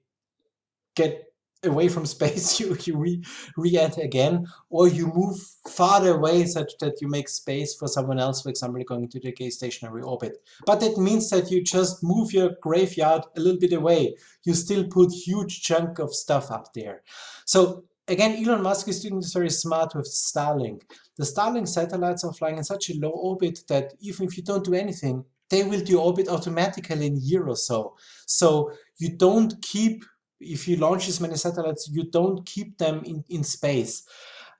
get 0.96 1.33
away 1.66 1.88
from 1.88 2.06
space, 2.06 2.60
you, 2.60 2.76
you 2.84 2.96
re, 2.96 3.22
re-enter 3.56 4.02
again, 4.02 4.46
or 4.70 4.88
you 4.88 5.06
move 5.08 5.38
farther 5.68 6.16
away 6.16 6.44
such 6.46 6.72
that 6.80 7.00
you 7.00 7.08
make 7.08 7.28
space 7.28 7.74
for 7.74 7.88
someone 7.88 8.18
else, 8.18 8.42
for 8.42 8.48
example, 8.48 8.82
going 8.84 9.08
to 9.08 9.20
the 9.20 9.32
geostationary 9.32 10.04
orbit. 10.04 10.38
But 10.66 10.80
that 10.80 10.98
means 10.98 11.30
that 11.30 11.50
you 11.50 11.62
just 11.62 12.02
move 12.02 12.32
your 12.32 12.50
graveyard 12.60 13.22
a 13.36 13.40
little 13.40 13.60
bit 13.60 13.72
away. 13.72 14.16
You 14.44 14.54
still 14.54 14.84
put 14.84 15.12
huge 15.12 15.62
chunk 15.62 15.98
of 15.98 16.14
stuff 16.14 16.50
up 16.50 16.72
there. 16.74 17.02
So 17.44 17.84
again, 18.08 18.44
Elon 18.44 18.62
Musk 18.62 18.88
is 18.88 19.02
doing 19.02 19.20
this 19.20 19.32
very 19.32 19.50
smart 19.50 19.94
with 19.94 20.06
Starlink. 20.06 20.82
The 21.16 21.24
Starlink 21.24 21.68
satellites 21.68 22.24
are 22.24 22.32
flying 22.32 22.58
in 22.58 22.64
such 22.64 22.90
a 22.90 22.98
low 22.98 23.10
orbit 23.10 23.60
that 23.68 23.94
even 24.00 24.26
if 24.26 24.36
you 24.36 24.42
don't 24.42 24.64
do 24.64 24.74
anything, 24.74 25.24
they 25.50 25.62
will 25.62 25.80
deorbit 25.80 26.28
automatically 26.28 27.06
in 27.06 27.14
a 27.14 27.18
year 27.18 27.46
or 27.46 27.56
so. 27.56 27.94
So 28.26 28.72
you 28.98 29.16
don't 29.16 29.54
keep 29.62 30.04
if 30.40 30.68
you 30.68 30.76
launch 30.76 31.08
as 31.08 31.20
many 31.20 31.36
satellites, 31.36 31.88
you 31.92 32.04
don't 32.10 32.44
keep 32.46 32.78
them 32.78 33.02
in, 33.04 33.24
in 33.28 33.44
space. 33.44 34.06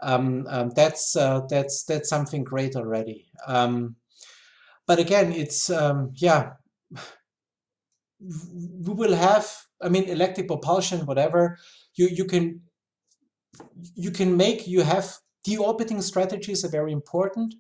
Um, 0.01 0.47
um, 0.49 0.71
that's 0.71 1.17
uh, 1.17 1.43
that's 1.49 1.85
that's 1.85 2.09
something 2.09 2.45
great 2.45 2.77
already. 2.77 3.27
Um, 3.47 3.97
but 4.87 4.99
again, 4.99 5.33
it's 5.33 5.71
um, 5.71 6.11
yeah, 6.15 6.53
we 8.21 8.95
will 8.95 9.15
have. 9.15 9.51
I 9.83 9.89
mean, 9.89 10.05
electric 10.05 10.47
propulsion, 10.47 11.07
whatever. 11.07 11.59
You 11.95 12.09
you 12.09 12.25
can 12.25 12.61
you 13.95 14.11
can 14.11 14.37
make. 14.37 14.67
You 14.67 14.83
have 14.83 15.15
deorbiting 15.47 16.03
strategies 16.03 16.65
are 16.65 16.71
very 16.71 16.93
important. 16.93 17.55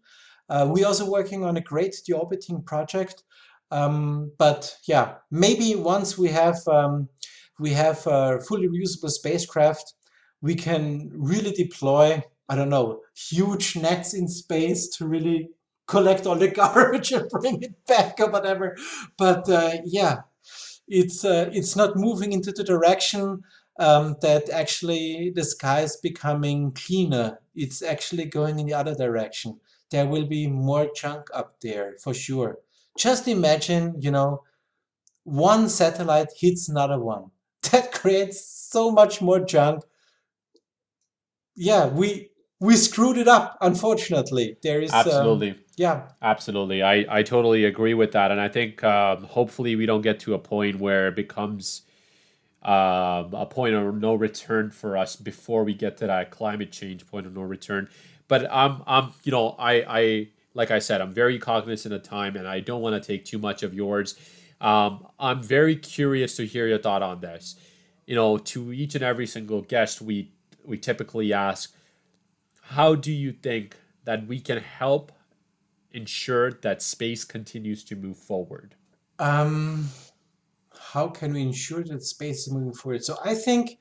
Uh, 0.48 0.68
we're 0.70 0.86
also 0.86 1.10
working 1.10 1.44
on 1.44 1.56
a 1.56 1.60
great 1.60 1.94
deorbiting 2.08 2.64
project. 2.64 3.22
Um, 3.70 4.32
but 4.38 4.76
yeah, 4.86 5.14
maybe 5.30 5.74
once 5.74 6.18
we 6.18 6.28
have 6.28 6.56
um, 6.68 7.08
we 7.58 7.70
have 7.70 8.06
a 8.06 8.40
fully 8.40 8.68
reusable 8.68 9.10
spacecraft, 9.10 9.94
we 10.42 10.54
can 10.54 11.10
really 11.14 11.52
deploy, 11.52 12.22
I 12.48 12.56
don't 12.56 12.68
know, 12.68 13.00
huge 13.16 13.76
nets 13.76 14.14
in 14.14 14.28
space 14.28 14.88
to 14.96 15.06
really 15.06 15.50
collect 15.86 16.26
all 16.26 16.36
the 16.36 16.48
garbage 16.62 17.12
and 17.12 17.28
bring 17.30 17.62
it 17.62 17.86
back 17.86 18.18
or 18.20 18.30
whatever. 18.30 18.76
But 19.16 19.48
uh, 19.48 19.78
yeah, 19.84 20.22
it's 20.88 21.24
uh, 21.24 21.50
it's 21.52 21.76
not 21.76 21.96
moving 21.96 22.32
into 22.32 22.52
the 22.52 22.64
direction 22.64 23.42
um, 23.78 24.16
that 24.20 24.50
actually 24.50 25.32
the 25.34 25.44
sky 25.44 25.80
is 25.80 25.96
becoming 25.96 26.72
cleaner. 26.72 27.38
It's 27.54 27.82
actually 27.82 28.26
going 28.26 28.58
in 28.58 28.66
the 28.66 28.74
other 28.74 28.94
direction. 28.94 29.60
There 29.90 30.06
will 30.06 30.26
be 30.26 30.46
more 30.48 30.90
junk 30.94 31.28
up 31.32 31.60
there 31.60 31.96
for 32.02 32.14
sure. 32.14 32.58
Just 32.98 33.28
imagine, 33.28 33.94
you 33.98 34.10
know, 34.10 34.42
one 35.24 35.68
satellite 35.68 36.28
hits 36.38 36.68
another 36.68 36.98
one 36.98 37.30
that 37.70 37.92
creates 37.92 38.44
so 38.44 38.90
much 38.90 39.20
more 39.20 39.40
junk. 39.40 39.84
Yeah, 41.56 41.86
we 41.86 42.30
we 42.60 42.76
screwed 42.76 43.18
it 43.18 43.28
up. 43.28 43.58
Unfortunately, 43.60 44.56
there 44.62 44.80
is 44.80 44.92
um, 44.92 45.00
absolutely. 45.00 45.50
Um, 45.50 45.56
yeah, 45.76 46.02
absolutely. 46.22 46.82
I 46.82 47.04
I 47.08 47.22
totally 47.22 47.64
agree 47.64 47.94
with 47.94 48.12
that, 48.12 48.30
and 48.30 48.40
I 48.40 48.48
think 48.48 48.82
um, 48.84 49.24
hopefully 49.24 49.76
we 49.76 49.86
don't 49.86 50.02
get 50.02 50.20
to 50.20 50.34
a 50.34 50.38
point 50.38 50.78
where 50.80 51.08
it 51.08 51.16
becomes. 51.16 51.82
Uh, 52.62 53.28
a 53.34 53.44
point 53.44 53.74
of 53.74 53.94
no 54.00 54.14
return 54.14 54.70
for 54.70 54.96
us 54.96 55.16
before 55.16 55.64
we 55.64 55.74
get 55.74 55.98
to 55.98 56.06
that 56.06 56.30
climate 56.30 56.72
change 56.72 57.06
point 57.06 57.26
of 57.26 57.34
no 57.34 57.42
return. 57.42 57.86
But 58.26 58.50
I'm, 58.50 58.82
I'm, 58.86 59.12
you 59.22 59.32
know, 59.32 59.54
I, 59.58 59.72
I, 59.86 60.28
like 60.54 60.70
I 60.70 60.78
said, 60.78 61.02
I'm 61.02 61.12
very 61.12 61.38
cognizant 61.38 61.92
of 61.92 62.02
time, 62.02 62.36
and 62.36 62.48
I 62.48 62.60
don't 62.60 62.80
want 62.80 63.00
to 63.00 63.06
take 63.06 63.26
too 63.26 63.38
much 63.38 63.62
of 63.62 63.74
yours. 63.74 64.18
Um, 64.64 65.06
I'm 65.20 65.42
very 65.42 65.76
curious 65.76 66.36
to 66.36 66.46
hear 66.46 66.66
your 66.66 66.78
thought 66.78 67.02
on 67.02 67.20
this. 67.20 67.54
You 68.06 68.14
know, 68.14 68.38
to 68.38 68.72
each 68.72 68.94
and 68.94 69.04
every 69.04 69.26
single 69.26 69.60
guest, 69.60 70.00
we 70.00 70.32
we 70.64 70.78
typically 70.78 71.34
ask, 71.34 71.74
how 72.62 72.94
do 72.94 73.12
you 73.12 73.32
think 73.32 73.76
that 74.04 74.26
we 74.26 74.40
can 74.40 74.58
help 74.58 75.12
ensure 75.92 76.50
that 76.50 76.80
space 76.80 77.24
continues 77.24 77.84
to 77.84 77.94
move 77.94 78.16
forward? 78.16 78.74
Um, 79.18 79.90
how 80.92 81.08
can 81.08 81.34
we 81.34 81.42
ensure 81.42 81.84
that 81.84 82.02
space 82.02 82.46
is 82.46 82.52
moving 82.52 82.72
forward? 82.72 83.04
So 83.04 83.18
I 83.22 83.34
think 83.34 83.78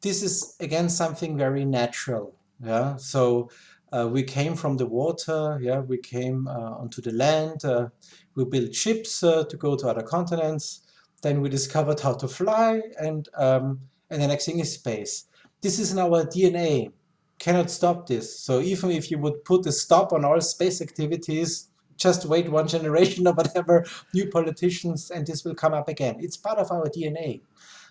this 0.00 0.22
is 0.22 0.56
again 0.60 0.88
something 0.88 1.36
very 1.36 1.66
natural. 1.66 2.34
Yeah. 2.64 2.96
So 2.96 3.50
uh, 3.92 4.08
we 4.08 4.22
came 4.22 4.54
from 4.54 4.76
the 4.76 4.86
water. 4.86 5.58
Yeah. 5.60 5.80
We 5.80 5.98
came 5.98 6.48
uh, 6.48 6.80
onto 6.80 7.02
the 7.02 7.12
land. 7.12 7.64
Uh, 7.64 7.88
we 8.34 8.44
built 8.44 8.74
ships 8.74 9.22
uh, 9.22 9.44
to 9.44 9.56
go 9.56 9.76
to 9.76 9.88
other 9.88 10.02
continents. 10.02 10.80
Then 11.22 11.40
we 11.40 11.48
discovered 11.48 12.00
how 12.00 12.14
to 12.14 12.26
fly, 12.26 12.82
and 12.98 13.28
um, 13.36 13.80
and 14.10 14.20
the 14.20 14.26
next 14.26 14.46
thing 14.46 14.58
is 14.58 14.74
space. 14.74 15.26
This 15.60 15.78
is 15.78 15.92
in 15.92 15.98
our 15.98 16.24
DNA. 16.24 16.90
Cannot 17.38 17.70
stop 17.70 18.06
this. 18.08 18.40
So 18.40 18.60
even 18.60 18.90
if 18.90 19.10
you 19.10 19.18
would 19.18 19.44
put 19.44 19.66
a 19.66 19.72
stop 19.72 20.12
on 20.12 20.24
all 20.24 20.40
space 20.40 20.80
activities, 20.80 21.68
just 21.96 22.24
wait 22.24 22.50
one 22.50 22.66
generation 22.76 23.26
or 23.26 23.34
whatever, 23.34 23.84
new 24.14 24.28
politicians, 24.30 25.10
and 25.10 25.26
this 25.26 25.44
will 25.44 25.54
come 25.54 25.74
up 25.74 25.88
again. 25.88 26.16
It's 26.18 26.36
part 26.36 26.58
of 26.58 26.70
our 26.72 26.86
DNA. 26.86 27.42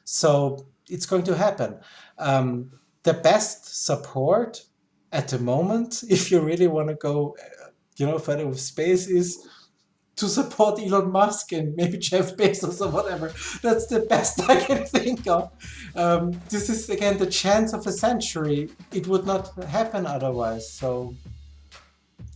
So 0.04 0.66
it's 0.90 1.06
going 1.06 1.24
to 1.24 1.36
happen. 1.36 1.80
Um, 2.18 2.72
the 3.04 3.14
best 3.14 3.86
support 3.86 4.64
at 5.12 5.28
the 5.28 5.40
moment, 5.40 6.04
if 6.10 6.32
you 6.32 6.42
really 6.42 6.68
want 6.68 6.90
to 6.90 6.96
go, 6.96 7.36
uh, 7.40 7.70
you 7.98 8.06
know, 8.06 8.20
further 8.20 8.48
with 8.48 8.60
space, 8.60 9.08
is 9.08 9.48
to 10.18 10.28
support 10.28 10.80
Elon 10.80 11.12
Musk 11.12 11.52
and 11.52 11.76
maybe 11.76 11.98
Jeff 12.10 12.36
Bezos 12.36 12.86
or 12.86 12.90
whatever. 12.90 13.34
That's 13.62 13.88
the 13.88 14.02
best 14.02 14.42
I 14.50 14.60
can 14.60 14.86
think 14.86 15.28
of. 15.28 15.52
Um, 15.96 16.40
this 16.50 16.70
is 16.70 16.90
again 16.90 17.18
the 17.18 17.28
chance 17.28 17.74
of 17.74 17.86
a 17.88 17.92
century. 17.92 18.70
It 18.92 19.08
would 19.08 19.26
not 19.26 19.54
happen 19.66 20.06
otherwise. 20.06 20.72
So 20.72 21.16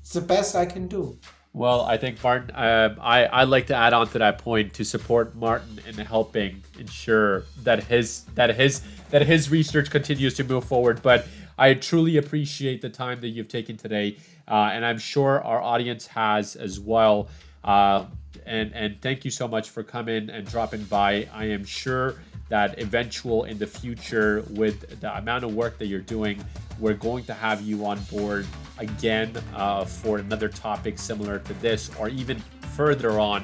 it's 0.02 0.14
the 0.14 0.22
best 0.22 0.56
I 0.56 0.66
can 0.66 0.88
do. 0.88 1.18
Well, 1.54 1.82
I 1.82 1.96
think 1.96 2.22
Martin, 2.22 2.52
um, 2.54 2.98
I 3.00 3.30
I'd 3.32 3.48
like 3.48 3.68
to 3.68 3.76
add 3.76 3.94
on 3.94 4.10
to 4.10 4.20
that 4.20 4.40
point 4.40 4.74
to 4.74 4.84
support 4.84 5.36
Martin 5.36 5.80
in 5.88 5.96
helping 5.96 6.62
ensure 6.78 7.46
that 7.64 7.86
his 7.86 8.24
that 8.36 8.56
his 8.56 8.82
that 9.12 9.22
his 9.22 9.50
research 9.50 9.90
continues 9.90 10.34
to 10.34 10.44
move 10.44 10.66
forward. 10.66 11.02
But 11.02 11.26
I 11.58 11.74
truly 11.74 12.18
appreciate 12.18 12.82
the 12.82 12.90
time 12.90 13.22
that 13.22 13.30
you've 13.30 13.48
taken 13.48 13.78
today, 13.78 14.18
uh, 14.48 14.72
and 14.74 14.86
I'm 14.86 14.98
sure 14.98 15.44
our 15.44 15.62
audience 15.62 16.08
has 16.08 16.56
as 16.56 16.80
well. 16.80 17.30
Uh, 17.64 18.06
and 18.46 18.74
and 18.74 19.02
thank 19.02 19.26
you 19.26 19.32
so 19.32 19.48
much 19.48 19.70
for 19.70 19.84
coming 19.84 20.30
and 20.30 20.46
dropping 20.46 20.84
by. 20.84 21.28
I 21.34 21.46
am 21.46 21.64
sure 21.66 22.16
that 22.50 22.80
eventual 22.80 23.46
in 23.46 23.58
the 23.58 23.68
future 23.68 24.44
with 24.52 25.00
the 25.02 25.18
amount 25.18 25.44
of 25.44 25.56
work 25.56 25.78
that 25.80 25.88
you're 25.88 26.00
doing 26.00 26.44
we're 26.80 26.94
going 26.94 27.24
to 27.24 27.34
have 27.34 27.62
you 27.62 27.86
on 27.86 28.00
board 28.04 28.46
again 28.78 29.32
uh, 29.56 29.86
for 29.86 30.18
another 30.18 30.50
topic 30.50 31.00
similar 31.00 31.40
to 31.40 31.54
this 31.56 31.90
or 31.98 32.10
even 32.10 32.38
further 32.76 33.20
on 33.20 33.44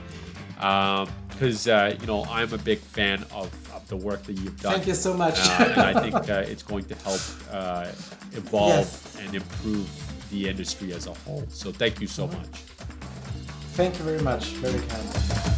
because 0.55 1.67
um, 1.67 1.73
uh, 1.73 1.93
you 1.99 2.05
know 2.05 2.23
i'm 2.25 2.53
a 2.53 2.57
big 2.57 2.79
fan 2.79 3.23
of, 3.31 3.45
of, 3.45 3.60
the 3.91 3.97
work 3.97 4.23
that 4.23 4.33
you've 4.39 4.59
done 4.61 4.73
thank 4.73 4.87
you 4.87 4.95
so 4.95 5.13
much 5.13 5.37
uh, 5.37 5.65
and 5.75 5.81
i 5.81 6.01
think 6.01 6.15
uh, 6.15 6.51
it's 6.51 6.63
going 6.63 6.85
to 6.85 6.95
help 7.03 7.19
uh, 7.51 7.91
evolve 8.31 8.69
yes. 8.69 9.17
and 9.19 9.35
improve 9.35 9.87
the 10.31 10.47
industry 10.47 10.93
as 10.93 11.07
a 11.07 11.13
whole 11.25 11.45
so 11.49 11.73
thank 11.73 11.99
you 11.99 12.07
so 12.07 12.25
much 12.25 12.55
thank 13.75 13.97
you 13.99 14.05
very 14.05 14.21
much 14.21 14.45
very 14.65 14.79
kind 14.87 15.51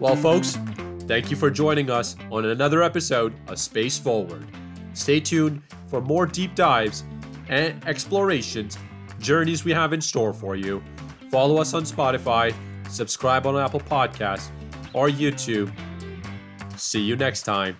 Well, 0.00 0.16
folks, 0.16 0.56
thank 1.00 1.30
you 1.30 1.36
for 1.36 1.50
joining 1.50 1.90
us 1.90 2.16
on 2.32 2.46
another 2.46 2.82
episode 2.82 3.34
of 3.48 3.58
Space 3.58 3.98
Forward. 3.98 4.46
Stay 4.94 5.20
tuned 5.20 5.60
for 5.88 6.00
more 6.00 6.24
deep 6.24 6.54
dives 6.54 7.04
and 7.50 7.86
explorations, 7.86 8.78
journeys 9.18 9.62
we 9.62 9.72
have 9.72 9.92
in 9.92 10.00
store 10.00 10.32
for 10.32 10.56
you. 10.56 10.82
Follow 11.30 11.58
us 11.60 11.74
on 11.74 11.84
Spotify, 11.84 12.52
subscribe 12.88 13.46
on 13.46 13.56
Apple 13.56 13.80
Podcasts, 13.80 14.50
or 14.92 15.08
YouTube. 15.08 15.72
See 16.76 17.00
you 17.00 17.14
next 17.14 17.42
time. 17.42 17.76